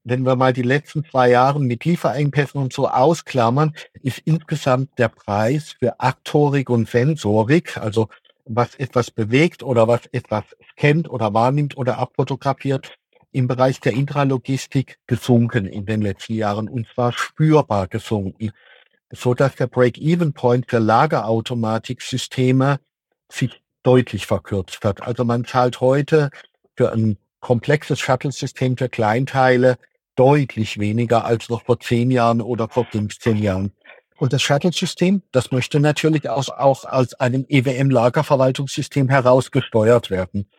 Wenn 0.05 0.27
wir 0.27 0.37
mal 0.37 0.53
die 0.53 0.61
letzten 0.61 1.07
zwei 1.07 1.31
Jahre 1.31 1.59
mit 1.59 1.87
Lieferengpässen 1.87 2.61
und 2.61 2.75
so 2.75 2.87
ausklammern, 2.87 3.73
ist 4.03 4.19
insgesamt 4.27 4.91
der 4.99 5.09
Preis 5.09 5.77
für 5.79 5.99
Aktorik 6.01 6.69
und 6.69 6.87
Sensorik, 6.87 7.79
also 7.79 8.11
was 8.49 8.75
etwas 8.77 9.11
bewegt 9.11 9.63
oder 9.63 9.87
was 9.87 10.07
etwas 10.13 10.45
scannt 10.73 11.09
oder 11.09 11.35
wahrnimmt 11.35 11.77
oder 11.77 11.99
abfotografiert, 11.99 12.99
im 13.31 13.47
Bereich 13.47 13.81
der 13.81 13.93
Intralogistik 13.93 14.99
gesunken 15.07 15.67
in 15.67 15.87
den 15.87 16.01
letzten 16.01 16.35
Jahren 16.35 16.69
und 16.69 16.87
zwar 16.95 17.13
spürbar 17.13 17.87
gesunken, 17.87 18.53
so 19.11 19.35
dass 19.35 19.55
der 19.57 19.67
Break-Even-Point 19.67 20.67
für 20.69 20.79
Lagerautomatiksysteme 20.79 22.81
sich 23.31 23.63
deutlich 23.83 24.27
verkürzt 24.27 24.85
hat. 24.85 25.03
Also 25.03 25.25
man 25.25 25.45
zahlt 25.45 25.81
heute 25.81 26.31
für 26.77 26.93
ein 26.93 27.19
komplexes 27.41 28.01
Shuttle-System 28.01 28.77
für 28.77 28.89
Kleinteile 28.89 29.79
deutlich 30.17 30.79
weniger 30.79 31.25
als 31.25 31.49
noch 31.49 31.65
vor 31.65 31.79
zehn 31.79 32.11
Jahren 32.11 32.41
oder 32.41 32.69
vor 32.69 32.87
15 32.87 33.37
Jahren. 33.37 33.73
Und 34.19 34.33
das 34.33 34.43
Shuttle-System, 34.43 35.23
das 35.31 35.53
möchte 35.53 35.79
natürlich 35.79 36.29
auch, 36.29 36.49
auch 36.49 36.85
als 36.85 37.15
einem 37.15 37.47
EWM-Lagerverwaltungssystem 37.49 39.09
herausgesteuert 39.09 40.11
werden. 40.11 40.51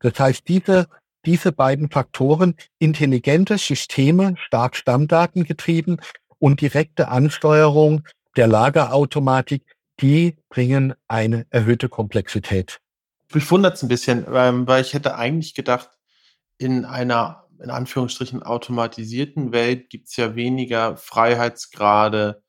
Das 0.00 0.20
heißt, 0.20 0.46
diese, 0.46 0.86
diese 1.24 1.50
beiden 1.50 1.90
Faktoren, 1.90 2.56
intelligente 2.78 3.56
Systeme, 3.56 4.34
stark 4.36 4.76
stammdatengetrieben 4.76 6.00
und 6.38 6.60
direkte 6.60 7.08
Ansteuerung 7.08 8.02
der 8.36 8.48
Lagerautomatik, 8.48 9.62
die 10.00 10.36
bringen 10.50 10.92
eine 11.08 11.46
erhöhte 11.48 11.88
Komplexität. 11.88 12.80
Mich 13.32 13.50
wundert 13.50 13.76
es 13.76 13.82
ein 13.82 13.88
bisschen, 13.88 14.26
ähm, 14.30 14.66
weil 14.68 14.82
ich 14.82 14.92
hätte 14.92 15.16
eigentlich 15.16 15.54
gedacht, 15.54 15.88
in 16.58 16.84
einer 16.84 17.44
in 17.58 17.70
Anführungsstrichen 17.70 18.42
automatisierten 18.42 19.50
Welt 19.50 19.88
gibt 19.88 20.08
es 20.08 20.16
ja 20.16 20.34
weniger 20.34 20.98
Freiheitsgrade, 20.98 22.42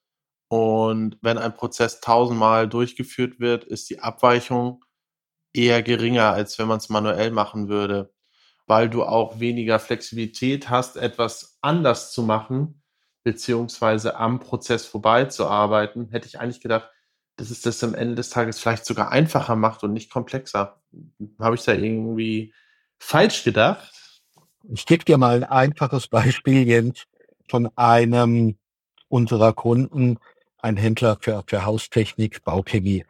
und 0.50 1.18
wenn 1.22 1.38
ein 1.38 1.56
Prozess 1.56 2.00
tausendmal 2.00 2.68
durchgeführt 2.70 3.40
wird, 3.40 3.64
ist 3.66 3.90
die 3.90 4.00
Abweichung 4.00 4.84
eher 5.54 5.84
geringer, 5.84 6.32
als 6.32 6.58
wenn 6.60 6.68
man 6.68 6.78
es 6.78 6.90
manuell 6.90 7.32
machen 7.32 7.68
würde, 7.68 8.14
weil 8.66 8.90
du 8.90 9.04
auch 9.04 9.40
weniger 9.40 9.80
Flexibilität 9.80 10.70
hast, 10.70 10.98
etwas 10.98 11.58
anders 11.62 12.12
zu 12.12 12.24
machen, 12.24 12.82
beziehungsweise 13.24 14.16
am 14.16 14.40
Prozess 14.40 14.86
vorbeizuarbeiten, 14.86 16.10
hätte 16.10 16.28
ich 16.28 16.40
eigentlich 16.40 16.62
gedacht, 16.62 16.90
dass 17.36 17.52
es 17.52 17.62
das 17.62 17.84
am 17.84 17.94
Ende 17.94 18.16
des 18.16 18.30
Tages 18.30 18.60
vielleicht 18.60 18.86
sogar 18.86 19.12
einfacher 19.12 19.56
macht 19.56 19.84
und 19.84 19.94
nicht 19.94 20.10
komplexer. 20.10 20.82
Habe 21.40 21.56
ich 21.56 21.64
da 21.64 21.74
irgendwie 21.74 22.54
falsch 23.00 23.44
gedacht? 23.44 24.22
Ich 24.70 24.86
gebe 24.86 25.06
dir 25.06 25.18
mal 25.18 25.36
ein 25.36 25.44
einfaches 25.44 26.08
Beispiel, 26.08 26.68
Jens, 26.68 27.04
von 27.50 27.70
einem 27.76 28.58
unserer 29.08 29.54
Kunden, 29.54 30.20
ein 30.68 30.78
Händler 30.78 31.18
für, 31.20 31.44
für 31.48 31.66
Haustechnik, 31.66 32.44
Bauchemie. 32.44 33.06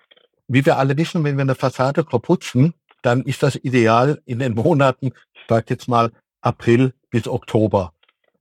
Wie 0.47 0.65
wir 0.65 0.77
alle 0.77 0.95
wissen, 0.95 1.23
wenn 1.23 1.35
wir 1.37 1.41
eine 1.41 1.55
Fassade 1.55 2.05
verputzen, 2.05 2.73
dann 3.01 3.23
ist 3.23 3.43
das 3.43 3.55
ideal 3.55 4.21
in 4.25 4.39
den 4.39 4.53
Monaten, 4.53 5.07
ich 5.33 5.41
sage 5.49 5.65
jetzt 5.69 5.87
mal 5.87 6.11
April 6.41 6.93
bis 7.09 7.27
Oktober. 7.27 7.93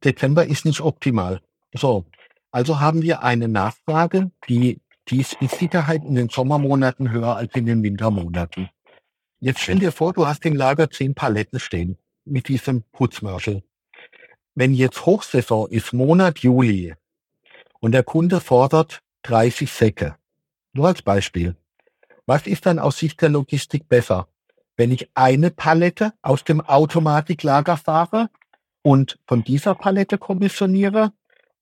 Dezember 0.05 0.47
ist 0.47 0.65
nicht 0.65 0.81
optimal. 0.81 1.41
So, 1.75 2.05
also 2.51 2.79
haben 2.81 3.03
wir 3.03 3.23
eine 3.23 3.49
Nachfrage, 3.49 4.31
die, 4.49 4.81
die 5.09 5.21
ist 5.21 5.41
mit 5.41 5.51
Sicherheit 5.51 6.05
in 6.05 6.15
den 6.15 6.29
Sommermonaten 6.29 7.11
höher 7.11 7.37
als 7.37 7.55
in 7.55 7.67
den 7.67 7.83
Wintermonaten. 7.83 8.69
Jetzt 9.41 9.61
stell 9.61 9.79
dir 9.79 9.93
vor, 9.93 10.13
du 10.13 10.27
hast 10.27 10.45
im 10.47 10.57
Lager 10.57 10.91
zehn 10.91 11.15
Paletten 11.15 11.61
stehen 11.61 11.99
mit 12.25 12.49
diesem 12.49 12.83
Putzmörschel. 12.93 13.63
Wenn 14.55 14.73
jetzt 14.75 15.05
Hochsaison 15.07 15.69
ist, 15.69 15.93
Monat 15.93 16.39
Juli, 16.39 16.95
und 17.81 17.93
der 17.93 18.03
Kunde 18.03 18.41
fordert 18.41 19.03
30 19.27 19.71
Säcke. 19.71 20.15
Nur 20.73 20.87
als 20.87 21.03
Beispiel. 21.03 21.57
Was 22.27 22.47
ist 22.47 22.65
dann 22.65 22.79
aus 22.79 22.99
Sicht 22.99 23.21
der 23.23 23.29
Logistik 23.29 23.89
besser? 23.89 24.29
Wenn 24.77 24.93
ich 24.93 25.11
eine 25.15 25.51
Palette 25.51 26.13
aus 26.23 26.45
dem 26.45 26.61
Automatiklager 26.61 27.77
fahre 27.77 28.31
und 28.83 29.19
von 29.27 29.43
dieser 29.43 29.75
Palette 29.75 30.17
kommissioniere 30.17 31.13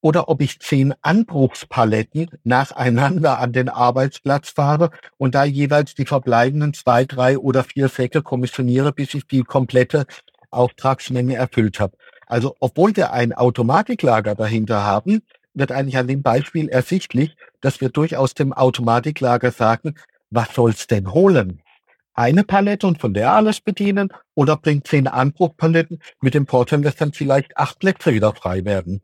oder 0.03 0.29
ob 0.29 0.42
ich 0.42 0.61
zehn 0.61 0.94
Anbruchspaletten 1.00 2.29
nacheinander 2.42 3.38
an 3.38 3.55
den 3.55 3.70
Arbeitsplatz 3.70 4.50
fahre 4.50 4.90
und 5.16 5.35
da 5.35 5.44
jeweils 5.44 5.94
die 5.94 6.05
verbleibenden 6.05 6.74
zwei, 6.74 7.07
drei 7.07 7.38
oder 7.38 7.64
vier 7.64 7.88
Säcke 7.88 8.20
kommissioniere, 8.20 8.92
bis 8.92 9.14
ich 9.14 9.27
die 9.27 9.42
komplette 9.42 10.05
Auftragsmenge 10.50 11.37
erfüllt 11.37 11.81
habe. 11.81 11.96
Also 12.27 12.57
obwohl 12.61 12.94
wir 12.94 13.14
ein 13.14 13.33
Automatiklager 13.33 14.35
dahinter 14.35 14.85
haben, 14.85 15.22
wird 15.55 15.72
eigentlich 15.72 15.96
an 15.96 16.09
dem 16.09 16.22
Beispiel 16.22 16.68
ersichtlich, 16.68 17.37
dass 17.64 17.81
wir 17.81 17.88
durchaus 17.88 18.35
dem 18.35 18.53
Automatiklager 18.53 19.50
sagen, 19.50 19.94
was 20.31 20.55
soll's 20.55 20.87
denn 20.87 21.12
holen? 21.12 21.62
Eine 22.12 22.44
Palette 22.44 22.87
und 22.87 23.00
von 23.00 23.14
der 23.14 23.33
alles 23.33 23.61
bedienen 23.61 24.11
oder 24.35 24.57
bringt 24.57 24.87
zehn 24.87 25.09
Anbruchpaletten 25.09 26.00
mit 26.20 26.35
dem 26.35 26.46
Vorteil, 26.46 26.83
dass 26.83 26.96
dann 26.96 27.12
vielleicht 27.12 27.57
acht 27.57 27.79
Plätze 27.79 28.12
wieder 28.12 28.35
frei 28.35 28.64
werden. 28.64 29.00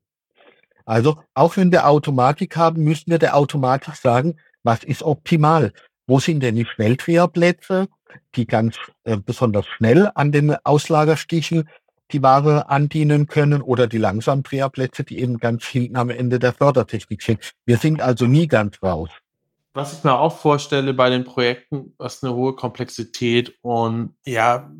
Also 0.85 1.23
auch 1.35 1.57
wenn 1.57 1.73
wir 1.73 1.89
Automatik 1.89 2.57
haben, 2.57 2.85
müssen 2.85 3.11
wir 3.11 3.19
der 3.19 3.37
Automatik 3.37 3.97
sagen, 3.97 4.37
was 4.63 4.85
ist 4.85 5.03
optimal? 5.03 5.73
Wo 6.07 6.21
sind 6.21 6.41
denn 6.43 6.57
die 6.57 6.67
Schnelldreherplätze, 6.67 7.89
die 8.35 8.47
ganz 8.47 8.77
äh, 9.05 9.17
besonders 9.17 9.67
schnell 9.67 10.11
an 10.15 10.33
den 10.33 10.55
Auslagerstichen 10.65 11.69
die 12.13 12.23
Ware 12.23 12.69
andienen 12.69 13.27
können 13.27 13.63
oder 13.63 13.87
die 13.87 13.99
Langsamdreherplätze, 13.99 15.05
die 15.05 15.19
eben 15.21 15.39
ganz 15.39 15.65
hinten 15.65 15.97
am 15.97 16.11
Ende 16.11 16.39
der 16.39 16.53
Fördertechnik 16.53 17.23
sind. 17.23 17.41
Wir 17.65 17.79
sind 17.79 18.01
also 18.01 18.27
nie 18.27 18.47
ganz 18.47 18.83
raus. 18.83 19.11
Was 19.73 19.93
ich 19.93 20.05
mir 20.05 20.19
auch 20.19 20.37
vorstelle 20.37 20.95
bei 20.95 21.11
den 21.11 21.25
Projekten, 21.25 21.95
was 21.97 22.23
eine 22.23 22.35
hohe 22.35 22.55
Komplexität 22.57 23.55
und 23.63 24.15
ja, 24.27 24.71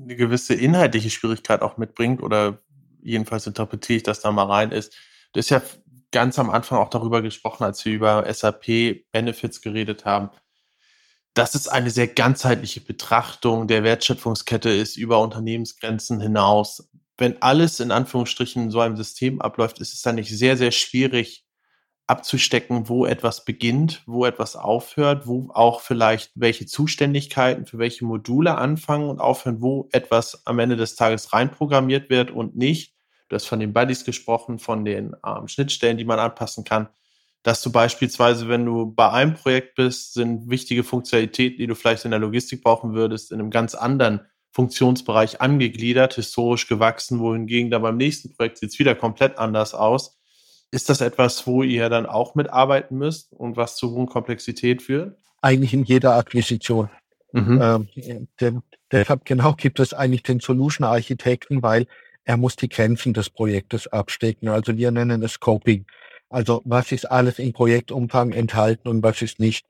eine 0.00 0.16
gewisse 0.16 0.54
inhaltliche 0.54 1.10
Schwierigkeit 1.10 1.60
auch 1.60 1.76
mitbringt 1.76 2.22
oder 2.22 2.58
jedenfalls 3.02 3.46
interpretiere 3.46 3.96
ich 3.98 4.02
das 4.04 4.20
da 4.20 4.30
mal 4.30 4.44
rein, 4.44 4.70
ist, 4.70 4.94
du 5.32 5.38
hast 5.38 5.50
ja 5.50 5.60
ganz 6.12 6.38
am 6.38 6.50
Anfang 6.50 6.78
auch 6.78 6.88
darüber 6.88 7.20
gesprochen, 7.20 7.64
als 7.64 7.84
wir 7.84 7.92
über 7.92 8.32
SAP 8.32 9.10
Benefits 9.12 9.60
geredet 9.60 10.04
haben, 10.04 10.30
dass 11.34 11.54
es 11.54 11.68
eine 11.68 11.90
sehr 11.90 12.08
ganzheitliche 12.08 12.80
Betrachtung 12.80 13.68
der 13.68 13.84
Wertschöpfungskette 13.84 14.70
ist 14.70 14.96
über 14.96 15.20
Unternehmensgrenzen 15.20 16.20
hinaus. 16.20 16.90
Wenn 17.16 17.40
alles 17.42 17.80
in 17.80 17.90
Anführungsstrichen 17.90 18.64
in 18.64 18.70
so 18.70 18.80
einem 18.80 18.96
System 18.96 19.40
abläuft, 19.40 19.80
ist 19.80 19.92
es 19.92 20.02
dann 20.02 20.16
nicht 20.16 20.36
sehr, 20.36 20.56
sehr 20.56 20.72
schwierig, 20.72 21.44
abzustecken, 22.08 22.88
wo 22.88 23.04
etwas 23.04 23.44
beginnt, 23.44 24.02
wo 24.06 24.24
etwas 24.24 24.56
aufhört, 24.56 25.26
wo 25.26 25.50
auch 25.52 25.82
vielleicht 25.82 26.32
welche 26.34 26.64
Zuständigkeiten 26.64 27.66
für 27.66 27.78
welche 27.78 28.06
Module 28.06 28.56
anfangen 28.56 29.10
und 29.10 29.20
aufhören, 29.20 29.60
wo 29.60 29.88
etwas 29.92 30.46
am 30.46 30.58
Ende 30.58 30.76
des 30.76 30.96
Tages 30.96 31.32
reinprogrammiert 31.34 32.08
wird 32.08 32.30
und 32.30 32.56
nicht. 32.56 32.94
Du 33.28 33.36
hast 33.36 33.44
von 33.44 33.60
den 33.60 33.74
Buddies 33.74 34.06
gesprochen, 34.06 34.58
von 34.58 34.86
den 34.86 35.14
ähm, 35.24 35.48
Schnittstellen, 35.48 35.98
die 35.98 36.06
man 36.06 36.18
anpassen 36.18 36.64
kann. 36.64 36.88
Dass 37.48 37.62
du 37.62 37.72
beispielsweise, 37.72 38.48
wenn 38.48 38.66
du 38.66 38.92
bei 38.92 39.10
einem 39.10 39.34
Projekt 39.34 39.74
bist, 39.76 40.14
sind 40.14 40.50
wichtige 40.50 40.84
Funktionalitäten, 40.84 41.58
die 41.58 41.66
du 41.66 41.74
vielleicht 41.74 42.04
in 42.04 42.10
der 42.10 42.20
Logistik 42.20 42.62
brauchen 42.62 42.92
würdest, 42.92 43.32
in 43.32 43.40
einem 43.40 43.50
ganz 43.50 43.74
anderen 43.74 44.20
Funktionsbereich 44.52 45.40
angegliedert, 45.40 46.14
historisch 46.14 46.66
gewachsen, 46.66 47.20
wohingegen 47.20 47.70
da 47.70 47.78
beim 47.78 47.96
nächsten 47.96 48.34
Projekt 48.34 48.58
sieht 48.58 48.70
es 48.70 48.78
wieder 48.78 48.94
komplett 48.94 49.38
anders 49.38 49.74
aus 49.74 50.18
ist 50.70 50.88
das 50.88 51.00
etwas, 51.00 51.46
wo 51.46 51.62
ihr 51.62 51.88
dann 51.88 52.06
auch 52.06 52.34
mitarbeiten 52.34 52.98
müsst 52.98 53.32
und 53.32 53.56
was 53.56 53.76
zu 53.76 53.90
hohen 53.90 54.06
Komplexität 54.06 54.82
führt? 54.82 55.16
Eigentlich 55.40 55.72
in 55.72 55.84
jeder 55.84 56.16
Akquisition. 56.16 56.90
Mhm. 57.32 57.60
Ähm, 57.62 58.28
denn, 58.40 58.62
deshalb 58.90 59.24
genau 59.24 59.54
gibt 59.54 59.80
es 59.80 59.94
eigentlich 59.94 60.22
den 60.22 60.40
Solution 60.40 60.86
Architekten, 60.86 61.62
weil 61.62 61.86
er 62.24 62.36
muss 62.36 62.56
die 62.56 62.68
Grenzen 62.68 63.14
des 63.14 63.30
Projektes 63.30 63.86
abstecken. 63.86 64.48
Also 64.48 64.76
wir 64.76 64.90
nennen 64.90 65.22
es 65.22 65.32
Scoping. 65.32 65.86
Also 66.30 66.62
was 66.64 66.92
ist 66.92 67.10
alles 67.10 67.38
im 67.38 67.52
Projektumfang 67.52 68.32
enthalten 68.32 68.88
und 68.88 69.02
was 69.02 69.22
ist 69.22 69.40
nicht. 69.40 69.66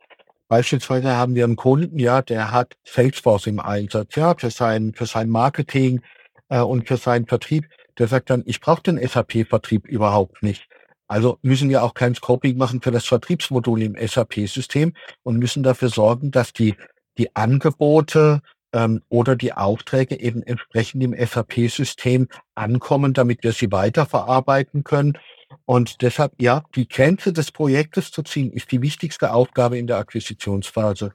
Beispielsweise 0.49 1.14
haben 1.16 1.35
wir 1.35 1.44
einen 1.44 1.57
Kunden, 1.57 1.99
ja, 1.99 2.23
der 2.23 2.53
hat 2.53 2.77
Salesforce 2.85 3.47
im 3.47 3.61
Einsatz, 3.61 4.14
ja, 4.16 4.35
für 4.35 4.51
sein, 4.51 4.94
für 4.94 5.07
sein 5.07 5.29
Marketing 5.29 6.01
äh, 6.49 6.61
und 6.61 6.88
für 6.88 6.97
seinen 6.97 7.27
Vertrieb. 7.27 7.68
Der 7.99 8.09
sagt 8.09 8.31
dann, 8.31 8.42
ich 8.47 8.61
brauche 8.61 8.83
den 8.83 8.99
SAP-Vertrieb 8.99 9.87
überhaupt 9.87 10.42
nicht. 10.42 10.68
Also 11.07 11.38
müssen 11.42 11.68
wir 11.68 11.83
auch 11.83 11.94
kein 11.94 12.14
Scoping 12.14 12.57
machen 12.57 12.81
für 12.81 12.90
das 12.90 13.07
Vertriebsmodul 13.07 13.83
im 13.83 13.97
SAP-System 13.97 14.92
und 15.23 15.38
müssen 15.38 15.62
dafür 15.62 15.88
sorgen, 15.88 16.31
dass 16.31 16.53
die, 16.53 16.75
die 17.16 17.35
Angebote 17.35 18.40
ähm, 18.73 19.03
oder 19.09 19.37
die 19.37 19.53
Aufträge 19.53 20.21
eben 20.21 20.42
entsprechend 20.42 21.03
im 21.03 21.14
SAP-System 21.14 22.29
ankommen, 22.55 23.14
damit 23.14 23.42
wir 23.42 23.53
sie 23.53 23.73
weiterverarbeiten 23.73 24.85
können. 24.85 25.18
Und 25.65 26.03
deshalb, 26.03 26.33
ja, 26.41 26.63
die 26.75 26.89
Grenze 26.89 27.33
des 27.33 27.53
Projektes 27.53 28.11
zu 28.11 28.23
ziehen, 28.23 28.53
ist 28.53 28.71
die 28.73 28.83
wichtigste 28.83 29.33
Aufgabe 29.33 29.79
in 29.79 29.87
der 29.87 29.99
Akquisitionsphase 29.99 31.15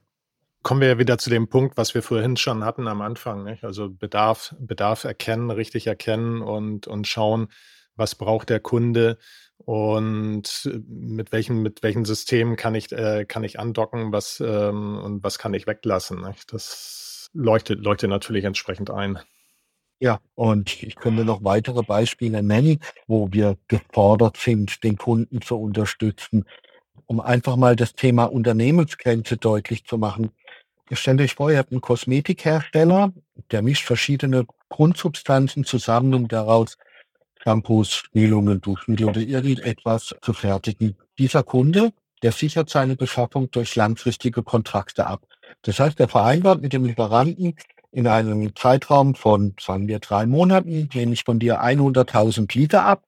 kommen 0.64 0.80
wir 0.80 0.88
ja 0.88 0.98
wieder 0.98 1.18
zu 1.18 1.30
dem 1.30 1.48
Punkt, 1.48 1.76
was 1.76 1.94
wir 1.94 2.02
vorhin 2.02 2.36
schon 2.36 2.64
hatten 2.64 2.88
am 2.88 3.02
Anfang. 3.02 3.44
Nicht? 3.44 3.62
Also 3.62 3.90
Bedarf, 3.90 4.56
Bedarf 4.58 5.04
erkennen, 5.04 5.50
richtig 5.50 5.86
erkennen 5.86 6.42
und, 6.42 6.88
und 6.88 7.06
schauen, 7.06 7.48
was 7.96 8.16
braucht 8.16 8.50
der 8.50 8.60
Kunde 8.60 9.18
und 9.58 10.68
mit 10.88 11.30
welchem, 11.32 11.62
mit 11.62 11.82
welchen 11.82 12.04
Systemen 12.04 12.56
kann 12.56 12.74
ich, 12.74 12.90
äh, 12.90 13.24
kann 13.26 13.44
ich 13.44 13.60
andocken, 13.60 14.10
was 14.10 14.40
ähm, 14.40 14.98
und 14.98 15.22
was 15.22 15.38
kann 15.38 15.54
ich 15.54 15.66
weglassen. 15.66 16.22
Nicht? 16.22 16.52
Das 16.52 17.30
leuchtet, 17.34 17.84
leuchtet 17.84 18.10
natürlich 18.10 18.44
entsprechend 18.44 18.90
ein. 18.90 19.18
Ja, 20.00 20.20
und 20.34 20.82
ich 20.82 20.96
könnte 20.96 21.24
noch 21.24 21.44
weitere 21.44 21.82
Beispiele 21.82 22.42
nennen, 22.42 22.80
wo 23.06 23.28
wir 23.32 23.56
gefordert 23.68 24.36
sind, 24.36 24.82
den 24.82 24.98
Kunden 24.98 25.40
zu 25.40 25.56
unterstützen, 25.56 26.44
um 27.06 27.20
einfach 27.20 27.56
mal 27.56 27.76
das 27.76 27.94
Thema 27.94 28.24
Unternehmensgrenze 28.24 29.36
deutlich 29.36 29.84
zu 29.84 29.96
machen. 29.96 30.30
Stellt 30.92 31.20
euch 31.20 31.34
vor, 31.34 31.50
ihr 31.50 31.58
habt 31.58 31.72
einen 31.72 31.80
Kosmetikhersteller, 31.80 33.12
der 33.50 33.62
mischt 33.62 33.86
verschiedene 33.86 34.46
Grundsubstanzen 34.68 35.64
zusammen, 35.64 36.12
um 36.14 36.28
daraus 36.28 36.76
Shampoos, 37.42 38.04
Mehlungen, 38.12 38.60
Duschmittel 38.60 39.08
oder 39.08 39.20
irgendetwas 39.20 40.14
zu 40.20 40.32
fertigen. 40.32 40.96
Dieser 41.18 41.42
Kunde, 41.42 41.92
der 42.22 42.32
sichert 42.32 42.70
seine 42.70 42.96
Beschaffung 42.96 43.50
durch 43.50 43.76
langfristige 43.76 44.42
Kontrakte 44.42 45.06
ab. 45.06 45.26
Das 45.62 45.78
heißt, 45.78 46.00
er 46.00 46.08
vereinbart 46.08 46.62
mit 46.62 46.72
dem 46.72 46.84
Lieferanten 46.84 47.54
in 47.94 48.08
einem 48.08 48.56
Zeitraum 48.56 49.14
von, 49.14 49.54
sagen 49.60 49.86
wir, 49.86 50.00
drei 50.00 50.26
Monaten, 50.26 50.88
nehme 50.92 51.12
ich 51.12 51.22
von 51.22 51.38
dir 51.38 51.62
100.000 51.62 52.52
Liter 52.58 52.84
ab 52.84 53.04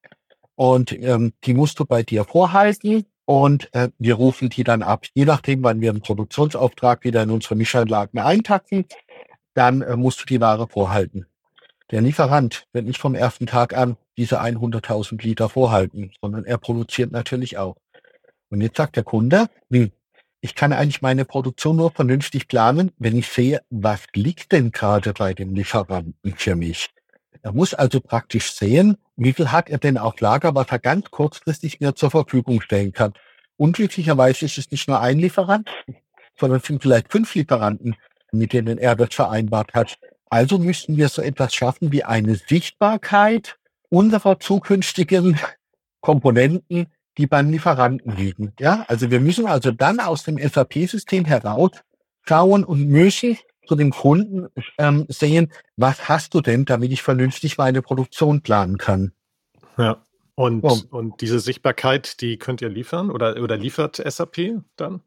und 0.55 0.93
ähm, 0.93 1.33
die 1.43 1.53
musst 1.53 1.79
du 1.79 1.85
bei 1.85 2.03
dir 2.03 2.23
vorhalten 2.23 3.05
und 3.25 3.69
äh, 3.73 3.89
wir 3.99 4.15
rufen 4.15 4.49
die 4.49 4.63
dann 4.63 4.83
ab. 4.83 5.05
Je 5.13 5.25
nachdem, 5.25 5.61
wann 5.61 5.81
wir 5.81 5.89
einen 5.89 6.01
Produktionsauftrag 6.01 7.03
wieder 7.03 7.21
in 7.23 7.31
unsere 7.31 7.55
Mischanlagen 7.55 8.17
eintacken, 8.19 8.85
dann 9.53 9.81
äh, 9.81 9.97
musst 9.97 10.21
du 10.21 10.25
die 10.25 10.39
Ware 10.39 10.67
vorhalten. 10.67 11.25
Der 11.91 12.01
Lieferant 12.01 12.65
wird 12.71 12.85
nicht 12.85 12.99
vom 12.99 13.13
ersten 13.13 13.45
Tag 13.45 13.75
an 13.75 13.97
diese 14.17 14.41
100.000 14.41 15.21
Liter 15.21 15.49
vorhalten, 15.49 16.11
sondern 16.21 16.45
er 16.45 16.57
produziert 16.57 17.11
natürlich 17.11 17.57
auch. 17.57 17.75
Und 18.49 18.61
jetzt 18.61 18.77
sagt 18.77 18.95
der 18.95 19.03
Kunde, 19.03 19.47
hm, 19.69 19.91
ich 20.41 20.55
kann 20.55 20.73
eigentlich 20.73 21.01
meine 21.01 21.25
Produktion 21.25 21.77
nur 21.77 21.91
vernünftig 21.91 22.47
planen, 22.47 22.91
wenn 22.97 23.17
ich 23.17 23.27
sehe, 23.27 23.61
was 23.69 24.01
liegt 24.13 24.51
denn 24.51 24.71
gerade 24.71 25.13
bei 25.13 25.33
dem 25.33 25.55
Lieferanten 25.55 26.35
für 26.35 26.55
mich. 26.55 26.89
Er 27.41 27.53
muss 27.53 27.73
also 27.73 27.99
praktisch 27.99 28.51
sehen, 28.51 28.97
wie 29.15 29.33
viel 29.33 29.51
hat 29.51 29.69
er 29.69 29.77
denn 29.77 29.97
auf 29.97 30.19
Lager, 30.19 30.53
was 30.53 30.67
er 30.69 30.79
ganz 30.79 31.09
kurzfristig 31.09 31.79
mir 31.79 31.95
zur 31.95 32.11
Verfügung 32.11 32.61
stellen 32.61 32.91
kann. 32.91 33.13
Unglücklicherweise 33.57 34.45
ist 34.45 34.57
es 34.57 34.69
nicht 34.69 34.87
nur 34.87 34.99
ein 34.99 35.17
Lieferant, 35.17 35.69
sondern 36.39 36.59
es 36.59 36.67
sind 36.67 36.81
vielleicht 36.81 37.11
fünf 37.11 37.33
Lieferanten, 37.33 37.95
mit 38.31 38.53
denen 38.53 38.77
er 38.77 38.95
das 38.95 39.15
vereinbart 39.15 39.73
hat. 39.73 39.97
Also 40.29 40.59
müssten 40.59 40.97
wir 40.97 41.09
so 41.09 41.21
etwas 41.21 41.55
schaffen 41.55 41.91
wie 41.91 42.03
eine 42.03 42.35
Sichtbarkeit 42.35 43.57
unserer 43.89 44.39
zukünftigen 44.39 45.39
Komponenten, 46.01 46.87
die 47.17 47.27
beim 47.27 47.49
Lieferanten 47.49 48.15
liegen. 48.15 48.53
Ja, 48.59 48.85
also 48.87 49.09
wir 49.09 49.19
müssen 49.19 49.47
also 49.47 49.71
dann 49.71 49.99
aus 49.99 50.23
dem 50.23 50.37
SAP-System 50.37 51.25
herausschauen 51.25 52.63
und 52.63 52.87
müssen 52.87 53.37
zu 53.67 53.75
dem 53.75 53.91
Kunden 53.91 54.47
ähm, 54.77 55.05
sehen, 55.09 55.51
was 55.75 56.07
hast 56.07 56.33
du 56.33 56.41
denn, 56.41 56.65
damit 56.65 56.91
ich 56.91 57.01
vernünftig 57.01 57.57
meine 57.57 57.81
Produktion 57.81 58.41
planen 58.41 58.77
kann. 58.77 59.11
Ja. 59.77 60.01
Und, 60.35 60.63
oh. 60.63 60.77
und 60.91 61.19
diese 61.21 61.39
Sichtbarkeit, 61.39 62.21
die 62.21 62.37
könnt 62.37 62.61
ihr 62.61 62.69
liefern 62.69 63.09
oder, 63.09 63.41
oder 63.41 63.57
liefert 63.57 63.95
SAP 63.95 64.61
dann? 64.75 65.01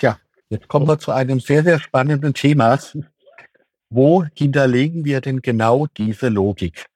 Ja, 0.00 0.18
jetzt 0.48 0.68
kommen 0.68 0.86
wir 0.86 1.00
zu 1.00 1.10
einem 1.10 1.40
sehr, 1.40 1.64
sehr 1.64 1.80
spannenden 1.80 2.34
Thema. 2.34 2.78
Wo 3.88 4.24
hinterlegen 4.32 5.04
wir 5.04 5.20
denn 5.20 5.42
genau 5.42 5.88
diese 5.96 6.28
Logik? 6.28 6.86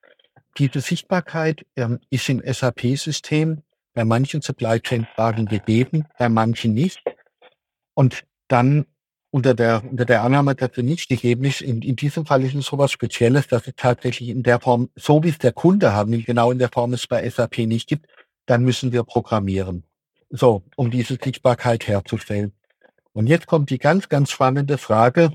Diese 0.57 0.81
Sichtbarkeit 0.81 1.67
ähm, 1.75 1.99
ist 2.11 2.29
im 2.29 2.41
SAP-System 2.41 3.63
bei 3.95 4.05
manchen 4.05 4.43
Supply 4.43 4.81
Chain 4.81 5.07
Fragen 5.15 5.47
gegeben, 5.47 6.07
bei 6.19 6.29
manchen 6.29 6.75
nicht. 6.75 7.03
Und 7.95 8.25
dann 8.49 8.87
unter 9.31 9.55
der, 9.55 9.83
unter 9.89 10.05
der 10.05 10.23
Annahme, 10.23 10.55
dass 10.55 10.71
sie 10.75 10.83
nicht 10.83 11.09
gegeben 11.09 11.45
ist, 11.45 11.61
in, 11.61 11.83
in 11.83 11.97
diesem 11.97 12.27
Fall 12.27 12.45
ist 12.45 12.55
es 12.55 12.67
so 12.67 12.79
was 12.79 12.93
Spezielles, 12.93 13.49
dass 13.49 13.67
es 13.67 13.75
tatsächlich 13.77 14.29
in 14.29 14.43
der 14.43 14.61
Form, 14.61 14.91
so 14.95 15.23
wie 15.25 15.31
es 15.31 15.39
der 15.39 15.53
Kunde 15.53 15.93
haben, 15.93 16.25
genau 16.25 16.51
in 16.51 16.59
der 16.59 16.71
Form 16.71 16.93
es 16.93 17.07
bei 17.07 17.29
SAP 17.29 17.59
nicht 17.59 17.89
gibt, 17.89 18.07
dann 18.47 18.63
müssen 18.63 18.93
wir 18.93 19.05
programmieren. 19.05 19.85
So, 20.31 20.63
um 20.77 20.91
diese 20.91 21.17
Sichtbarkeit 21.23 21.87
herzustellen. 21.87 22.53
Und 23.13 23.29
jetzt 23.29 23.47
kommt 23.47 23.71
die 23.71 23.79
ganz, 23.79 24.09
ganz 24.09 24.31
spannende 24.31 24.79
Frage, 24.79 25.31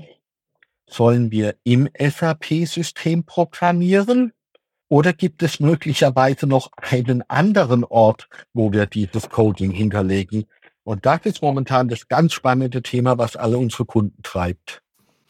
Sollen 0.90 1.30
wir 1.30 1.54
im 1.62 1.88
SAP-System 1.96 3.22
programmieren? 3.22 4.32
Oder 4.90 5.12
gibt 5.12 5.44
es 5.44 5.60
möglicherweise 5.60 6.48
noch 6.48 6.72
einen 6.76 7.22
anderen 7.28 7.84
Ort, 7.84 8.28
wo 8.52 8.72
wir 8.72 8.86
dieses 8.86 9.30
Coding 9.30 9.70
hinterlegen? 9.70 10.46
Und 10.82 11.06
das 11.06 11.20
ist 11.26 11.42
momentan 11.42 11.88
das 11.88 12.08
ganz 12.08 12.32
spannende 12.32 12.82
Thema, 12.82 13.16
was 13.16 13.36
alle 13.36 13.56
unsere 13.56 13.84
Kunden 13.84 14.20
treibt. 14.24 14.82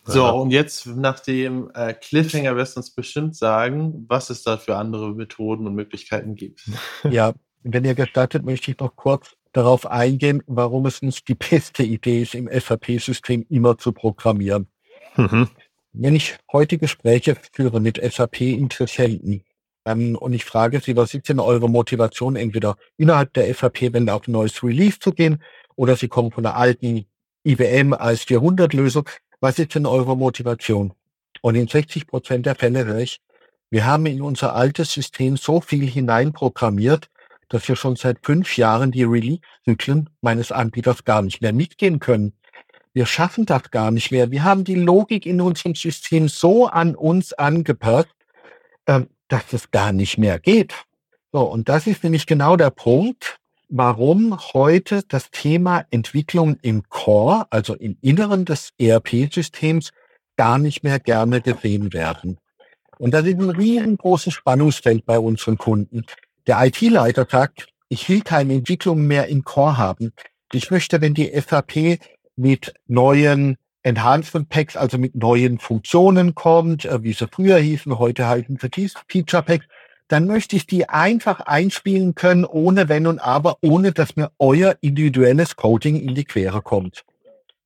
So, 0.04 0.26
und 0.26 0.50
jetzt 0.50 0.86
nach 0.86 1.20
dem 1.20 1.70
äh, 1.74 1.92
Cliffhanger 1.92 2.56
wirst 2.56 2.76
du 2.76 2.80
uns 2.80 2.90
bestimmt 2.90 3.36
sagen, 3.36 4.06
was 4.08 4.30
es 4.30 4.42
da 4.42 4.56
für 4.56 4.76
andere 4.76 5.14
Methoden 5.14 5.66
und 5.66 5.74
Möglichkeiten 5.74 6.36
gibt. 6.36 6.62
Ja, 7.10 7.34
wenn 7.62 7.84
ihr 7.84 7.94
gestattet, 7.94 8.46
möchte 8.46 8.70
ich 8.70 8.78
noch 8.78 8.96
kurz 8.96 9.36
darauf 9.52 9.84
eingehen, 9.84 10.42
warum 10.46 10.86
es 10.86 11.02
uns 11.02 11.22
die 11.22 11.34
beste 11.34 11.82
Idee 11.82 12.22
ist, 12.22 12.34
im 12.34 12.48
SAP-System 12.50 13.44
immer 13.50 13.76
zu 13.76 13.92
programmieren. 13.92 14.68
Mhm. 15.16 15.48
Wenn 15.92 16.14
ich 16.14 16.38
heute 16.50 16.78
Gespräche 16.78 17.36
führe 17.52 17.80
mit 17.80 18.00
SAP-Interessenten 18.02 19.44
ähm, 19.90 20.16
und 20.16 20.32
ich 20.32 20.44
frage 20.44 20.80
sie, 20.80 20.96
was 20.96 21.14
ist 21.14 21.28
denn 21.28 21.40
eure 21.40 21.68
Motivation, 21.68 22.36
entweder 22.36 22.76
innerhalb 22.96 23.32
der 23.34 23.52
SAP, 23.52 23.92
wenn 23.92 24.08
auf 24.08 24.28
ein 24.28 24.32
neues 24.32 24.62
Release 24.62 24.98
zu 24.98 25.12
gehen, 25.12 25.42
oder 25.76 25.96
sie 25.96 26.08
kommen 26.08 26.30
von 26.30 26.42
der 26.42 26.56
alten 26.56 27.06
IBM 27.44 27.94
als 27.94 28.26
400-Lösung, 28.26 29.08
was 29.40 29.58
ist 29.58 29.74
denn 29.74 29.86
eure 29.86 30.16
Motivation? 30.16 30.92
Und 31.42 31.54
in 31.54 31.68
60 31.68 32.06
Prozent 32.06 32.46
der 32.46 32.54
Fälle 32.54 32.84
höre 32.84 32.98
ich, 32.98 33.20
wir 33.70 33.86
haben 33.86 34.06
in 34.06 34.20
unser 34.20 34.54
altes 34.54 34.92
System 34.92 35.36
so 35.36 35.60
viel 35.60 35.88
hineinprogrammiert, 35.88 37.08
dass 37.48 37.68
wir 37.68 37.76
schon 37.76 37.96
seit 37.96 38.18
fünf 38.24 38.56
Jahren 38.56 38.90
die 38.90 39.04
Release-Zyklen 39.04 40.10
meines 40.20 40.52
Anbieters 40.52 41.04
gar 41.04 41.22
nicht 41.22 41.40
mehr 41.40 41.52
mitgehen 41.52 41.98
können. 41.98 42.34
Wir 42.92 43.06
schaffen 43.06 43.46
das 43.46 43.70
gar 43.70 43.90
nicht 43.90 44.10
mehr. 44.10 44.30
Wir 44.30 44.42
haben 44.42 44.64
die 44.64 44.74
Logik 44.74 45.24
in 45.24 45.40
unserem 45.40 45.74
System 45.74 46.28
so 46.28 46.66
an 46.66 46.96
uns 46.96 47.32
angepasst, 47.32 48.08
ähm, 48.86 49.08
dass 49.30 49.52
es 49.52 49.70
gar 49.70 49.92
nicht 49.92 50.18
mehr 50.18 50.38
geht. 50.38 50.74
So, 51.32 51.42
und 51.42 51.68
das 51.68 51.86
ist 51.86 52.02
nämlich 52.02 52.26
genau 52.26 52.56
der 52.56 52.70
Punkt, 52.70 53.38
warum 53.68 54.36
heute 54.52 55.02
das 55.08 55.30
Thema 55.30 55.84
Entwicklung 55.90 56.58
im 56.62 56.82
Core, 56.88 57.46
also 57.50 57.74
im 57.74 57.96
Inneren 58.00 58.44
des 58.44 58.70
ERP-Systems, 58.78 59.92
gar 60.36 60.58
nicht 60.58 60.82
mehr 60.82 60.98
gerne 60.98 61.40
gesehen 61.40 61.92
werden. 61.92 62.38
Und 62.98 63.14
das 63.14 63.24
ist 63.26 63.38
ein 63.38 63.50
riesengroßes 63.50 64.34
Spannungsfeld 64.34 65.06
bei 65.06 65.18
unseren 65.18 65.56
Kunden. 65.56 66.04
Der 66.46 66.66
IT-Leiter 66.66 67.26
sagt, 67.30 67.68
ich 67.88 68.08
will 68.08 68.22
keine 68.22 68.54
Entwicklung 68.54 69.06
mehr 69.06 69.28
im 69.28 69.44
Core 69.44 69.78
haben. 69.78 70.12
Ich 70.52 70.70
möchte, 70.70 71.00
wenn 71.00 71.14
die 71.14 71.30
SAP 71.40 72.00
mit 72.36 72.74
neuen 72.88 73.56
Enhancement 73.82 74.48
Packs, 74.48 74.76
also 74.76 74.98
mit 74.98 75.14
neuen 75.14 75.58
Funktionen 75.58 76.34
kommt, 76.34 76.84
äh, 76.84 77.02
wie 77.02 77.12
sie 77.12 77.28
früher 77.28 77.58
hießen, 77.58 77.98
heute 77.98 78.28
heißen 78.28 78.58
sie 78.60 78.90
Feature 79.08 79.42
Packs, 79.42 79.66
dann 80.08 80.26
möchte 80.26 80.56
ich 80.56 80.66
die 80.66 80.88
einfach 80.88 81.40
einspielen 81.40 82.14
können, 82.14 82.44
ohne 82.44 82.88
Wenn 82.88 83.06
und 83.06 83.20
Aber, 83.20 83.58
ohne 83.62 83.92
dass 83.92 84.16
mir 84.16 84.32
euer 84.38 84.76
individuelles 84.80 85.56
Coding 85.56 86.00
in 86.00 86.14
die 86.14 86.24
Quere 86.24 86.62
kommt. 86.62 87.04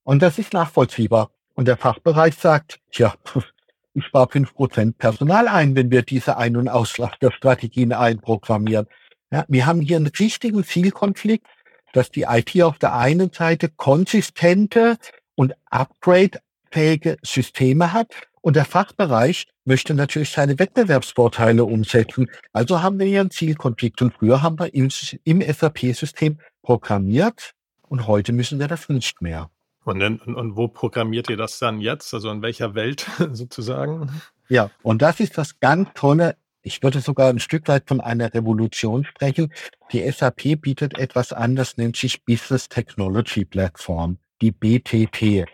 Und 0.03 0.22
das 0.22 0.38
ist 0.38 0.53
nachvollziehbar. 0.53 1.31
Und 1.55 1.68
der 1.68 1.79
Fachbereich 1.79 2.35
sagt, 2.35 2.81
tja, 2.92 3.14
ich 3.94 4.05
spare 4.05 4.29
fünf 4.31 4.55
Prozent 4.55 4.98
Personal 4.98 5.48
ein, 5.48 5.74
wenn 5.74 5.90
wir 5.90 6.03
diese 6.03 6.37
Ein- 6.37 6.57
und 6.57 6.68
Auslagerstrategien 6.68 7.92
einprogrammieren. 7.92 8.87
Ja, 9.31 9.46
wir 9.48 9.66
haben 9.66 9.81
hier 9.81 9.96
einen 9.96 10.09
richtigen 10.09 10.64
Zielkonflikt, 10.64 11.46
dass 11.94 12.11
die 12.11 12.27
IT 12.29 12.61
auf 12.62 12.79
der 12.79 12.94
einen 12.94 13.33
Seite 13.33 13.68
konsistente 13.68 14.98
und 15.35 15.55
upgradefähige 15.70 17.16
Systeme 17.23 17.92
hat 17.92 18.09
und 18.44 18.57
der 18.57 18.66
Fachbereich 18.66 19.47
möchte 19.64 19.94
natürlich 19.94 20.29
seine 20.29 20.59
Wettbewerbsvorteile 20.59 21.64
umsetzen. 21.64 22.31
Also 22.53 22.83
haben 22.83 22.99
wir 22.99 23.07
hier 23.07 23.20
einen 23.20 23.31
Zielkonflikt. 23.31 24.03
Und 24.03 24.12
früher 24.12 24.42
haben 24.42 24.59
wir 24.59 24.75
im, 24.75 24.90
im 25.25 25.40
SAP-System 25.40 26.38
programmiert 26.62 27.53
und 27.88 28.07
heute 28.07 28.33
müssen 28.33 28.59
wir 28.59 28.68
das 28.68 28.90
nicht 28.90 29.23
mehr. 29.23 29.51
Und, 29.85 30.03
und, 30.03 30.20
und 30.20 30.57
wo 30.57 30.68
programmiert 30.68 31.31
ihr 31.31 31.38
das 31.38 31.59
dann 31.59 31.81
jetzt? 31.81 32.12
Also 32.12 32.31
in 32.31 32.42
welcher 32.42 32.75
Welt 32.75 33.07
sozusagen? 33.33 34.11
Ja, 34.51 34.70
und 34.83 35.01
das 35.01 35.20
ist 35.20 35.38
das 35.38 35.59
ganz 35.61 35.88
tolle. 35.94 36.37
Ich 36.61 36.83
würde 36.83 37.01
sogar 37.01 37.31
ein 37.31 37.38
Stück 37.38 37.66
weit 37.68 37.85
von 37.87 38.01
einer 38.01 38.35
Revolution 38.35 39.07
sprechen. 39.07 39.53
Die 39.92 40.11
SAP 40.11 40.61
bietet 40.61 40.99
etwas 40.99 41.33
an, 41.33 41.57
das 41.57 41.79
nennt 41.79 41.97
sich 41.97 42.25
Business 42.25 42.68
Technology 42.68 43.47
Platform, 43.47 44.18
die 44.40 44.53
BTP. 44.53 45.47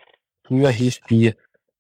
Früher 0.45 0.71
hieß 0.71 1.01
die 1.09 1.35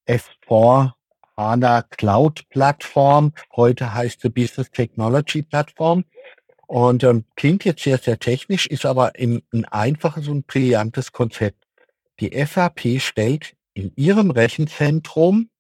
S4 0.07 0.93
HANA 1.37 1.83
Cloud 1.83 2.49
Plattform. 2.49 3.33
Heute 3.57 3.95
heißt 3.95 4.21
sie 4.21 4.31
Business 4.31 4.71
Technology 4.71 5.43
Plattform. 5.43 6.05
Und 6.67 7.03
ähm, 7.03 7.25
klingt 7.35 7.65
jetzt 7.65 7.83
sehr, 7.83 7.99
sehr 7.99 8.19
technisch, 8.19 8.67
ist 8.67 8.87
aber 8.87 9.13
ein, 9.19 9.43
ein 9.53 9.65
einfaches 9.65 10.29
und 10.29 10.47
brillantes 10.47 11.11
Konzept. 11.13 11.67
Die 12.21 12.31
SAP 12.45 13.01
stellt 13.01 13.57
in 13.75 13.93
ihrem 13.97 14.31
Rechenzentrum 14.31 15.51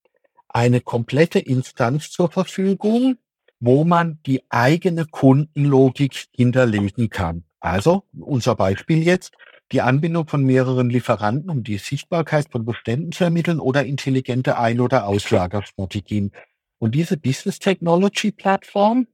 eine 0.48 0.80
komplette 0.80 1.38
Instanz 1.38 2.10
zur 2.10 2.30
Verfügung, 2.30 3.16
wo 3.60 3.84
man 3.84 4.20
die 4.26 4.42
eigene 4.50 5.06
Kundenlogik 5.06 6.26
hinterlegen 6.34 7.10
kann. 7.10 7.44
Also 7.60 8.04
unser 8.18 8.54
Beispiel 8.54 9.02
jetzt, 9.02 9.32
die 9.72 9.80
Anbindung 9.80 10.26
von 10.26 10.44
mehreren 10.44 10.90
Lieferanten, 10.90 11.50
um 11.50 11.62
die 11.62 11.78
Sichtbarkeit 11.78 12.46
von 12.50 12.64
Beständen 12.64 13.12
zu 13.12 13.24
ermitteln 13.24 13.60
oder 13.60 13.84
intelligente 13.84 14.58
Ein- 14.58 14.80
oder 14.80 15.06
Auslagerstrategien. 15.06 16.32
Und 16.78 16.94
diese 16.94 17.16
Business 17.16 17.58
Technology 17.58 18.32
Plattform, 18.32 19.06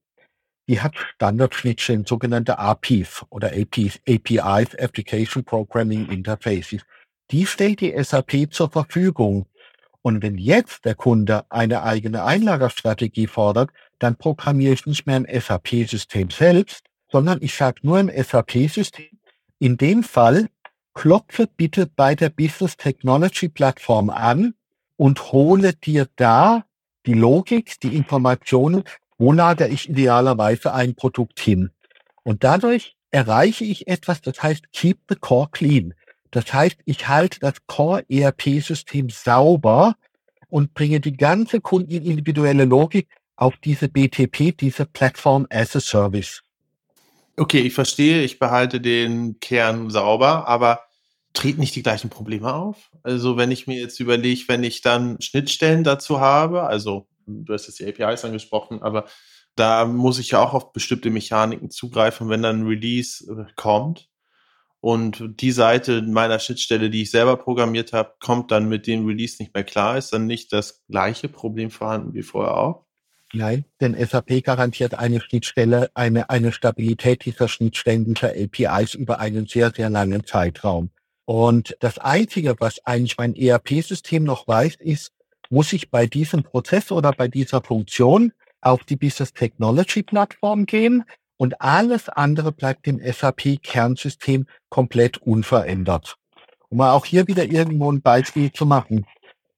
die 0.68 0.80
hat 0.80 0.96
Standardschnittstellen, 0.96 2.06
sogenannte 2.06 2.58
APIs 2.58 3.24
oder 3.30 3.52
APIs, 3.52 4.00
APIs, 4.08 4.74
Application 4.76 5.44
Programming 5.44 6.08
Interfaces. 6.08 6.82
Die 7.30 7.46
stellt 7.46 7.80
die 7.80 7.94
SAP 8.02 8.52
zur 8.52 8.70
Verfügung. 8.70 9.46
Und 10.02 10.22
wenn 10.22 10.38
jetzt 10.38 10.84
der 10.84 10.94
Kunde 10.94 11.44
eine 11.50 11.82
eigene 11.82 12.24
Einlagerstrategie 12.24 13.26
fordert, 13.26 13.70
dann 13.98 14.16
programmiere 14.16 14.74
ich 14.74 14.86
nicht 14.86 15.06
mehr 15.06 15.16
ein 15.16 15.26
SAP-System 15.28 16.30
selbst, 16.30 16.84
sondern 17.10 17.42
ich 17.42 17.54
sage 17.54 17.80
nur 17.82 17.98
im 17.98 18.08
SAP-System, 18.08 19.15
in 19.58 19.76
dem 19.76 20.02
Fall 20.02 20.48
klopfe 20.94 21.46
bitte 21.46 21.86
bei 21.86 22.14
der 22.14 22.30
Business 22.30 22.76
Technology 22.76 23.48
Plattform 23.48 24.10
an 24.10 24.54
und 24.96 25.32
hole 25.32 25.74
dir 25.74 26.08
da 26.16 26.64
die 27.04 27.14
Logik, 27.14 27.78
die 27.80 27.94
Informationen, 27.94 28.82
wo 29.18 29.32
lagere 29.32 29.68
ich 29.68 29.88
idealerweise 29.88 30.72
ein 30.72 30.94
Produkt 30.94 31.40
hin. 31.40 31.70
Und 32.22 32.44
dadurch 32.44 32.96
erreiche 33.10 33.64
ich 33.64 33.86
etwas, 33.86 34.20
das 34.20 34.42
heißt 34.42 34.72
Keep 34.72 34.98
the 35.08 35.16
Core 35.16 35.48
Clean. 35.52 35.94
Das 36.30 36.52
heißt, 36.52 36.78
ich 36.84 37.08
halte 37.08 37.40
das 37.40 37.54
Core 37.66 38.04
ERP-System 38.08 39.10
sauber 39.10 39.94
und 40.48 40.74
bringe 40.74 41.00
die 41.00 41.16
ganze 41.16 41.60
kundenindividuelle 41.60 42.64
Logik 42.64 43.08
auf 43.36 43.54
diese 43.58 43.88
BTP, 43.88 44.56
diese 44.56 44.86
Platform 44.86 45.46
as 45.50 45.76
a 45.76 45.80
Service. 45.80 46.42
Okay, 47.38 47.60
ich 47.60 47.74
verstehe, 47.74 48.22
ich 48.22 48.38
behalte 48.38 48.80
den 48.80 49.40
Kern 49.40 49.90
sauber, 49.90 50.48
aber 50.48 50.80
treten 51.34 51.60
nicht 51.60 51.74
die 51.74 51.82
gleichen 51.82 52.08
Probleme 52.08 52.54
auf? 52.54 52.90
Also 53.02 53.36
wenn 53.36 53.50
ich 53.50 53.66
mir 53.66 53.78
jetzt 53.78 54.00
überlege, 54.00 54.44
wenn 54.48 54.64
ich 54.64 54.80
dann 54.80 55.20
Schnittstellen 55.20 55.84
dazu 55.84 56.20
habe, 56.20 56.62
also 56.64 57.08
du 57.26 57.52
hast 57.52 57.66
jetzt 57.66 57.78
die 57.78 57.86
APIs 57.86 58.24
angesprochen, 58.24 58.82
aber 58.82 59.04
da 59.54 59.84
muss 59.84 60.18
ich 60.18 60.30
ja 60.30 60.40
auch 60.42 60.54
auf 60.54 60.72
bestimmte 60.72 61.10
Mechaniken 61.10 61.70
zugreifen, 61.70 62.28
wenn 62.30 62.42
dann 62.42 62.62
ein 62.62 62.66
Release 62.66 63.24
äh, 63.30 63.52
kommt. 63.56 64.08
Und 64.80 65.40
die 65.40 65.52
Seite 65.52 66.02
meiner 66.02 66.38
Schnittstelle, 66.38 66.90
die 66.90 67.02
ich 67.02 67.10
selber 67.10 67.36
programmiert 67.36 67.92
habe, 67.92 68.14
kommt 68.20 68.50
dann 68.50 68.68
mit 68.68 68.86
dem 68.86 69.06
Release 69.06 69.36
nicht 69.42 69.54
mehr 69.54 69.64
klar. 69.64 69.98
Ist 69.98 70.12
dann 70.12 70.26
nicht 70.26 70.52
das 70.52 70.84
gleiche 70.88 71.28
Problem 71.28 71.70
vorhanden 71.70 72.14
wie 72.14 72.22
vorher 72.22 72.56
auch? 72.56 72.85
Nein, 73.36 73.66
denn 73.82 73.94
SAP 73.94 74.42
garantiert 74.42 74.94
eine 74.94 75.20
Schnittstelle, 75.20 75.90
eine, 75.92 76.30
eine 76.30 76.52
Stabilität 76.52 77.26
dieser 77.26 77.48
Schnittstellen, 77.48 78.06
dieser 78.06 78.30
APIs 78.30 78.94
über 78.94 79.20
einen 79.20 79.46
sehr, 79.46 79.70
sehr 79.72 79.90
langen 79.90 80.24
Zeitraum. 80.24 80.90
Und 81.26 81.76
das 81.80 81.98
Einzige, 81.98 82.56
was 82.60 82.84
eigentlich 82.86 83.18
mein 83.18 83.34
ERP-System 83.34 84.24
noch 84.24 84.48
weiß, 84.48 84.76
ist, 84.76 85.12
muss 85.50 85.74
ich 85.74 85.90
bei 85.90 86.06
diesem 86.06 86.44
Prozess 86.44 86.90
oder 86.90 87.12
bei 87.12 87.28
dieser 87.28 87.60
Funktion 87.60 88.32
auf 88.62 88.84
die 88.84 88.96
Business 88.96 89.34
Technology 89.34 90.02
Plattform 90.02 90.64
gehen 90.64 91.04
und 91.36 91.60
alles 91.60 92.08
andere 92.08 92.52
bleibt 92.52 92.86
im 92.86 93.00
SAP-Kernsystem 93.00 94.46
komplett 94.70 95.18
unverändert. 95.18 96.16
Um 96.68 96.78
mal 96.78 96.92
auch 96.92 97.04
hier 97.04 97.28
wieder 97.28 97.44
irgendwo 97.44 97.92
ein 97.92 98.00
Beispiel 98.00 98.50
zu 98.50 98.64
machen. 98.64 99.06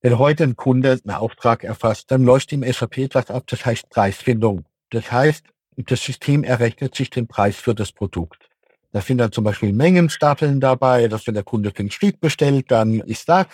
Wenn 0.01 0.19
heute 0.19 0.45
ein 0.45 0.55
Kunde 0.55 1.01
einen 1.05 1.17
Auftrag 1.17 1.65
erfasst, 1.65 2.13
dann 2.13 2.23
läuft 2.23 2.53
im 2.53 2.63
SAP 2.63 2.99
etwas 2.99 3.31
ab, 3.31 3.45
das 3.49 3.67
heißt 3.67 3.91
Preisfindung. 3.91 4.65
Das 4.91 5.11
heißt, 5.11 5.45
das 5.77 6.03
System 6.03 6.45
errechnet 6.45 6.95
sich 6.95 7.11
den 7.11 7.27
Preis 7.27 7.57
für 7.57 7.75
das 7.75 7.91
Produkt. 7.91 8.49
Da 8.93 9.01
sind 9.01 9.19
dann 9.19 9.33
zum 9.33 9.43
Beispiel 9.43 9.73
Mengenstaffeln 9.73 10.61
dabei, 10.61 11.09
dass 11.09 11.27
wenn 11.27 11.35
der 11.35 11.43
Kunde 11.43 11.73
fünf 11.75 11.93
Stück 11.93 12.21
bestellt, 12.21 12.71
dann 12.71 13.01
ist 13.01 13.29
das. 13.29 13.47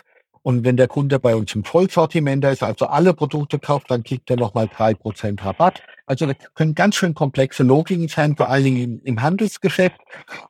Und 0.42 0.62
wenn 0.64 0.76
der 0.76 0.88
Kunde 0.88 1.18
bei 1.18 1.34
uns 1.34 1.54
im 1.54 1.64
Vollsortiment 1.64 2.44
ist, 2.44 2.62
also 2.62 2.86
alle 2.86 3.14
Produkte 3.14 3.58
kauft, 3.58 3.90
dann 3.90 4.04
kriegt 4.04 4.28
er 4.28 4.36
nochmal 4.36 4.68
drei 4.68 4.92
Prozent 4.92 5.42
Rabatt. 5.42 5.82
Also 6.04 6.26
das 6.26 6.36
können 6.54 6.74
ganz 6.74 6.96
schön 6.96 7.14
komplexe 7.14 7.62
Logiken 7.62 8.08
sein, 8.08 8.36
vor 8.36 8.50
allen 8.50 8.64
Dingen 8.64 9.00
im, 9.02 9.22
Handelsgeschäft. 9.22 9.98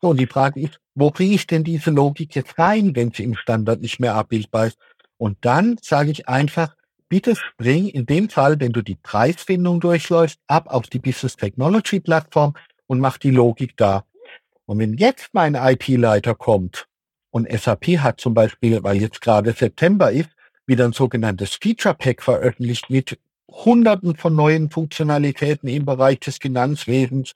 So, 0.02 0.08
und 0.08 0.18
die 0.18 0.26
Frage 0.26 0.60
ist, 0.60 0.80
wo 0.96 1.12
bringe 1.12 1.34
ich 1.34 1.46
denn 1.46 1.62
diese 1.62 1.92
Logik 1.92 2.34
jetzt 2.34 2.58
rein, 2.58 2.96
wenn 2.96 3.12
sie 3.12 3.22
im 3.22 3.36
Standard 3.36 3.80
nicht 3.80 4.00
mehr 4.00 4.16
abbildbar 4.16 4.66
ist? 4.66 4.78
Und 5.16 5.38
dann 5.42 5.78
sage 5.80 6.10
ich 6.10 6.28
einfach, 6.28 6.74
bitte 7.08 7.36
spring 7.36 7.88
in 7.88 8.06
dem 8.06 8.28
Fall, 8.28 8.58
wenn 8.60 8.72
du 8.72 8.82
die 8.82 8.96
Preisfindung 8.96 9.80
durchläufst, 9.80 10.40
ab 10.46 10.66
auf 10.68 10.86
die 10.88 10.98
Business 10.98 11.36
Technology 11.36 12.00
Plattform 12.00 12.54
und 12.86 13.00
mach 13.00 13.18
die 13.18 13.30
Logik 13.30 13.76
da. 13.76 14.04
Und 14.66 14.78
wenn 14.78 14.94
jetzt 14.94 15.30
mein 15.32 15.54
IT-Leiter 15.54 16.34
kommt 16.34 16.86
und 17.30 17.50
SAP 17.50 17.98
hat 17.98 18.20
zum 18.20 18.34
Beispiel, 18.34 18.82
weil 18.82 19.00
jetzt 19.00 19.20
gerade 19.20 19.52
September 19.52 20.10
ist, 20.10 20.30
wieder 20.66 20.84
ein 20.86 20.92
sogenanntes 20.92 21.54
Feature 21.54 21.94
Pack 21.94 22.22
veröffentlicht 22.22 22.88
mit 22.88 23.18
Hunderten 23.50 24.16
von 24.16 24.34
neuen 24.34 24.70
Funktionalitäten 24.70 25.68
im 25.68 25.84
Bereich 25.84 26.20
des 26.20 26.38
Finanzwesens, 26.38 27.34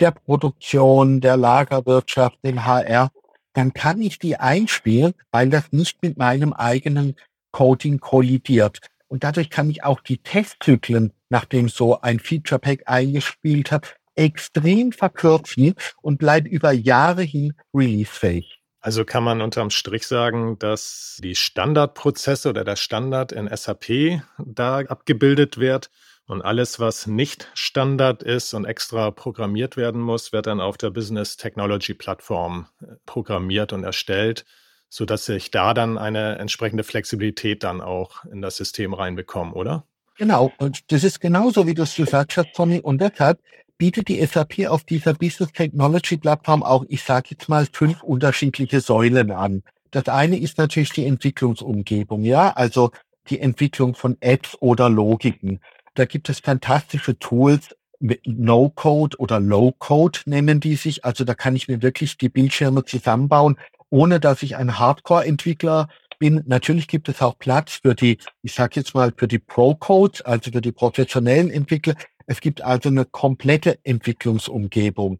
der 0.00 0.12
Produktion, 0.12 1.20
der 1.20 1.36
Lagerwirtschaft, 1.36 2.38
dem 2.44 2.64
HR, 2.64 3.10
dann 3.52 3.72
kann 3.72 4.00
ich 4.00 4.18
die 4.18 4.36
einspielen, 4.36 5.14
weil 5.30 5.50
das 5.50 5.72
nicht 5.72 6.02
mit 6.02 6.16
meinem 6.16 6.52
eigenen 6.52 7.16
Coding 7.50 7.98
kollidiert. 7.98 8.80
Und 9.08 9.24
dadurch 9.24 9.50
kann 9.50 9.70
ich 9.70 9.84
auch 9.84 10.00
die 10.00 10.18
Testzyklen, 10.18 11.12
nachdem 11.30 11.68
so 11.68 12.00
ein 12.00 12.20
Feature 12.20 12.58
Pack 12.58 12.82
eingespielt 12.86 13.72
hat, 13.72 13.96
extrem 14.14 14.92
verkürzen 14.92 15.74
und 16.02 16.18
bleibt 16.18 16.48
über 16.48 16.72
Jahre 16.72 17.22
hin 17.22 17.54
releasefähig. 17.72 18.60
Also 18.80 19.04
kann 19.04 19.24
man 19.24 19.40
unterm 19.40 19.70
Strich 19.70 20.06
sagen, 20.06 20.58
dass 20.58 21.18
die 21.22 21.34
Standardprozesse 21.34 22.48
oder 22.48 22.64
der 22.64 22.76
Standard 22.76 23.32
in 23.32 23.48
SAP 23.54 24.22
da 24.38 24.78
abgebildet 24.78 25.58
wird 25.58 25.90
und 26.28 26.42
alles, 26.42 26.78
was 26.78 27.06
nicht 27.06 27.50
Standard 27.54 28.22
ist 28.22 28.54
und 28.54 28.66
extra 28.66 29.10
programmiert 29.10 29.76
werden 29.76 30.00
muss, 30.00 30.32
wird 30.32 30.46
dann 30.46 30.60
auf 30.60 30.76
der 30.76 30.90
Business 30.90 31.36
Technology 31.36 31.94
Plattform 31.94 32.66
äh, 32.82 32.94
programmiert 33.06 33.72
und 33.72 33.82
erstellt, 33.82 34.44
sodass 34.90 35.28
ich 35.30 35.50
da 35.50 35.74
dann 35.74 35.98
eine 35.98 36.38
entsprechende 36.38 36.84
Flexibilität 36.84 37.64
dann 37.64 37.80
auch 37.80 38.24
in 38.26 38.42
das 38.42 38.56
System 38.56 38.94
reinbekomme, 38.94 39.52
oder? 39.54 39.84
Genau, 40.18 40.52
und 40.58 40.92
das 40.92 41.02
ist 41.02 41.20
genauso, 41.20 41.66
wie 41.66 41.74
du 41.74 41.82
es 41.82 41.94
gesagt 41.94 42.36
hast, 42.36 42.52
Tommy. 42.54 42.80
Und 42.80 43.00
deshalb 43.00 43.40
bietet 43.78 44.08
die 44.08 44.24
SAP 44.24 44.66
auf 44.68 44.84
dieser 44.84 45.14
Business 45.14 45.52
Technology 45.52 46.18
Plattform 46.18 46.62
auch, 46.62 46.84
ich 46.88 47.02
sage 47.02 47.28
jetzt 47.30 47.48
mal, 47.48 47.66
fünf 47.72 48.02
unterschiedliche 48.02 48.80
Säulen 48.80 49.30
an. 49.30 49.62
Das 49.92 50.08
eine 50.08 50.38
ist 50.38 50.58
natürlich 50.58 50.90
die 50.90 51.06
Entwicklungsumgebung, 51.06 52.24
ja, 52.24 52.50
also 52.50 52.90
die 53.30 53.40
Entwicklung 53.40 53.94
von 53.94 54.16
Apps 54.20 54.56
oder 54.60 54.88
Logiken. 54.88 55.60
Da 55.98 56.04
gibt 56.04 56.28
es 56.28 56.38
fantastische 56.38 57.18
Tools 57.18 57.74
mit 57.98 58.24
No-Code 58.24 59.16
oder 59.18 59.40
Low-Code 59.40 60.20
nennen 60.26 60.60
die 60.60 60.76
sich. 60.76 61.04
Also 61.04 61.24
da 61.24 61.34
kann 61.34 61.56
ich 61.56 61.66
mir 61.66 61.82
wirklich 61.82 62.16
die 62.16 62.28
Bildschirme 62.28 62.84
zusammenbauen, 62.84 63.58
ohne 63.90 64.20
dass 64.20 64.44
ich 64.44 64.54
ein 64.54 64.78
Hardcore-Entwickler 64.78 65.88
bin. 66.20 66.44
Natürlich 66.46 66.86
gibt 66.86 67.08
es 67.08 67.20
auch 67.20 67.36
Platz 67.36 67.80
für 67.82 67.96
die, 67.96 68.18
ich 68.42 68.54
sage 68.54 68.76
jetzt 68.76 68.94
mal, 68.94 69.12
für 69.16 69.26
die 69.26 69.40
Pro-Codes, 69.40 70.22
also 70.22 70.52
für 70.52 70.60
die 70.60 70.70
professionellen 70.70 71.50
Entwickler. 71.50 71.96
Es 72.26 72.40
gibt 72.40 72.62
also 72.62 72.90
eine 72.90 73.04
komplette 73.04 73.80
Entwicklungsumgebung. 73.82 75.18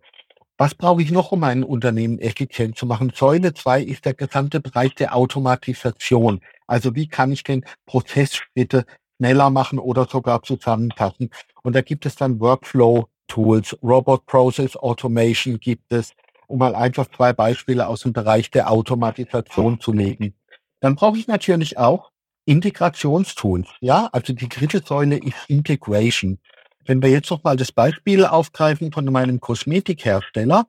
Was 0.59 0.77
brauche 0.77 1.03
ich 1.03 1.11
noch, 1.11 1.33
um 1.33 1.43
ein 1.43 1.65
Unternehmen 1.65 2.21
effizient 2.21 2.79
zu 2.79 2.87
machen? 2.87 3.11
Säule 3.13 3.53
zwei 3.53 3.83
ist 3.83 4.05
der 4.05 4.15
gesamte 4.15 4.61
Bereich 4.61 4.95
der 4.95 5.17
Automatisation. 5.17 6.41
Also 6.69 6.95
wie 6.95 7.09
kann 7.09 7.33
ich 7.33 7.43
den 7.43 7.65
Prozessschritte 7.85 8.85
schneller 9.19 9.51
machen 9.51 9.79
oder 9.79 10.07
sogar 10.07 10.43
zusammenfassen? 10.43 11.31
Und 11.63 11.75
da 11.75 11.83
gibt 11.83 12.07
es 12.07 12.17
dann 12.17 12.41
Workflow-Tools, 12.41 13.79
Robot 13.83 14.27
Process 14.27 14.77
Automation 14.77 15.61
gibt 15.61 15.93
es, 15.93 16.13
um 16.47 16.59
mal 16.59 16.75
einfach 16.75 17.07
zwei 17.15 17.33
Beispiele 17.33 17.87
aus 17.87 18.01
dem 18.01 18.13
Bereich 18.13 18.51
der 18.51 18.71
Automatisation 18.71 19.81
zu 19.81 19.93
legen. 19.93 20.35
Dann 20.81 20.95
brauche 20.95 21.19
ich 21.19 21.27
natürlich 21.27 21.77
auch 21.77 22.11
Integrationstools. 22.47 23.69
Ja, 23.81 24.09
also 24.13 24.33
die 24.33 24.49
dritte 24.49 24.83
Säule 24.83 25.19
ist 25.19 25.37
Integration. 25.49 26.39
Wenn 26.87 27.03
wir 27.03 27.11
jetzt 27.11 27.31
noch 27.31 27.45
mal 27.45 27.57
das 27.57 27.71
Beispiel 27.71 28.25
aufgreifen 28.25 28.91
von 28.91 29.05
meinem 29.05 29.41
Kosmetikhersteller, 29.41 30.67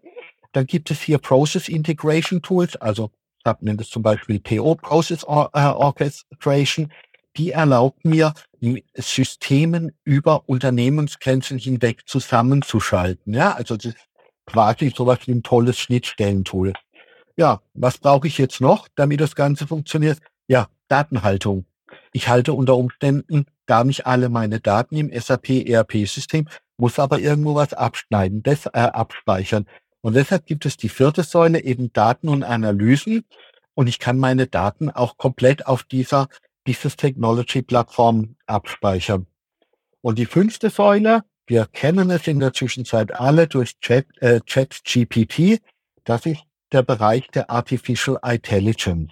dann 0.52 0.66
gibt 0.66 0.91
es 0.91 1.00
hier 1.02 1.20
Process 1.20 1.70
Integration 1.70 2.41
Tools, 2.41 2.76
also 2.76 3.12
SAP 3.45 3.62
nennt 3.62 3.80
es 3.80 3.89
zum 3.89 4.04
Beispiel 4.04 4.39
PO 4.39 4.76
Process 4.76 5.24
äh, 5.24 5.28
Orchestration, 5.28 6.91
die 7.38 7.51
erlaubt 7.51 8.05
mir, 8.05 8.34
Systemen 8.95 9.93
über 10.03 10.49
Unternehmensgrenzen 10.49 11.57
hinweg 11.57 12.01
zusammenzuschalten. 12.07 13.34
Ja, 13.34 13.53
also 13.53 13.77
das 13.77 13.86
ist 13.86 13.97
quasi 14.45 14.91
sowas 14.95 15.19
wie 15.25 15.32
ein 15.32 15.43
tolles 15.43 15.80
Schnittstellentool. 15.80 16.73
Ja, 17.38 17.61
was 17.73 17.97
brauche 17.97 18.27
ich 18.27 18.38
jetzt 18.38 18.59
noch, 18.59 18.88
damit 18.95 19.21
das 19.21 19.36
Ganze 19.36 19.65
funktioniert? 19.65 20.19
Ja, 20.47 20.67
Datenhaltung. 20.89 21.65
Ich 22.11 22.27
halte 22.27 22.53
unter 22.53 22.75
Umständen 22.75 23.45
gar 23.65 23.84
nicht 23.84 24.05
alle 24.05 24.30
meine 24.30 24.59
Daten 24.59 24.97
im 24.97 25.11
SAP 25.17 25.67
ERP-System, 25.67 26.47
muss 26.77 26.99
aber 26.99 27.19
irgendwo 27.19 27.55
was 27.55 27.73
abschneiden, 27.73 28.43
das, 28.43 28.65
äh, 28.65 28.80
abspeichern. 28.80 29.67
Und 30.01 30.15
deshalb 30.15 30.45
gibt 30.45 30.65
es 30.65 30.77
die 30.77 30.89
vierte 30.89 31.23
Säule, 31.23 31.63
eben 31.63 31.93
Daten 31.93 32.30
und 32.30 32.43
Analysen. 32.43 33.25
Und 33.73 33.88
ich 33.88 33.99
kann 33.99 34.17
meine 34.17 34.47
Daten 34.47 34.89
auch 34.89 35.17
komplett 35.17 35.67
auf 35.67 35.84
dieser 35.84 36.27
Business 36.70 36.95
Technology 36.95 37.63
Plattform 37.63 38.36
abspeichern. 38.45 39.26
Und 40.01 40.20
die 40.20 40.28
fünfte 40.28 40.70
Säule, 40.70 41.24
wir 41.47 41.65
kennen 41.65 42.11
es 42.11 42.28
in 42.28 42.39
der 42.39 42.53
Zwischenzeit 42.53 43.11
alle 43.11 43.47
durch 43.47 43.80
Chat, 43.80 44.05
äh, 44.22 44.39
Chat 44.41 44.82
GPT, 44.84 45.59
das 46.03 46.28
ist 46.28 46.43
der 46.72 46.84
Bereich 46.84 47.28
der 47.30 47.49
Artificial 47.49 48.20
Intelligence. 48.24 49.11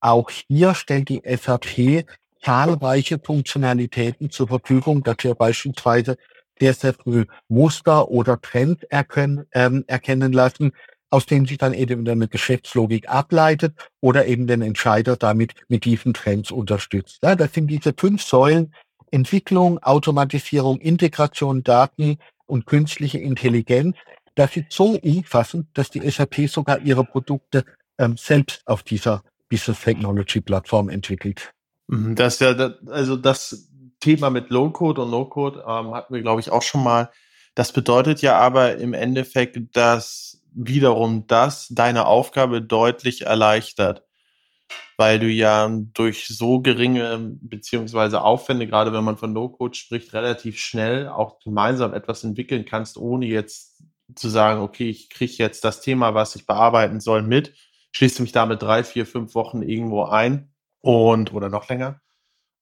Auch 0.00 0.28
hier 0.28 0.74
stellt 0.74 1.08
die 1.08 1.22
SAP 1.24 2.04
zahlreiche 2.42 3.18
Funktionalitäten 3.18 4.30
zur 4.30 4.48
Verfügung, 4.48 5.02
dass 5.02 5.16
wir 5.22 5.34
beispielsweise 5.34 6.18
sehr, 6.58 6.74
sehr 6.74 6.92
früh 6.92 7.24
Muster 7.48 8.10
oder 8.10 8.38
Trends 8.42 8.82
erkennen, 8.90 9.46
ähm, 9.52 9.84
erkennen 9.86 10.34
lassen, 10.34 10.72
aus 11.10 11.26
denen 11.26 11.46
sich 11.46 11.58
dann 11.58 11.74
eben 11.74 12.08
eine 12.08 12.28
Geschäftslogik 12.28 13.08
ableitet 13.08 13.74
oder 14.00 14.26
eben 14.26 14.46
den 14.46 14.62
Entscheider 14.62 15.16
damit 15.16 15.54
mit 15.68 15.84
diesen 15.84 16.14
Trends 16.14 16.50
unterstützt. 16.50 17.18
Ja, 17.22 17.34
das 17.34 17.52
sind 17.52 17.66
diese 17.66 17.92
fünf 17.96 18.22
Säulen 18.22 18.72
Entwicklung, 19.10 19.82
Automatisierung, 19.82 20.78
Integration, 20.78 21.62
Daten 21.64 22.18
und 22.46 22.66
künstliche 22.66 23.18
Intelligenz. 23.18 23.96
Das 24.34 24.56
ist 24.56 24.66
so 24.70 24.98
umfassend, 25.02 25.66
dass 25.74 25.90
die 25.90 26.08
SAP 26.08 26.48
sogar 26.48 26.80
ihre 26.80 27.04
Produkte 27.04 27.64
ähm, 27.98 28.16
selbst 28.16 28.62
auf 28.66 28.82
dieser 28.82 29.22
Business 29.48 29.80
Technology 29.80 30.40
Plattform 30.40 30.88
entwickelt. 30.88 31.52
Mhm, 31.88 32.14
das 32.14 32.34
ist 32.34 32.40
ja, 32.40 32.72
also 32.86 33.16
das 33.16 33.68
Thema 33.98 34.30
mit 34.30 34.50
Low-Code 34.50 35.02
und 35.02 35.10
No-Code 35.10 35.64
ähm, 35.66 35.92
hatten 35.92 36.14
wir, 36.14 36.22
glaube 36.22 36.40
ich, 36.40 36.50
auch 36.50 36.62
schon 36.62 36.82
mal. 36.84 37.10
Das 37.54 37.72
bedeutet 37.72 38.22
ja 38.22 38.38
aber 38.38 38.76
im 38.76 38.94
Endeffekt, 38.94 39.58
dass 39.76 40.39
wiederum 40.54 41.26
das 41.26 41.68
deine 41.70 42.06
Aufgabe 42.06 42.62
deutlich 42.62 43.22
erleichtert, 43.22 44.04
weil 44.96 45.18
du 45.18 45.26
ja 45.28 45.68
durch 45.94 46.26
so 46.28 46.60
geringe 46.60 47.36
beziehungsweise 47.40 48.22
Aufwände, 48.22 48.66
gerade 48.66 48.92
wenn 48.92 49.04
man 49.04 49.16
von 49.16 49.32
No-Code 49.32 49.74
spricht, 49.76 50.12
relativ 50.12 50.58
schnell 50.58 51.08
auch 51.08 51.40
gemeinsam 51.40 51.94
etwas 51.94 52.24
entwickeln 52.24 52.64
kannst, 52.64 52.98
ohne 52.98 53.26
jetzt 53.26 53.82
zu 54.14 54.28
sagen, 54.28 54.60
okay, 54.60 54.88
ich 54.88 55.10
kriege 55.10 55.34
jetzt 55.38 55.64
das 55.64 55.80
Thema, 55.80 56.14
was 56.14 56.36
ich 56.36 56.46
bearbeiten 56.46 57.00
soll, 57.00 57.22
mit, 57.22 57.54
schließe 57.92 58.22
mich 58.22 58.32
damit 58.32 58.62
drei, 58.62 58.84
vier, 58.84 59.06
fünf 59.06 59.34
Wochen 59.34 59.62
irgendwo 59.62 60.04
ein 60.04 60.52
und 60.80 61.32
oder 61.32 61.48
noch 61.48 61.68
länger 61.68 62.00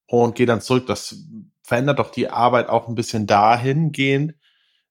und 0.07 0.35
gehe 0.35 0.47
dann 0.47 0.61
zurück. 0.61 0.87
Das 0.87 1.17
verändert 1.63 1.99
doch 1.99 2.11
die 2.11 2.29
Arbeit 2.29 2.69
auch 2.69 2.89
ein 2.89 2.95
bisschen 2.95 3.27
dahingehend, 3.27 4.35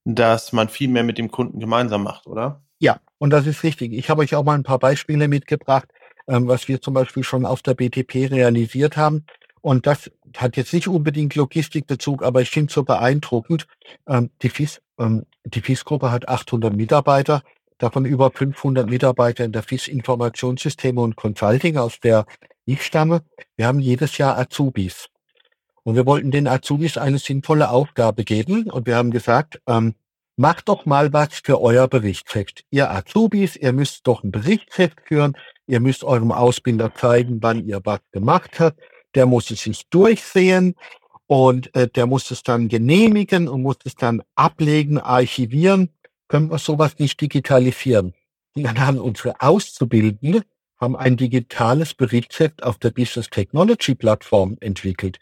dass 0.06 0.54
man 0.54 0.70
viel 0.70 0.90
mehr 0.90 1.04
mit 1.04 1.18
dem 1.18 1.32
Kunden 1.32 1.60
gemeinsam 1.60 2.04
macht, 2.04 2.28
oder? 2.28 2.64
Ja, 2.80 3.00
und 3.18 3.32
das 3.32 3.48
ist 3.48 3.64
richtig. 3.64 3.94
Ich 3.94 4.10
habe 4.10 4.22
euch 4.22 4.36
auch 4.36 4.44
mal 4.44 4.56
ein 4.56 4.64
paar 4.64 4.80
Beispiele 4.80 5.28
mitgebracht, 5.28 5.90
ähm, 6.28 6.48
was 6.48 6.68
wir 6.68 6.82
zum 6.82 6.94
Beispiel 6.94 7.24
schon 7.24 7.46
auf 7.46 7.62
der 7.62 7.74
BTP 7.74 8.30
realisiert 8.30 8.98
haben. 8.98 9.26
Und 9.62 9.88
das 9.88 10.12
hat 10.36 10.56
jetzt 10.56 10.74
nicht 10.74 10.88
unbedingt 10.88 11.36
Logistikbezug, 11.36 12.24
aber 12.24 12.42
ich 12.42 12.50
finde 12.52 12.68
es 12.70 12.74
so 12.74 12.84
beeindruckend. 12.84 13.68
Ähm, 14.08 14.30
die 14.42 14.50
FIS, 14.50 14.82
ähm, 15.00 15.26
die 15.46 15.62
FIS-Gruppe 15.62 16.12
hat 16.12 16.30
800 16.30 16.76
Mitarbeiter 16.76 17.42
davon 17.78 18.06
über 18.06 18.32
500 18.32 18.90
Mitarbeiter 18.90 19.46
in 19.46 19.52
der 19.52 19.64
FIS 19.64 19.88
Informationssysteme 19.88 21.02
und 21.02 21.16
Consulting, 21.16 21.78
aus 21.78 22.00
der 22.00 22.26
ich 22.66 22.84
stamme. 22.84 23.22
Wir 23.56 23.68
haben 23.68 23.80
jedes 23.80 24.18
Jahr 24.18 24.38
Azubis. 24.38 25.10
Und 25.84 25.96
wir 25.96 26.06
wollten 26.06 26.32
den 26.32 26.48
Azubis 26.48 26.98
eine 26.98 27.18
sinnvolle 27.18 27.70
Aufgabe 27.70 28.24
geben. 28.24 28.70
Und 28.70 28.88
wir 28.88 28.98
haben 28.98 29.12
gesagt, 29.12 29.62
ähm, 29.68 29.96
macht 30.38 30.70
doch 30.70 30.86
mal 30.86 31.12
was 31.12 31.42
für 31.44 31.62
euer 31.62 31.88
Berichtsheft. 31.88 32.64
Ihr 32.70 32.90
Azubis, 32.90 33.56
ihr 33.56 33.74
müsst 33.74 34.08
doch 34.08 34.24
ein 34.24 34.32
Berichtsheft 34.32 35.02
führen. 35.06 35.36
Ihr 35.66 35.82
müsst 35.82 36.04
eurem 36.04 36.32
Ausbilder 36.32 36.94
zeigen, 36.96 37.40
wann 37.42 37.68
ihr 37.68 37.82
was 37.84 38.00
gemacht 38.12 38.60
habt. 38.60 38.80
Der 39.16 39.26
muss 39.26 39.52
es 39.52 39.64
sich 39.64 39.90
durchsehen 39.90 40.76
und 41.26 41.76
äh, 41.76 41.90
der 41.90 42.06
muss 42.06 42.32
es 42.32 42.44
dann 42.44 42.70
genehmigen 42.70 43.50
und 43.50 43.64
muss 43.64 43.78
es 43.84 43.96
dann 43.96 44.22
ablegen, 44.36 45.00
archivieren 45.00 45.90
können 46.28 46.52
wir 46.52 46.60
sowas 46.60 47.00
nicht 47.00 47.20
digitalisieren. 47.22 48.14
Und 48.56 48.64
dann 48.64 48.80
haben 48.80 49.00
unsere 49.00 49.40
Auszubildenden 49.42 50.44
haben 50.80 50.96
ein 50.96 51.18
digitales 51.18 51.96
Berichtsheft 51.96 52.62
auf 52.64 52.78
der 52.78 52.92
Business 52.92 53.30
Technology 53.30 53.96
Plattform 53.96 54.58
entwickelt. 54.60 55.18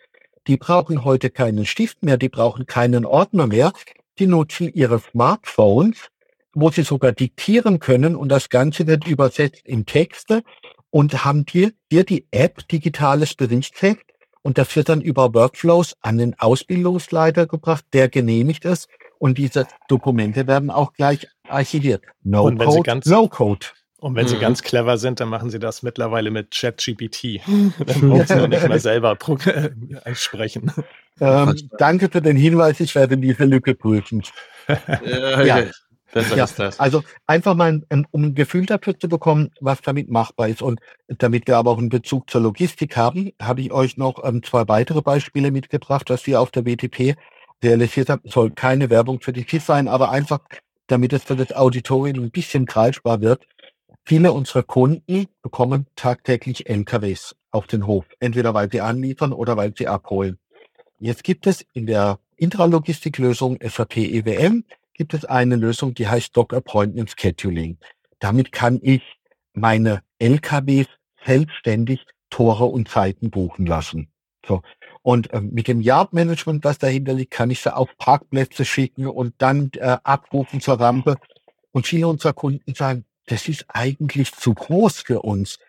Die 0.47 0.57
brauchen 0.57 1.05
heute 1.05 1.29
keinen 1.29 1.65
Stift 1.65 2.03
mehr, 2.03 2.17
die 2.17 2.29
brauchen 2.29 2.65
keinen 2.65 3.05
Ordner 3.05 3.47
mehr. 3.47 3.71
Die 4.19 4.27
nutzen 4.27 4.71
ihre 4.73 4.99
Smartphones, 4.99 6.09
wo 6.53 6.69
sie 6.69 6.83
sogar 6.83 7.11
diktieren 7.11 7.79
können 7.79 8.15
und 8.15 8.29
das 8.29 8.49
Ganze 8.49 8.87
wird 8.87 9.07
übersetzt 9.07 9.65
in 9.65 9.85
Texte 9.85 10.43
und 10.89 11.25
haben 11.25 11.45
hier, 11.49 11.73
hier 11.91 12.05
die 12.05 12.27
App 12.31 12.67
digitales 12.67 13.35
Berichtsheft 13.35 14.05
und 14.41 14.57
das 14.57 14.75
wird 14.75 14.89
dann 14.89 15.01
über 15.01 15.33
Workflows 15.33 15.95
an 16.01 16.17
den 16.17 16.39
Ausbildungsleiter 16.39 17.47
gebracht, 17.47 17.83
der 17.93 18.09
genehmigt 18.09 18.63
es 18.63 18.87
und 19.19 19.37
diese 19.37 19.67
Dokumente 19.87 20.47
werden 20.47 20.69
auch 20.69 20.93
gleich 20.93 21.27
archiviert. 21.47 22.03
No 22.23 22.49
Code, 22.55 23.01
No 23.05 23.27
Code. 23.27 23.67
Und 23.97 24.15
wenn 24.15 24.25
mhm. 24.25 24.29
sie 24.29 24.37
ganz 24.37 24.61
clever 24.61 24.97
sind, 24.97 25.19
dann 25.19 25.29
machen 25.29 25.49
sie 25.49 25.57
das 25.57 25.81
mittlerweile 25.81 26.29
mit 26.29 26.51
ChatGPT. 26.51 27.41
dann 27.47 28.01
brauchen 28.01 28.27
sie 28.27 28.35
noch 28.35 28.47
nicht 28.47 28.67
mehr 28.67 28.79
selber 28.79 29.17
äh, 29.47 30.15
sprechen. 30.15 30.71
Ähm, 31.19 31.69
danke 31.77 32.09
für 32.09 32.21
den 32.21 32.35
Hinweis, 32.35 32.79
ich 32.79 32.93
werde 32.95 33.17
diese 33.17 33.45
Lücke 33.45 33.75
prüfen. 33.75 34.23
ja, 34.67 35.41
ja. 35.43 35.63
Besser 36.15 36.37
ja, 36.37 36.43
ist 36.45 36.57
das. 36.57 36.79
Also 36.79 37.03
einfach 37.27 37.55
mal, 37.55 37.81
ein, 37.89 38.07
um 38.11 38.23
ein 38.23 38.35
Gefühl 38.35 38.65
dafür 38.65 38.97
zu 38.97 39.09
bekommen, 39.09 39.51
was 39.59 39.81
damit 39.81 40.09
machbar 40.09 40.47
ist. 40.47 40.61
Und 40.61 40.79
damit 41.07 41.45
wir 41.45 41.57
aber 41.57 41.71
auch 41.71 41.77
einen 41.77 41.89
Bezug 41.89 42.29
zur 42.29 42.39
Logistik 42.39 42.95
haben, 42.95 43.31
habe 43.41 43.59
ich 43.59 43.73
euch 43.73 43.97
noch 43.97 44.23
ähm, 44.23 44.41
zwei 44.41 44.65
weitere 44.69 45.01
Beispiele 45.01 45.51
mitgebracht, 45.51 46.09
was 46.09 46.25
wir 46.25 46.39
auf 46.39 46.51
der 46.51 46.65
WTP 46.65 47.15
realisiert 47.61 48.09
haben. 48.09 48.21
Soll 48.23 48.51
keine 48.51 48.89
Werbung 48.89 49.19
für 49.19 49.33
die 49.33 49.43
KISS 49.43 49.65
sein, 49.65 49.87
aber 49.89 50.09
einfach, 50.09 50.39
damit 50.87 51.11
es 51.11 51.23
für 51.23 51.35
das 51.35 51.53
Auditorium 51.53 52.23
ein 52.23 52.31
bisschen 52.31 52.65
greifbar 52.65 53.19
wird. 53.19 53.45
Viele 54.05 54.31
unserer 54.31 54.63
Kunden 54.63 55.27
bekommen 55.41 55.87
tagtäglich 55.97 56.69
LKWs 56.69 57.35
auf 57.51 57.67
den 57.67 57.87
Hof, 57.87 58.05
entweder 58.19 58.53
weil 58.53 58.71
sie 58.71 58.79
anliefern 58.79 59.33
oder 59.33 59.57
weil 59.57 59.73
sie 59.75 59.89
abholen. 59.89 60.37
Jetzt 60.99 61.23
gibt 61.23 61.47
es 61.47 61.65
in 61.73 61.85
der 61.85 62.19
Intralogistiklösung 62.37 63.57
SAP 63.61 63.97
EWM 63.97 64.63
gibt 64.93 65.13
es 65.13 65.25
eine 65.25 65.55
Lösung, 65.55 65.93
die 65.93 66.07
heißt 66.07 66.27
Stock 66.27 66.53
Appointment 66.53 67.13
Scheduling. 67.17 67.77
Damit 68.19 68.51
kann 68.51 68.79
ich 68.81 69.01
meine 69.53 70.01
LKWs 70.19 70.87
selbstständig 71.25 72.05
Tore 72.29 72.65
und 72.65 72.89
Zeiten 72.89 73.29
buchen 73.29 73.65
lassen. 73.65 74.09
So. 74.45 74.61
Und 75.01 75.31
äh, 75.33 75.41
mit 75.41 75.67
dem 75.67 75.81
Yard 75.81 76.13
Management, 76.13 76.63
was 76.63 76.77
dahinter 76.77 77.13
liegt, 77.13 77.31
kann 77.31 77.51
ich 77.51 77.61
sie 77.61 77.75
auf 77.75 77.89
Parkplätze 77.97 78.65
schicken 78.65 79.07
und 79.07 79.33
dann 79.37 79.71
äh, 79.75 79.97
abrufen 80.03 80.61
zur 80.61 80.79
Rampe. 80.79 81.17
Und 81.71 81.87
viele 81.87 82.07
unserer 82.07 82.33
Kunden 82.33 82.73
sagen, 82.73 83.05
das 83.27 83.47
ist 83.47 83.65
eigentlich 83.67 84.31
zu 84.33 84.53
groß 84.53 85.01
für 85.01 85.21
uns. 85.21 85.59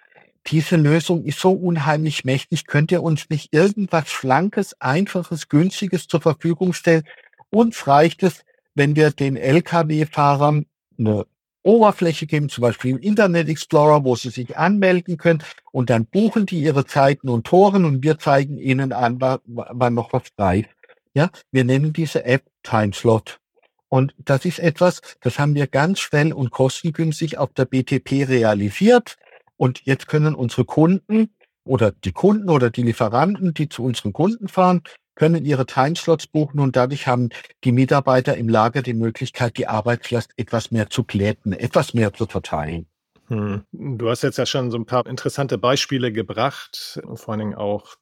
Diese 0.48 0.76
Lösung 0.76 1.24
ist 1.24 1.40
so 1.40 1.50
unheimlich 1.52 2.24
mächtig. 2.24 2.66
Könnt 2.66 2.92
ihr 2.92 3.02
uns 3.02 3.28
nicht 3.28 3.52
irgendwas 3.52 4.08
Schlankes, 4.08 4.80
Einfaches, 4.80 5.48
Günstiges 5.48 6.06
zur 6.06 6.20
Verfügung 6.20 6.72
stellen? 6.72 7.02
Uns 7.50 7.86
reicht 7.86 8.22
es, 8.22 8.44
wenn 8.74 8.94
wir 8.94 9.10
den 9.10 9.36
Lkw-Fahrern 9.36 10.66
eine 10.98 11.26
Oberfläche 11.62 12.26
geben, 12.26 12.48
zum 12.48 12.62
Beispiel 12.62 12.92
im 12.92 12.98
Internet 12.98 13.48
Explorer, 13.48 14.04
wo 14.04 14.14
sie 14.14 14.30
sich 14.30 14.56
anmelden 14.56 15.16
können 15.16 15.42
und 15.72 15.90
dann 15.90 16.06
buchen 16.06 16.46
die 16.46 16.62
ihre 16.62 16.84
Zeiten 16.86 17.28
und 17.28 17.44
Toren 17.44 17.84
und 17.84 18.04
wir 18.04 18.18
zeigen 18.20 18.56
ihnen 18.56 18.92
an, 18.92 19.20
wann 19.20 19.94
noch 19.94 20.12
was 20.12 20.22
frei 20.36 20.60
ist. 20.60 20.68
Ja, 21.14 21.30
wir 21.50 21.64
nennen 21.64 21.92
diese 21.92 22.24
App 22.24 22.44
Timeslot. 22.62 23.40
Und 23.88 24.14
das 24.18 24.44
ist 24.44 24.58
etwas, 24.58 25.00
das 25.22 25.38
haben 25.38 25.54
wir 25.54 25.66
ganz 25.66 25.98
schnell 25.98 26.32
und 26.32 26.50
kostengünstig 26.50 27.38
auf 27.38 27.52
der 27.54 27.64
BTP 27.64 28.28
realisiert. 28.28 29.16
Und 29.56 29.82
jetzt 29.84 30.08
können 30.08 30.34
unsere 30.34 30.64
Kunden 30.64 31.34
oder 31.64 31.90
die 31.92 32.12
Kunden 32.12 32.50
oder 32.50 32.70
die 32.70 32.82
Lieferanten, 32.82 33.54
die 33.54 33.68
zu 33.68 33.84
unseren 33.84 34.12
Kunden 34.12 34.48
fahren, 34.48 34.82
können 35.16 35.44
ihre 35.44 35.66
Timeslots 35.66 36.26
buchen 36.26 36.60
und 36.60 36.76
dadurch 36.76 37.06
haben 37.06 37.30
die 37.64 37.72
Mitarbeiter 37.72 38.36
im 38.36 38.48
Lager 38.48 38.82
die 38.82 38.94
Möglichkeit, 38.94 39.56
die 39.56 39.66
Arbeitslast 39.66 40.32
etwas 40.36 40.70
mehr 40.70 40.90
zu 40.90 41.04
glätten, 41.04 41.52
etwas 41.52 41.94
mehr 41.94 42.12
zu 42.12 42.26
verteilen. 42.26 42.86
Hm. 43.28 43.64
Du 43.72 44.08
hast 44.08 44.22
jetzt 44.22 44.38
ja 44.38 44.46
schon 44.46 44.70
so 44.70 44.78
ein 44.78 44.86
paar 44.86 45.04
interessante 45.06 45.58
Beispiele 45.58 46.12
gebracht. 46.12 47.00
Vor 47.14 47.30
allen 47.30 47.40
Dingen 47.40 47.54
auch, 47.56 47.96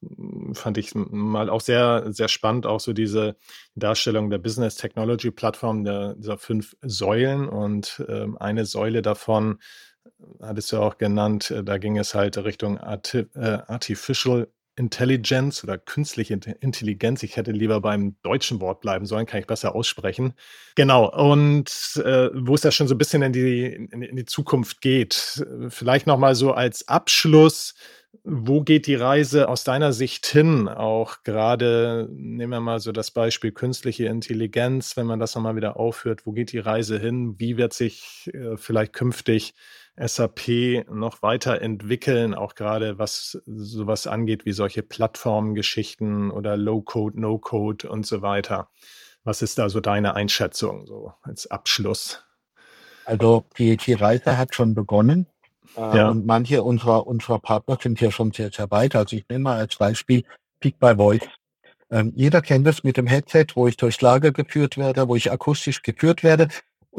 fand 0.52 0.76
ich 0.76 0.94
mal 0.94 1.48
auch 1.48 1.62
sehr, 1.62 2.12
sehr 2.12 2.28
spannend, 2.28 2.66
auch 2.66 2.80
so 2.80 2.92
diese 2.92 3.36
Darstellung 3.74 4.28
der 4.28 4.38
Business 4.38 4.74
Technology 4.74 5.30
Plattform, 5.30 5.84
der, 5.84 6.14
dieser 6.16 6.36
fünf 6.36 6.76
Säulen. 6.82 7.48
Und 7.48 8.04
äh, 8.06 8.26
eine 8.38 8.66
Säule 8.66 9.00
davon 9.00 9.60
hattest 10.40 10.72
du 10.72 10.78
auch 10.78 10.98
genannt, 10.98 11.50
äh, 11.50 11.64
da 11.64 11.78
ging 11.78 11.98
es 11.98 12.14
halt 12.14 12.36
Richtung 12.38 12.78
Arti 12.78 13.26
äh, 13.34 13.58
Artificial 13.66 14.48
Intelligence 14.76 15.62
oder 15.62 15.78
künstliche 15.78 16.34
Intelligenz. 16.34 17.22
Ich 17.22 17.36
hätte 17.36 17.52
lieber 17.52 17.80
beim 17.80 18.16
deutschen 18.22 18.60
Wort 18.60 18.80
bleiben 18.80 19.06
sollen, 19.06 19.26
kann 19.26 19.40
ich 19.40 19.46
besser 19.46 19.74
aussprechen. 19.74 20.34
Genau. 20.74 21.10
Und 21.10 21.70
äh, 22.04 22.30
wo 22.34 22.54
es 22.54 22.64
ja 22.64 22.72
schon 22.72 22.88
so 22.88 22.94
ein 22.94 22.98
bisschen 22.98 23.22
in 23.22 23.32
die, 23.32 23.66
in, 23.66 24.02
in 24.02 24.16
die 24.16 24.24
Zukunft 24.24 24.80
geht. 24.80 25.46
Vielleicht 25.68 26.06
nochmal 26.06 26.34
so 26.34 26.52
als 26.52 26.88
Abschluss. 26.88 27.74
Wo 28.24 28.62
geht 28.62 28.86
die 28.86 28.94
Reise 28.94 29.48
aus 29.48 29.64
deiner 29.64 29.92
Sicht 29.92 30.26
hin? 30.26 30.68
Auch 30.68 31.22
gerade, 31.24 32.08
nehmen 32.10 32.52
wir 32.52 32.60
mal 32.60 32.80
so 32.80 32.90
das 32.90 33.10
Beispiel 33.10 33.52
künstliche 33.52 34.06
Intelligenz, 34.06 34.96
wenn 34.96 35.06
man 35.06 35.20
das 35.20 35.34
nochmal 35.34 35.56
wieder 35.56 35.76
aufhört. 35.76 36.26
Wo 36.26 36.32
geht 36.32 36.52
die 36.52 36.58
Reise 36.58 36.98
hin? 36.98 37.38
Wie 37.38 37.56
wird 37.56 37.74
sich 37.74 38.30
äh, 38.32 38.56
vielleicht 38.56 38.92
künftig 38.92 39.54
SAP 39.96 40.86
noch 40.90 41.22
weiterentwickeln, 41.22 42.34
auch 42.34 42.54
gerade 42.54 42.98
was 42.98 43.40
sowas 43.46 44.06
angeht 44.06 44.44
wie 44.44 44.52
solche 44.52 44.82
Plattformgeschichten 44.82 46.30
oder 46.30 46.56
Low-Code, 46.56 47.20
No-Code 47.20 47.88
und 47.88 48.04
so 48.04 48.22
weiter. 48.22 48.68
Was 49.22 49.40
ist 49.40 49.58
da 49.58 49.68
so 49.68 49.80
deine 49.80 50.14
Einschätzung 50.14 50.86
so 50.86 51.12
als 51.22 51.50
Abschluss? 51.50 52.24
Also 53.04 53.44
die, 53.58 53.76
die 53.76 53.92
Reise 53.92 54.36
hat 54.36 54.54
schon 54.54 54.74
begonnen. 54.74 55.26
Äh, 55.76 55.98
ja. 55.98 56.08
Und 56.08 56.26
manche 56.26 56.62
unserer, 56.62 57.06
unserer 57.06 57.38
Partner 57.38 57.78
sind 57.80 57.98
hier 57.98 58.10
schon 58.10 58.32
sehr, 58.32 58.50
sehr 58.50 58.70
weit. 58.70 58.96
Also 58.96 59.16
ich 59.16 59.24
nehme 59.28 59.44
mal 59.44 59.58
als 59.58 59.76
Beispiel 59.76 60.24
Peak 60.60 60.78
by 60.78 60.94
Voice. 60.96 61.26
Ähm, 61.90 62.12
jeder 62.16 62.40
kennt 62.42 62.66
das 62.66 62.82
mit 62.82 62.96
dem 62.96 63.06
Headset, 63.06 63.46
wo 63.54 63.68
ich 63.68 63.76
durchs 63.76 64.00
Lager 64.00 64.32
geführt 64.32 64.76
werde, 64.76 65.08
wo 65.08 65.16
ich 65.16 65.30
akustisch 65.30 65.82
geführt 65.82 66.22
werde, 66.22 66.48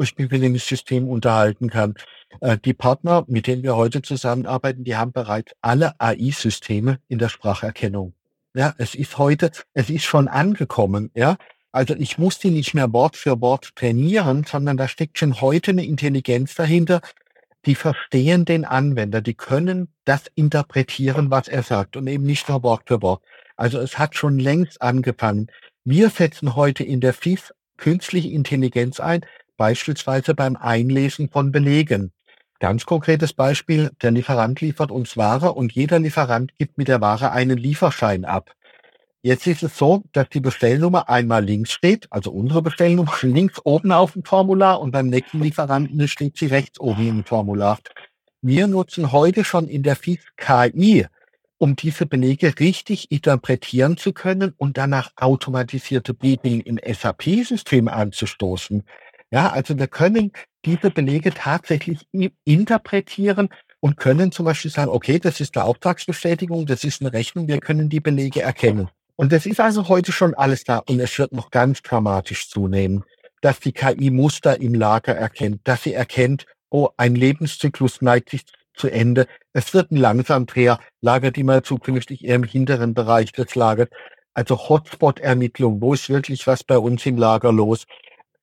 ich 0.02 0.16
mich 0.18 0.30
mit 0.30 0.42
dem 0.42 0.56
System 0.56 1.08
unterhalten 1.08 1.70
kann. 1.70 1.94
Äh, 2.40 2.58
die 2.58 2.74
Partner, 2.74 3.24
mit 3.26 3.46
denen 3.46 3.62
wir 3.62 3.76
heute 3.76 4.02
zusammenarbeiten, 4.02 4.84
die 4.84 4.96
haben 4.96 5.12
bereits 5.12 5.52
alle 5.60 5.98
AI-Systeme 6.00 6.98
in 7.08 7.18
der 7.18 7.28
Spracherkennung. 7.28 8.14
Ja, 8.54 8.74
es 8.78 8.94
ist 8.94 9.18
heute, 9.18 9.50
es 9.74 9.90
ist 9.90 10.04
schon 10.04 10.28
angekommen, 10.28 11.10
ja. 11.14 11.36
Also 11.72 11.94
ich 11.94 12.16
muss 12.16 12.38
die 12.38 12.50
nicht 12.50 12.72
mehr 12.72 12.90
Wort 12.94 13.16
für 13.16 13.42
Wort 13.42 13.76
trainieren, 13.76 14.44
sondern 14.44 14.78
da 14.78 14.88
steckt 14.88 15.18
schon 15.18 15.42
heute 15.42 15.72
eine 15.72 15.84
Intelligenz 15.84 16.54
dahinter. 16.54 17.02
Die 17.66 17.74
verstehen 17.74 18.46
den 18.46 18.64
Anwender, 18.64 19.20
die 19.20 19.34
können 19.34 19.88
das 20.06 20.22
interpretieren, 20.34 21.30
was 21.30 21.48
er 21.48 21.62
sagt 21.62 21.98
und 21.98 22.06
eben 22.06 22.24
nicht 22.24 22.48
nur 22.48 22.62
Wort 22.62 22.84
für 22.86 23.02
Wort. 23.02 23.22
Also 23.56 23.78
es 23.78 23.98
hat 23.98 24.14
schon 24.14 24.38
längst 24.38 24.80
angefangen. 24.80 25.50
Wir 25.84 26.08
setzen 26.08 26.56
heute 26.56 26.82
in 26.82 27.00
der 27.00 27.12
FIF 27.12 27.52
künstliche 27.76 28.28
Intelligenz 28.28 29.00
ein, 29.00 29.26
beispielsweise 29.56 30.34
beim 30.34 30.56
Einlesen 30.56 31.28
von 31.28 31.52
Belegen. 31.52 32.12
Ganz 32.58 32.86
konkretes 32.86 33.32
Beispiel, 33.32 33.90
der 34.00 34.12
Lieferant 34.12 34.60
liefert 34.60 34.90
uns 34.90 35.16
Ware 35.16 35.52
und 35.52 35.72
jeder 35.72 35.98
Lieferant 35.98 36.56
gibt 36.56 36.78
mit 36.78 36.88
der 36.88 37.00
Ware 37.00 37.32
einen 37.32 37.58
Lieferschein 37.58 38.24
ab. 38.24 38.52
Jetzt 39.22 39.46
ist 39.46 39.62
es 39.62 39.76
so, 39.76 40.04
dass 40.12 40.28
die 40.28 40.40
Bestellnummer 40.40 41.08
einmal 41.08 41.44
links 41.44 41.72
steht, 41.72 42.06
also 42.10 42.30
unsere 42.30 42.62
Bestellnummer 42.62 43.12
links 43.22 43.60
oben 43.64 43.92
auf 43.92 44.12
dem 44.12 44.24
Formular 44.24 44.80
und 44.80 44.92
beim 44.92 45.08
nächsten 45.08 45.42
Lieferanten 45.42 46.06
steht 46.08 46.38
sie 46.38 46.46
rechts 46.46 46.78
oben 46.78 47.08
im 47.08 47.24
Formular. 47.24 47.78
Wir 48.40 48.68
nutzen 48.68 49.10
heute 49.10 49.42
schon 49.42 49.66
in 49.66 49.82
der 49.82 49.96
FIS 49.96 50.20
KI, 50.36 51.06
um 51.58 51.74
diese 51.74 52.06
Belege 52.06 52.54
richtig 52.60 53.10
interpretieren 53.10 53.96
zu 53.96 54.12
können 54.12 54.54
und 54.56 54.78
danach 54.78 55.10
automatisierte 55.16 56.14
Buchungen 56.14 56.60
im 56.60 56.78
SAP-System 56.78 57.88
anzustoßen. 57.88 58.84
Ja, 59.32 59.50
also 59.50 59.76
wir 59.76 59.88
können 59.88 60.32
diese 60.64 60.90
Belege 60.90 61.32
tatsächlich 61.32 62.06
interpretieren 62.44 63.48
und 63.80 63.96
können 63.96 64.32
zum 64.32 64.44
Beispiel 64.46 64.70
sagen, 64.70 64.90
okay, 64.90 65.18
das 65.18 65.40
ist 65.40 65.56
eine 65.56 65.64
Auftragsbestätigung, 65.64 66.66
das 66.66 66.84
ist 66.84 67.00
eine 67.00 67.12
Rechnung, 67.12 67.48
wir 67.48 67.58
können 67.58 67.88
die 67.88 68.00
Belege 68.00 68.42
erkennen. 68.42 68.88
Und 69.16 69.32
das 69.32 69.46
ist 69.46 69.60
also 69.60 69.88
heute 69.88 70.12
schon 70.12 70.34
alles 70.34 70.64
da 70.64 70.78
und 70.78 71.00
es 71.00 71.18
wird 71.18 71.32
noch 71.32 71.50
ganz 71.50 71.82
dramatisch 71.82 72.50
zunehmen, 72.50 73.04
dass 73.40 73.60
die 73.60 73.72
KI 73.72 74.10
Muster 74.10 74.60
im 74.60 74.74
Lager 74.74 75.14
erkennt, 75.14 75.60
dass 75.64 75.84
sie 75.84 75.94
erkennt, 75.94 76.46
oh, 76.70 76.88
ein 76.96 77.14
Lebenszyklus 77.14 78.02
neigt 78.02 78.30
sich 78.30 78.42
zu 78.74 78.88
Ende. 78.88 79.26
Es 79.52 79.72
wird 79.72 79.90
ein 79.90 79.96
Langsamdreher, 79.96 80.78
lagert 81.00 81.38
immer 81.38 81.62
zukünftig 81.62 82.24
eher 82.24 82.36
im 82.36 82.44
hinteren 82.44 82.94
Bereich 82.94 83.32
des 83.32 83.54
Lagers. 83.54 83.88
Also 84.34 84.68
Hotspot-Ermittlung, 84.68 85.80
wo 85.80 85.94
ist 85.94 86.10
wirklich 86.10 86.46
was 86.46 86.62
bei 86.62 86.76
uns 86.76 87.06
im 87.06 87.16
Lager 87.16 87.52
los? 87.52 87.86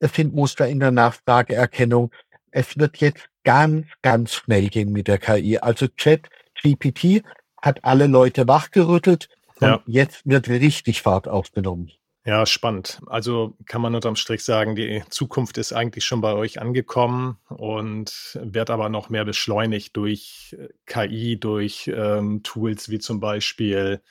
Es 0.03 0.13
sind 0.15 0.35
Muster 0.35 0.67
in 0.67 0.81
der 0.81 0.91
Nachfrageerkennung. 0.91 2.11
Es 2.51 2.77
wird 2.77 2.97
jetzt 2.97 3.29
ganz, 3.45 3.87
ganz 4.01 4.33
schnell 4.33 4.67
gehen 4.67 4.91
mit 4.91 5.07
der 5.07 5.17
KI. 5.17 5.59
Also 5.59 5.87
Chat 5.87 6.27
GPT 6.61 7.23
hat 7.61 7.85
alle 7.85 8.07
Leute 8.07 8.45
wachgerüttelt 8.45 9.29
und 9.61 9.67
ja. 9.67 9.83
jetzt 9.85 10.23
wird 10.25 10.49
richtig 10.49 11.01
Fahrt 11.01 11.29
aufgenommen. 11.29 11.89
Ja, 12.25 12.45
spannend. 12.45 12.99
Also 13.05 13.55
kann 13.65 13.81
man 13.81 13.95
unterm 13.95 14.17
Strich 14.17 14.43
sagen, 14.43 14.75
die 14.75 15.03
Zukunft 15.09 15.57
ist 15.57 15.71
eigentlich 15.71 16.03
schon 16.03 16.19
bei 16.19 16.33
euch 16.33 16.59
angekommen 16.59 17.37
und 17.47 18.37
wird 18.43 18.71
aber 18.71 18.89
noch 18.89 19.07
mehr 19.07 19.23
beschleunigt 19.23 19.95
durch 19.95 20.57
KI, 20.85 21.39
durch 21.39 21.89
ähm, 21.93 22.43
Tools 22.43 22.89
wie 22.89 22.99
zum 22.99 23.21
Beispiel 23.21 24.01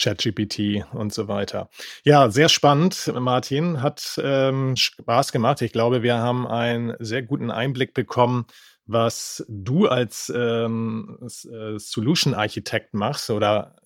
ChatGPT 0.00 0.84
und 0.92 1.12
so 1.12 1.28
weiter. 1.28 1.68
Ja, 2.04 2.30
sehr 2.30 2.48
spannend, 2.48 3.12
Martin. 3.18 3.82
Hat 3.82 4.20
ähm, 4.22 4.76
Spaß 4.76 5.32
gemacht. 5.32 5.62
Ich 5.62 5.72
glaube, 5.72 6.02
wir 6.02 6.18
haben 6.18 6.46
einen 6.46 6.94
sehr 6.98 7.22
guten 7.22 7.50
Einblick 7.50 7.94
bekommen, 7.94 8.46
was 8.86 9.44
du 9.48 9.86
als 9.86 10.32
ähm, 10.34 11.18
äh, 11.22 11.78
Solution 11.78 12.34
Architekt 12.34 12.94
machst 12.94 13.30
oder 13.30 13.76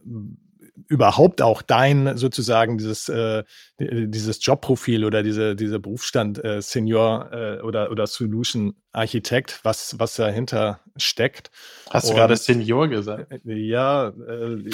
überhaupt 0.88 1.40
auch 1.40 1.62
dein 1.62 2.16
sozusagen 2.16 2.78
dieses, 2.78 3.08
äh, 3.08 3.44
dieses 3.78 4.44
Jobprofil 4.44 5.04
oder 5.04 5.22
diese, 5.22 5.54
dieser 5.54 5.78
Berufsstand 5.78 6.42
äh, 6.44 6.60
Senior 6.60 7.30
äh, 7.32 7.60
oder, 7.60 7.90
oder 7.90 8.06
Solution 8.06 8.74
Architekt, 8.92 9.60
was, 9.62 9.98
was 9.98 10.16
dahinter 10.16 10.80
steckt. 10.96 11.50
Hast 11.90 12.10
du 12.10 12.14
gerade 12.14 12.36
Senior 12.36 12.88
gesagt? 12.88 13.32
Äh, 13.46 13.54
ja. 13.54 14.08
Äh, 14.08 14.70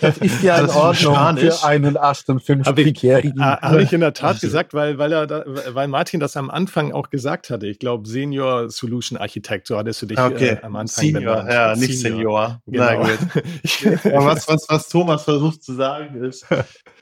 das 0.00 0.18
ist 0.18 0.42
ja 0.42 0.58
in 0.58 0.70
Ordnung 0.70 1.14
für 1.36 1.64
einen 1.64 1.96
58-Jährigen. 1.96 3.44
Habe 3.44 3.60
hab 3.62 3.78
ich 3.78 3.92
in 3.92 4.00
der 4.00 4.12
Tat 4.12 4.34
also. 4.34 4.46
gesagt, 4.46 4.74
weil, 4.74 4.98
weil, 4.98 5.12
er 5.12 5.26
da, 5.26 5.44
weil 5.46 5.88
Martin 5.88 6.20
das 6.20 6.36
am 6.36 6.50
Anfang 6.50 6.92
auch 6.92 7.10
gesagt 7.10 7.50
hatte. 7.50 7.66
Ich 7.66 7.78
glaube, 7.78 8.08
Senior 8.08 8.70
Solution 8.70 9.18
Architekt, 9.18 9.66
so 9.66 9.76
hattest 9.76 10.02
du 10.02 10.06
dich 10.06 10.18
okay. 10.18 10.48
äh, 10.48 10.62
am 10.62 10.76
Anfang 10.76 11.04
Senior, 11.04 11.36
benannt. 11.36 11.52
ja, 11.52 11.76
nicht 11.76 12.00
Senior. 12.00 12.10
Senior. 12.10 12.62
Genau. 12.66 12.84
Na 12.84 12.94
gut. 12.94 14.04
was, 14.04 14.48
was, 14.48 14.66
was 14.68 14.88
Thomas 14.88 15.24
versucht 15.24 15.62
zu 15.62 15.74
sagen 15.74 16.24
ist, 16.24 16.46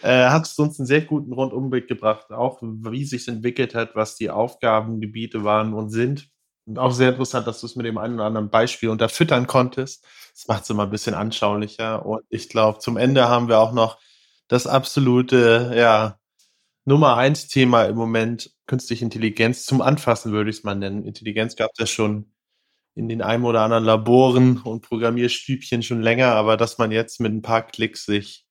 äh, 0.02 0.28
hat 0.28 0.52
uns 0.58 0.78
einen 0.78 0.86
sehr 0.86 1.02
guten 1.02 1.32
Rundumblick 1.32 1.88
gebracht, 1.88 2.30
auch 2.30 2.58
wie 2.62 3.04
sich 3.04 3.28
entwickelt 3.28 3.74
hat, 3.74 3.94
was 3.94 4.16
die 4.16 4.30
Aufgabengebiete 4.30 5.44
waren 5.44 5.72
und 5.74 5.90
sind. 5.90 6.08
Und 6.20 6.37
auch 6.76 6.92
sehr 6.92 7.10
interessant, 7.10 7.46
dass 7.46 7.60
du 7.60 7.66
es 7.66 7.76
mit 7.76 7.86
dem 7.86 7.98
einen 7.98 8.14
oder 8.14 8.24
anderen 8.24 8.50
Beispiel 8.50 8.88
unterfüttern 8.90 9.46
konntest. 9.46 10.04
Das 10.34 10.48
macht 10.48 10.64
es 10.64 10.70
immer 10.70 10.84
ein 10.84 10.90
bisschen 10.90 11.14
anschaulicher. 11.14 12.04
Und 12.04 12.22
ich 12.28 12.48
glaube, 12.48 12.78
zum 12.80 12.96
Ende 12.96 13.28
haben 13.28 13.48
wir 13.48 13.58
auch 13.60 13.72
noch 13.72 13.98
das 14.48 14.66
absolute, 14.66 15.72
ja, 15.74 16.18
Nummer 16.84 17.16
eins 17.18 17.48
Thema 17.48 17.84
im 17.84 17.96
Moment, 17.96 18.50
künstliche 18.66 19.04
Intelligenz. 19.04 19.64
Zum 19.66 19.82
Anfassen 19.82 20.32
würde 20.32 20.50
ich 20.50 20.58
es 20.58 20.64
mal 20.64 20.74
nennen. 20.74 21.04
Intelligenz 21.04 21.54
gab 21.54 21.70
es 21.74 21.78
ja 21.80 21.86
schon 21.86 22.32
in 22.94 23.08
den 23.08 23.22
einen 23.22 23.44
oder 23.44 23.60
anderen 23.60 23.84
Laboren 23.84 24.58
und 24.58 24.82
Programmierstübchen 24.82 25.82
schon 25.82 26.02
länger, 26.02 26.34
aber 26.34 26.56
dass 26.56 26.78
man 26.78 26.90
jetzt 26.90 27.20
mit 27.20 27.32
ein 27.32 27.42
paar 27.42 27.62
Klicks 27.66 28.06
sich 28.06 28.46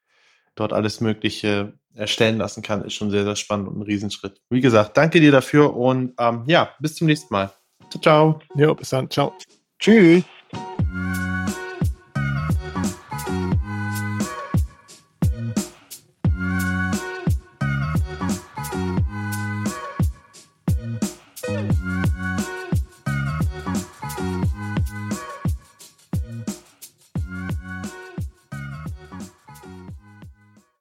dort 0.56 0.72
alles 0.72 1.02
Mögliche 1.02 1.74
erstellen 1.94 2.38
lassen 2.38 2.62
kann, 2.62 2.86
ist 2.86 2.94
schon 2.94 3.10
sehr, 3.10 3.24
sehr 3.24 3.36
spannend 3.36 3.68
und 3.68 3.80
ein 3.80 3.82
Riesenschritt. 3.82 4.40
Wie 4.50 4.62
gesagt, 4.62 4.96
danke 4.98 5.20
dir 5.20 5.32
dafür 5.32 5.76
und 5.76 6.14
ähm, 6.20 6.44
ja, 6.48 6.70
bis 6.80 6.96
zum 6.96 7.08
nächsten 7.08 7.34
Mal. 7.34 7.52
Ciao, 7.90 8.02
ciao. 8.02 8.40
Jo, 8.56 8.76
bis 8.76 8.90
dann. 8.90 9.10
Ciao. 9.10 9.34
Tschüss. 9.80 10.24